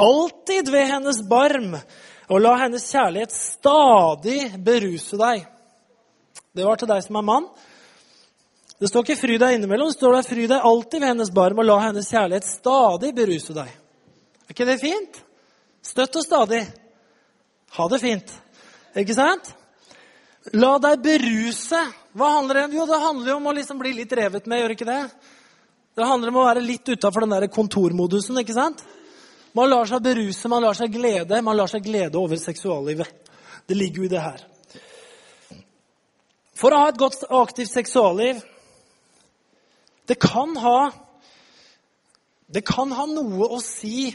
alltid 0.00 0.68
ved 0.68 0.84
hennes 0.92 1.22
barm, 1.32 1.78
og 2.28 2.44
la 2.44 2.58
hennes 2.66 2.84
kjærlighet 2.92 3.32
stadig 3.32 4.52
beruse 4.68 5.16
deg. 5.16 5.48
Det 6.52 6.68
var 6.68 6.76
til 6.76 6.92
deg 6.92 7.08
som 7.08 7.16
er 7.22 7.28
mann. 7.32 7.48
Det 8.80 8.88
står 8.88 9.04
ikke 9.04 9.20
'fry 9.20 9.34
deg 9.38 9.58
innimellom', 9.58 9.90
det 9.92 9.98
står 9.98 10.14
der 10.16 10.22
'fry 10.24 10.46
deg 10.48 10.60
alltid 10.64 11.00
ved 11.00 11.08
hennes 11.08 11.30
barm 11.30 11.58
og 11.58 11.66
la 11.68 11.78
hennes 11.78 12.08
kjærlighet 12.08 12.46
stadig 12.48 13.14
beruse 13.14 13.52
deg'. 13.52 13.74
Er 14.48 14.54
ikke 14.54 14.64
det 14.64 14.80
fint? 14.80 15.22
Støtt 15.82 16.16
og 16.16 16.24
stadig. 16.24 16.62
Ha 17.76 17.88
det 17.88 18.00
fint. 18.00 18.32
Ikke 18.96 19.14
sant? 19.14 19.52
La 20.56 20.78
deg 20.78 21.02
beruse. 21.04 21.82
Hva 22.16 22.30
handler 22.38 22.54
det 22.54 22.64
om? 22.64 22.72
Jo, 22.72 22.86
det 22.86 23.00
handler 23.02 23.30
jo 23.30 23.36
om 23.36 23.50
å 23.50 23.54
liksom 23.54 23.78
bli 23.78 23.92
litt 23.92 24.12
revet 24.12 24.46
med, 24.46 24.62
gjør 24.62 24.74
ikke 24.74 24.88
det? 24.88 25.02
Det 25.94 26.06
handler 26.06 26.32
om 26.32 26.38
å 26.40 26.46
være 26.46 26.64
litt 26.64 26.88
utafor 26.88 27.26
den 27.26 27.34
der 27.36 27.46
kontormodusen, 27.52 28.38
ikke 28.40 28.56
sant? 28.56 28.80
Man 29.52 29.68
lar 29.68 29.84
seg 29.90 30.00
beruse, 30.02 30.48
man 30.48 30.62
lar 30.62 30.78
seg 30.78 30.92
glede. 30.94 31.42
Man 31.42 31.58
lar 31.58 31.68
seg 31.68 31.84
glede 31.84 32.16
over 32.16 32.40
seksuallivet. 32.40 33.12
Det 33.66 33.76
ligger 33.76 34.02
jo 34.02 34.08
i 34.08 34.12
det 34.14 34.22
her. 34.24 34.40
For 36.56 36.72
å 36.72 36.80
ha 36.80 36.88
et 36.88 36.98
godt 37.00 37.26
og 37.28 37.42
aktivt 37.42 37.72
seksualliv 37.72 38.40
det 40.10 40.18
kan 40.18 40.56
ha 40.56 40.90
Det 42.50 42.64
kan 42.66 42.90
ha 42.92 43.06
noe 43.06 43.46
å 43.46 43.60
si 43.62 44.10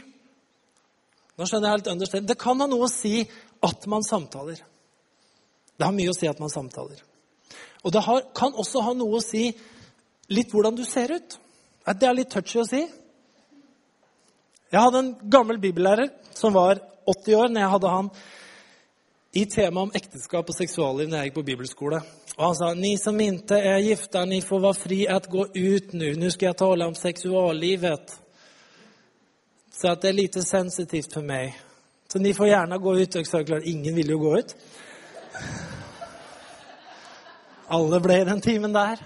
Nå 1.36 1.44
skjønner 1.44 1.68
jeg 1.68 1.76
helt 1.76 1.88
understand. 1.92 2.28
Det 2.28 2.38
kan 2.40 2.60
ha 2.60 2.66
noe 2.68 2.86
å 2.86 2.88
si 2.88 3.18
at 3.64 3.82
man 3.92 4.04
samtaler. 4.04 4.60
Det 5.76 5.84
har 5.84 5.92
mye 5.92 6.08
å 6.08 6.16
si 6.16 6.28
at 6.30 6.38
man 6.40 6.48
samtaler. 6.48 7.02
Og 7.84 7.92
det 7.92 8.00
har, 8.06 8.22
kan 8.32 8.56
også 8.56 8.80
ha 8.86 8.94
noe 8.96 9.18
å 9.18 9.24
si 9.24 9.50
litt 10.32 10.54
hvordan 10.54 10.78
du 10.78 10.84
ser 10.88 11.12
ut. 11.12 11.36
Det 11.84 12.08
er 12.08 12.16
litt 12.16 12.32
touchy 12.32 12.62
å 12.62 12.64
si. 12.64 12.80
Jeg 14.72 14.80
hadde 14.80 15.02
en 15.02 15.12
gammel 15.36 15.60
bibellærer 15.60 16.08
som 16.32 16.56
var 16.56 16.80
80 17.04 17.36
år 17.36 17.52
når 17.52 17.62
jeg 17.66 17.74
hadde 17.76 17.92
han 17.98 18.10
i 19.36 19.44
temaet 19.46 19.88
om 19.88 19.96
ekteskap 19.98 20.48
og 20.48 20.56
seksualliv 20.56 21.10
når 21.10 21.18
jeg 21.18 21.28
gikk 21.28 21.34
på 21.36 21.46
bibelskole. 21.50 21.98
Og 22.36 22.42
han 22.46 22.56
sa 22.56 22.70
ni 22.76 22.94
som 23.00 23.18
inte 23.20 23.58
er 23.60 23.82
gifta, 23.84 24.24
ni 24.24 24.40
får 24.44 24.62
være 24.64 24.80
fri 24.80 25.00
at 25.12 25.28
gå 25.32 25.44
ut 25.52 25.92
nå. 25.92 26.12
Nå 26.16 26.30
skal 26.32 26.50
jeg 26.50 26.58
tale 26.62 26.88
om 26.88 26.96
seksuallivet. 26.96 28.14
Så 29.76 29.92
det 30.00 30.08
er 30.08 30.16
litt 30.16 30.40
sensitivt 30.40 31.12
for 31.18 31.26
meg. 31.26 31.52
Så 32.08 32.20
ni 32.22 32.32
får 32.36 32.48
gjerne 32.48 32.80
gå 32.80 32.96
ut. 32.96 33.20
Og 33.20 33.28
så 33.28 33.42
klart, 33.44 33.68
ingen 33.68 33.96
ville 33.96 34.16
jo 34.16 34.22
gå 34.24 34.34
ut. 34.40 34.56
Alle 37.76 38.00
ble 38.00 38.20
i 38.22 38.28
den 38.28 38.40
timen 38.40 38.72
der. 38.72 39.02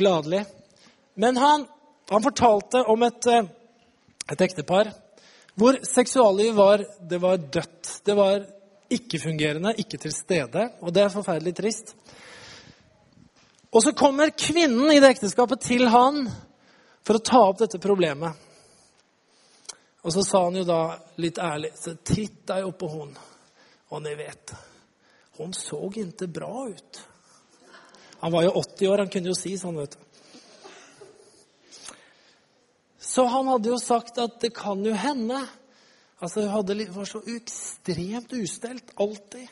Gladelig. 0.00 0.46
Men 1.18 1.36
han, 1.36 1.66
han 2.08 2.24
fortalte 2.24 2.86
om 2.88 3.04
et, 3.04 3.26
eh, 3.26 3.52
et 4.32 4.48
ektepar 4.48 4.94
hvor 5.58 5.80
seksuallivet 5.82 6.56
var, 6.56 6.84
var 7.18 7.36
dødt. 7.36 7.98
Det 8.06 8.14
var 8.16 8.44
ikke-fungerende, 8.92 9.74
ikke 9.80 10.00
til 10.00 10.14
stede. 10.14 10.68
Og 10.80 10.92
det 10.94 11.04
er 11.04 11.12
forferdelig 11.12 11.54
trist. 11.58 11.94
Og 13.68 13.84
så 13.84 13.92
kommer 13.92 14.32
kvinnen 14.32 14.90
i 14.92 15.00
det 15.00 15.12
ekteskapet 15.14 15.60
til 15.66 15.88
han 15.92 16.24
for 17.04 17.18
å 17.18 17.24
ta 17.24 17.42
opp 17.50 17.60
dette 17.60 17.80
problemet. 17.82 18.32
Og 20.06 20.14
så 20.14 20.24
sa 20.24 20.44
han 20.46 20.56
jo 20.56 20.64
da 20.64 20.82
litt 21.20 21.40
ærlig 21.42 21.74
så 21.76 21.96
Titt 22.00 22.46
deg 22.48 22.64
opp 22.64 22.78
på 22.80 22.88
hun. 22.92 23.12
Og 23.92 24.02
ni 24.04 24.14
vet, 24.16 24.52
hun 25.38 25.52
så 25.56 25.80
ikke 25.88 26.28
bra 26.32 26.68
ut. 26.68 27.00
Han 28.20 28.32
var 28.32 28.44
jo 28.44 28.56
80 28.60 28.90
år, 28.90 28.98
han 29.04 29.10
kunne 29.12 29.30
jo 29.30 29.36
si 29.38 29.54
sånn, 29.58 29.78
vet 29.78 29.94
du. 29.94 30.04
Så 33.08 33.24
han 33.30 33.48
hadde 33.48 33.70
jo 33.70 33.78
sagt 33.80 34.18
at 34.20 34.40
det 34.42 34.50
kan 34.56 34.82
jo 34.84 34.92
hende 34.96 35.38
Altså, 36.18 36.48
Hun 36.50 36.94
var 36.94 37.06
så 37.06 37.22
ekstremt 37.30 38.32
ustelt 38.32 38.90
alltid. 38.96 39.46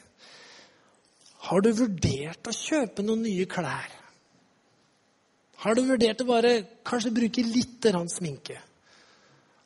Har 1.46 1.62
du 1.62 1.70
vurdert 1.78 2.48
å 2.48 2.54
kjøpe 2.54 3.04
noen 3.06 3.22
nye 3.22 3.46
klær? 3.46 3.92
Har 5.62 5.76
du 5.78 5.84
vurdert 5.86 6.20
å 6.20 6.28
bare 6.28 6.56
kanskje 6.86 7.14
bruke 7.14 7.44
litt 7.46 7.86
sminke? 8.10 8.58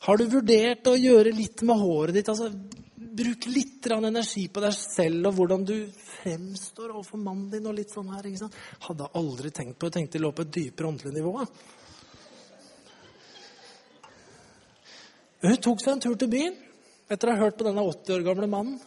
Har 0.05 0.16
du 0.16 0.26
vurdert 0.32 0.86
å 0.86 0.96
gjøre 0.96 1.32
litt 1.32 1.62
med 1.62 1.80
håret 1.80 2.14
ditt? 2.14 2.28
Altså, 2.28 2.53
Bruk 3.11 3.46
litt 3.51 3.86
energi 3.90 4.44
på 4.53 4.61
deg 4.62 4.74
selv 4.76 5.26
og 5.26 5.34
hvordan 5.34 5.64
du 5.66 5.74
fremstår 6.20 6.92
overfor 6.92 7.18
mannen 7.18 7.51
din. 7.51 7.66
og 7.66 7.74
litt 7.74 7.90
sånn 7.90 8.12
her, 8.12 8.22
ikke 8.28 8.44
sant? 8.44 8.55
Hadde 8.86 9.09
aldri 9.18 9.51
tenkt 9.51 9.78
på 9.78 9.88
det. 9.88 9.94
Tenkte 9.96 10.18
det 10.18 10.22
lå 10.22 10.30
på 10.32 10.44
et 10.44 10.53
dypere 10.53 10.86
åndelig 10.86 11.14
nivå. 11.16 11.32
Hun 15.40 15.57
tok 15.57 15.80
seg 15.80 15.94
en 15.94 16.05
tur 16.05 16.14
til 16.20 16.30
byen 16.30 16.69
etter 17.11 17.30
å 17.30 17.34
ha 17.34 17.44
hørt 17.44 17.58
på 17.58 17.66
denne 17.66 17.84
80 17.84 18.14
år 18.16 18.26
gamle 18.26 18.48
mannen. 18.50 18.78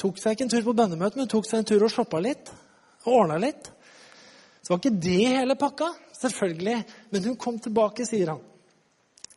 Tok 0.00 0.20
seg 0.20 0.36
ikke 0.36 0.46
en 0.46 0.52
tur 0.54 0.64
på 0.64 0.76
bønnemøte, 0.78 1.18
men 1.20 1.28
tok 1.28 1.48
seg 1.48 1.60
en 1.60 1.68
tur 1.68 1.82
og 1.84 1.92
shoppa 1.92 2.20
litt. 2.24 2.52
Og 3.04 3.16
ordna 3.22 3.36
litt. 3.42 3.68
Så 4.62 4.72
var 4.72 4.80
ikke 4.80 5.02
det 5.02 5.18
hele 5.34 5.56
pakka, 5.60 5.90
selvfølgelig. 6.20 6.78
Men 7.12 7.26
hun 7.28 7.36
kom 7.40 7.58
tilbake, 7.60 8.06
sier 8.08 8.32
han. 8.32 8.40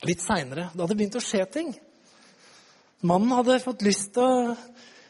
Litt 0.08 0.24
seinere. 0.24 0.70
Det 0.72 0.84
hadde 0.84 0.98
begynt 1.00 1.20
å 1.20 1.24
skje 1.24 1.44
ting. 1.52 1.74
Mannen 3.04 3.34
hadde 3.36 3.60
fått 3.64 3.84
lyst 3.84 4.14
til 4.16 4.24
å 4.24 4.56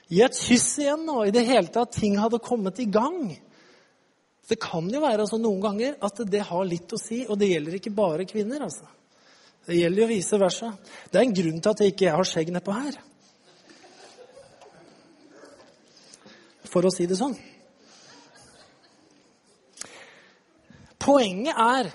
gi 0.09 0.21
et 0.25 0.37
kyss 0.37 0.69
igjen, 0.81 1.05
og 1.13 1.27
i 1.27 1.33
det 1.35 1.45
hele 1.49 1.69
tatt 1.73 1.93
ting 1.99 2.17
hadde 2.21 2.41
kommet 2.41 2.79
i 2.81 2.87
gang. 2.89 3.35
Det 4.49 4.57
kan 4.61 4.89
jo 4.89 5.01
være 5.03 5.25
altså 5.25 5.39
noen 5.41 5.61
ganger 5.63 5.99
at 6.03 6.23
det 6.29 6.41
har 6.49 6.65
litt 6.67 6.93
å 6.93 7.01
si, 7.01 7.23
og 7.27 7.37
det 7.41 7.51
gjelder 7.51 7.77
ikke 7.77 7.93
bare 7.95 8.25
kvinner. 8.29 8.65
altså. 8.65 8.89
Det 9.63 9.77
gjelder 9.77 10.03
jo 10.03 10.09
vice 10.11 10.39
versa. 10.39 10.73
Det 11.09 11.19
er 11.19 11.25
en 11.27 11.35
grunn 11.35 11.59
til 11.61 11.71
at 11.71 11.81
jeg 11.81 11.93
ikke 11.93 12.13
har 12.17 12.27
skjegg 12.27 12.51
nedpå 12.51 12.75
her. 12.75 12.97
For 16.67 16.83
å 16.83 16.91
si 16.91 17.07
det 17.07 17.19
sånn. 17.19 17.35
Poenget 21.03 21.59
er 21.59 21.91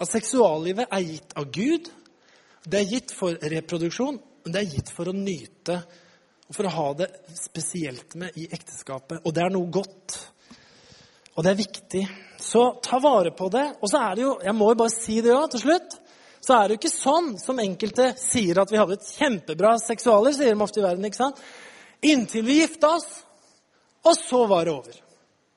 at 0.00 0.10
seksuallivet 0.10 0.90
er 0.90 1.06
gitt 1.06 1.34
av 1.38 1.48
Gud. 1.54 1.88
Det 2.62 2.78
er 2.78 2.92
gitt 2.94 3.14
for 3.16 3.34
reproduksjon, 3.52 4.18
men 4.44 4.54
det 4.54 4.62
er 4.62 4.74
gitt 4.76 4.92
for 4.94 5.10
å 5.10 5.16
nyte 5.16 5.80
og 6.50 6.56
for 6.56 6.66
å 6.66 6.74
ha 6.74 6.86
det 6.98 7.08
spesielt 7.38 8.16
med 8.18 8.36
i 8.38 8.48
ekteskapet. 8.50 9.22
Og 9.22 9.34
det 9.34 9.44
er 9.44 9.52
noe 9.54 9.70
godt. 9.70 10.16
Og 11.36 11.46
det 11.46 11.52
er 11.52 11.60
viktig. 11.60 12.02
Så 12.42 12.64
ta 12.82 12.98
vare 13.02 13.30
på 13.34 13.46
det. 13.54 13.66
Og 13.78 13.90
så 13.90 14.00
er 14.02 14.16
det 14.18 14.24
jo 14.24 14.32
Jeg 14.42 14.54
må 14.58 14.70
jo 14.72 14.80
bare 14.82 14.94
si 14.94 15.20
det 15.22 15.34
òg 15.34 15.50
til 15.52 15.62
slutt 15.66 15.98
så 16.40 16.56
er 16.56 16.62
det 16.68 16.76
jo 16.76 16.80
ikke 16.80 16.92
sånn 16.92 17.34
som 17.40 17.60
enkelte 17.60 18.12
sier 18.18 18.62
at 18.62 18.72
vi 18.72 18.78
hadde 18.80 18.96
et 18.96 19.10
kjempebra 19.18 19.74
seksualer, 19.82 20.32
sier 20.36 20.54
de 20.54 20.64
ofte 20.64 20.80
i 20.80 20.84
verden. 20.84 21.04
ikke 21.04 21.20
sant? 21.20 21.42
Inntil 22.00 22.46
vi 22.46 22.62
gifta 22.62 22.94
oss, 22.96 23.08
og 24.08 24.16
så 24.16 24.46
var 24.48 24.64
det 24.64 24.72
over. 24.72 24.96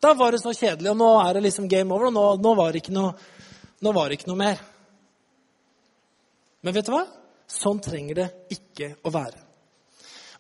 Da 0.04 0.12
var 0.20 0.36
det 0.36 0.42
så 0.44 0.52
kjedelig, 0.52 0.92
og 0.92 1.00
nå 1.00 1.10
er 1.24 1.38
det 1.38 1.46
liksom 1.46 1.70
game 1.72 1.96
over, 1.96 2.10
og 2.10 2.16
nå, 2.18 2.26
nå, 2.44 2.54
var, 2.60 2.76
det 2.76 2.92
noe, 2.92 3.14
nå 3.80 3.96
var 3.96 4.12
det 4.12 4.20
ikke 4.20 4.32
noe 4.34 4.42
mer. 4.42 4.60
Men 6.64 6.76
vet 6.76 6.88
du 6.88 6.94
hva? 6.96 7.06
Sånn 7.48 7.80
trenger 7.84 8.20
det 8.20 8.28
ikke 8.56 8.94
å 9.04 9.12
være. 9.14 9.40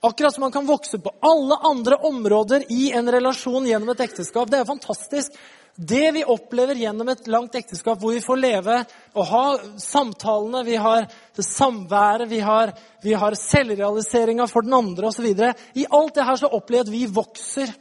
Akkurat 0.03 0.35
som 0.35 0.43
man 0.43 0.51
kan 0.51 0.67
vokse 0.67 0.99
på 0.99 1.11
alle 1.23 1.55
andre 1.63 1.95
områder 1.95 2.65
i 2.75 2.89
en 2.91 3.07
relasjon 3.11 3.67
gjennom 3.67 3.93
et 3.93 4.03
ekteskap. 4.03 4.49
Det 4.51 4.59
er 4.59 4.67
fantastisk. 4.67 5.37
Det 5.75 6.11
vi 6.11 6.21
opplever 6.23 6.77
gjennom 6.77 7.09
et 7.09 7.27
langt 7.27 7.55
ekteskap, 7.57 7.97
hvor 7.97 8.13
vi 8.13 8.21
får 8.21 8.37
leve 8.37 8.75
og 9.17 9.25
ha 9.25 9.45
samtalene, 9.81 10.61
vi 10.67 10.75
har 10.77 11.07
samværet, 11.33 12.29
vi 12.29 12.43
har, 12.45 12.75
vi 13.01 13.15
har 13.17 13.33
selvrealiseringa 13.33 14.45
for 14.51 14.61
den 14.61 14.75
andre 14.77 15.09
osv. 15.09 15.25
I 15.73 15.87
alt 15.89 16.13
det 16.13 16.25
her 16.27 16.37
så 16.37 16.51
opplever 16.53 16.91
vi 16.91 17.01
at 17.01 17.09
vi 17.09 17.15
vokser. 17.15 17.73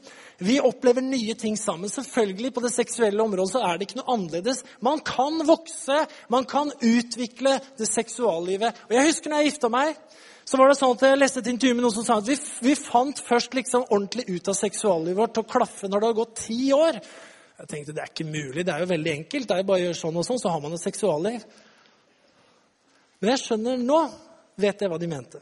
Vi 0.43 0.57
opplever 0.65 1.05
nye 1.05 1.35
ting 1.39 1.59
sammen. 1.61 1.93
Selvfølgelig 1.93 2.55
På 2.55 2.63
det 2.65 2.73
seksuelle 2.73 3.23
området 3.23 3.53
så 3.53 3.61
er 3.61 3.77
det 3.77 3.91
ikke 3.91 4.01
noe 4.01 4.15
annerledes. 4.17 4.63
Man 4.81 5.03
kan 5.05 5.45
vokse, 5.47 6.07
man 6.33 6.49
kan 6.49 6.73
utvikle 6.81 7.59
det 7.79 7.89
seksuallivet. 7.91 8.73
Og 8.89 8.97
Jeg 8.97 9.11
husker 9.11 9.31
når 9.31 9.43
jeg 9.43 9.53
gifta 9.53 9.69
meg, 9.69 10.01
så 10.49 10.57
var 10.57 10.73
det 10.73 10.79
sånn 10.81 10.97
at 10.97 11.05
jeg 11.07 11.21
leste 11.21 11.45
et 11.45 11.53
intervju 11.53 11.77
med 11.77 11.85
noen 11.85 11.95
som 11.95 12.09
sa 12.09 12.17
at 12.19 12.27
vi, 12.27 12.39
vi 12.65 12.75
fant 12.75 13.21
først 13.21 13.53
liksom 13.55 13.85
ordentlig 13.91 14.25
ut 14.33 14.49
av 14.49 14.57
seksuallivet 14.59 15.21
vårt 15.21 15.37
til 15.37 15.45
å 15.45 15.53
klaffe 15.53 15.93
når 15.93 16.01
det 16.01 16.11
har 16.11 16.19
gått 16.23 16.35
ti 16.49 16.59
år. 16.75 16.99
Jeg 17.63 17.71
tenkte 17.71 17.95
det 17.95 18.03
er 18.03 18.11
ikke 18.11 18.27
mulig. 18.27 18.65
Det 18.67 18.73
er 18.75 18.83
jo 18.83 18.91
veldig 18.91 19.13
enkelt. 19.13 19.47
Det 19.47 19.55
er 19.55 19.63
jo 19.63 19.69
bare 19.69 19.79
å 19.79 19.85
gjøre 19.85 19.99
sånn 20.01 20.17
og 20.19 20.27
sånn, 20.27 20.41
så 20.43 20.51
har 20.51 20.63
man 20.65 20.75
et 20.75 20.83
seksualliv. 20.83 21.45
Men 23.23 23.31
jeg 23.31 23.43
skjønner 23.45 23.79
nå 23.79 24.03
vet 24.63 24.83
jeg 24.83 24.91
hva 24.91 24.99
de 24.99 25.11
mente. 25.11 25.39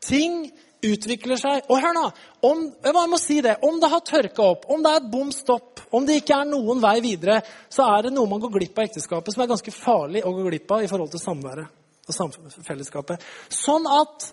Ting 0.00 0.46
utvikler 0.88 1.36
seg. 1.36 1.68
Og 1.68 1.84
hør 1.84 1.96
nå! 1.98 2.06
Om, 2.48 2.64
jeg 2.80 3.12
må 3.12 3.20
si 3.20 3.38
det, 3.44 3.58
om 3.68 3.76
det 3.82 3.92
har 3.92 4.04
tørka 4.08 4.48
opp, 4.54 4.64
om 4.72 4.80
det 4.80 4.94
er 4.94 5.02
et 5.02 5.12
bom 5.12 5.28
stopp, 5.36 5.84
om 5.92 6.08
det 6.08 6.22
ikke 6.22 6.40
er 6.40 6.48
noen 6.48 6.80
vei 6.80 6.96
videre, 7.04 7.42
så 7.68 7.84
er 7.92 8.08
det 8.08 8.14
noe 8.16 8.30
man 8.30 8.40
går 8.40 8.54
glipp 8.56 8.80
av 8.80 8.86
i 8.86 8.88
ekteskapet 8.88 9.36
som 9.36 9.44
er 9.44 9.50
ganske 9.52 9.74
farlig 9.74 10.24
å 10.24 10.32
gå 10.32 10.46
glipp 10.48 10.72
av 10.72 10.86
i 10.86 10.88
forhold 10.88 11.12
til 11.12 11.20
samværet 11.20 11.76
og 12.08 12.62
fellesskapet. 12.64 13.20
Sånn 13.52 13.84
at 13.84 14.30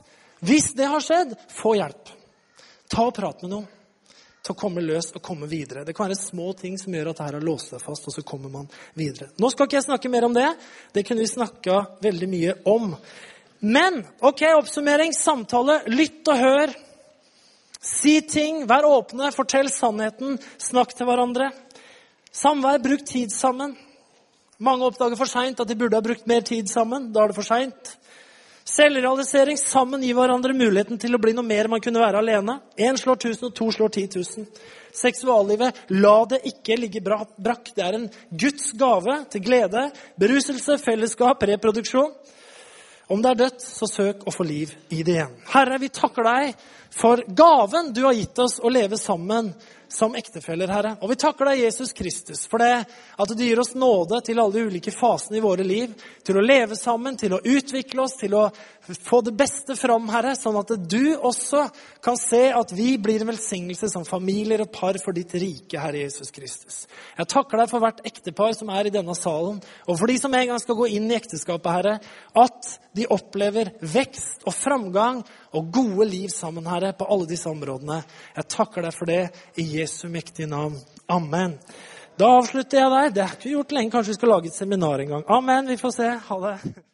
hvis 0.47 0.71
det 0.77 0.87
har 0.87 1.03
skjedd, 1.03 1.35
få 1.51 1.75
hjelp. 1.75 2.13
Ta 2.87 3.09
og 3.09 3.17
prat 3.17 3.43
med 3.43 3.51
noen 3.51 3.73
til 4.45 4.53
å 4.53 4.59
komme 4.59 4.83
løs 4.83 5.09
og 5.15 5.23
komme 5.23 5.49
videre. 5.49 5.83
Det 5.85 5.95
kan 5.95 6.07
være 6.07 6.19
små 6.19 6.51
ting 6.57 6.77
som 6.79 6.93
gjør 6.93 7.11
at 7.11 7.19
dette 7.19 7.29
har 7.37 7.47
låst 7.47 7.73
seg 7.73 7.83
fast, 7.83 8.07
og 8.07 8.15
så 8.15 8.23
kommer 8.27 8.53
man 8.53 8.69
videre. 8.97 9.29
Nå 9.41 9.51
skal 9.51 9.67
ikke 9.67 9.79
jeg 9.79 9.87
snakke 9.89 10.11
mer 10.13 10.27
om 10.27 10.35
det. 10.35 10.47
Det 10.95 11.03
kunne 11.07 11.23
vi 11.25 11.31
snakka 11.31 11.79
veldig 12.03 12.29
mye 12.31 12.57
om. 12.69 12.93
Men 13.59 14.03
ok, 14.21 14.43
oppsummering, 14.59 15.15
samtale. 15.17 15.81
Lytt 15.89 16.29
og 16.31 16.43
hør. 16.43 16.75
Si 17.83 18.19
ting, 18.25 18.63
vær 18.69 18.87
åpne, 18.87 19.31
fortell 19.35 19.69
sannheten, 19.71 20.37
snakk 20.61 20.95
til 20.97 21.09
hverandre. 21.09 21.51
Samvær, 22.33 22.81
bruk 22.83 23.05
tid 23.07 23.33
sammen. 23.33 23.75
Mange 24.57 24.87
oppdager 24.87 25.17
for 25.19 25.29
seint 25.29 25.59
at 25.61 25.69
de 25.69 25.77
burde 25.77 25.97
ha 25.97 26.03
brukt 26.03 26.25
mer 26.29 26.41
tid 26.45 26.69
sammen. 26.71 27.11
Da 27.13 27.23
er 27.23 27.31
det 27.31 27.37
for 27.37 27.45
seint. 27.45 27.93
Selvrealisering. 28.67 29.57
Sammen 29.59 30.03
gir 30.03 30.17
hverandre 30.17 30.55
muligheten 30.57 30.99
til 30.99 31.15
å 31.15 31.21
bli 31.21 31.31
noe 31.35 31.47
mer 31.47 31.69
man 31.71 31.83
kunne 31.83 32.01
være 32.03 32.19
alene. 32.19 32.59
Én 32.75 32.99
slår 32.99 33.21
1000, 33.21 33.47
og 33.47 33.55
to 33.55 33.69
slår 33.71 33.93
10 33.95 34.17
000. 34.19 34.47
Seksuallivet, 34.97 35.83
la 35.95 36.17
det 36.33 36.41
ikke 36.51 36.75
ligge 36.79 37.03
brakk. 37.03 37.71
Det 37.75 37.85
er 37.85 37.99
en 37.99 38.09
Guds 38.31 38.73
gave 38.77 39.21
til 39.31 39.45
glede, 39.45 39.87
beruselse, 40.19 40.79
fellesskap, 40.83 41.47
reproduksjon. 41.47 42.11
Om 43.07 43.21
det 43.23 43.29
er 43.31 43.39
dødt, 43.45 43.63
så 43.63 43.87
søk 43.87 44.25
å 44.27 44.33
få 44.35 44.43
liv 44.43 44.73
i 44.91 44.99
det 44.99 45.15
igjen. 45.15 45.35
Herre, 45.53 45.79
vi 45.79 45.87
takker 45.95 46.27
deg 46.27 46.65
for 46.93 47.23
gaven 47.27 47.93
du 47.93 48.03
har 48.05 48.15
gitt 48.17 48.39
oss 48.39 48.59
å 48.59 48.71
leve 48.71 48.97
sammen 48.97 49.53
som 49.87 50.15
ektefeller, 50.15 50.67
Herre. 50.67 50.95
Og 51.01 51.11
vi 51.11 51.17
takker 51.19 51.47
deg, 51.47 51.61
Jesus 51.63 51.93
Kristus, 51.95 52.43
for 52.49 52.61
det 52.61 52.83
at 53.17 53.31
du 53.31 53.43
gir 53.43 53.59
oss 53.61 53.73
nåde 53.77 54.19
til 54.25 54.39
alle 54.41 54.57
de 54.57 54.65
ulike 54.67 54.91
fasene 54.91 55.39
i 55.39 55.43
våre 55.43 55.63
liv. 55.63 55.93
Til 56.27 56.39
å 56.39 56.43
leve 56.43 56.75
sammen, 56.75 57.15
til 57.19 57.37
å 57.37 57.41
utvikle 57.43 58.03
oss, 58.03 58.17
til 58.19 58.35
å 58.35 58.49
få 59.07 59.21
det 59.23 59.33
beste 59.39 59.77
fram, 59.79 60.09
Herre. 60.11 60.35
Sånn 60.35 60.59
at 60.59 60.73
du 60.89 61.15
også 61.15 61.63
kan 62.03 62.19
se 62.19 62.49
at 62.55 62.73
vi 62.75 62.89
blir 63.01 63.23
en 63.23 63.31
velsignelse 63.31 63.89
som 63.91 64.05
familier 64.07 64.65
og 64.65 64.73
par 64.75 64.99
for 65.03 65.15
ditt 65.15 65.33
rike, 65.39 65.79
Herre 65.79 66.03
Jesus 66.03 66.33
Kristus. 66.35 66.83
Jeg 67.17 67.31
takker 67.31 67.63
deg 67.63 67.71
for 67.71 67.83
hvert 67.83 68.03
ektepar 68.07 68.55
som 68.57 68.71
er 68.75 68.89
i 68.89 68.93
denne 68.93 69.15
salen, 69.17 69.61
og 69.87 69.99
for 69.99 70.11
de 70.11 70.19
som 70.19 70.35
en 70.35 70.51
gang 70.51 70.61
skal 70.63 70.79
gå 70.79 70.91
inn 70.97 71.07
i 71.11 71.17
ekteskapet, 71.17 71.71
Herre, 71.79 71.97
at 72.35 72.75
de 72.97 73.07
opplever 73.13 73.71
vekst 73.79 74.43
og 74.47 74.55
framgang 74.55 75.23
og 75.57 75.69
gode 75.73 76.07
liv 76.09 76.29
sammen, 76.33 76.67
Herre, 76.69 76.93
på 76.97 77.07
alle 77.09 77.27
disse 77.29 77.49
områdene. 77.49 78.01
Jeg 78.37 78.49
takker 78.53 78.87
deg 78.87 78.95
for 78.95 79.09
det 79.09 79.21
i 79.59 79.67
Jesu 79.79 80.07
mektige 80.13 80.49
navn. 80.51 80.77
Amen. 81.09 81.57
Da 82.17 82.33
avslutter 82.39 82.81
jeg 82.81 82.91
der. 82.93 83.13
Det 83.13 83.23
er 83.23 83.37
ikke 83.37 83.55
gjort 83.55 83.77
lenge. 83.77 83.93
Kanskje 83.93 84.15
vi 84.15 84.19
skal 84.21 84.35
lage 84.35 84.51
et 84.51 84.57
seminar 84.57 85.01
en 85.03 85.15
gang. 85.17 85.25
Amen. 85.29 85.69
Vi 85.69 85.81
får 85.81 85.97
se. 85.99 86.11
Ha 86.29 86.43
det. 86.47 86.87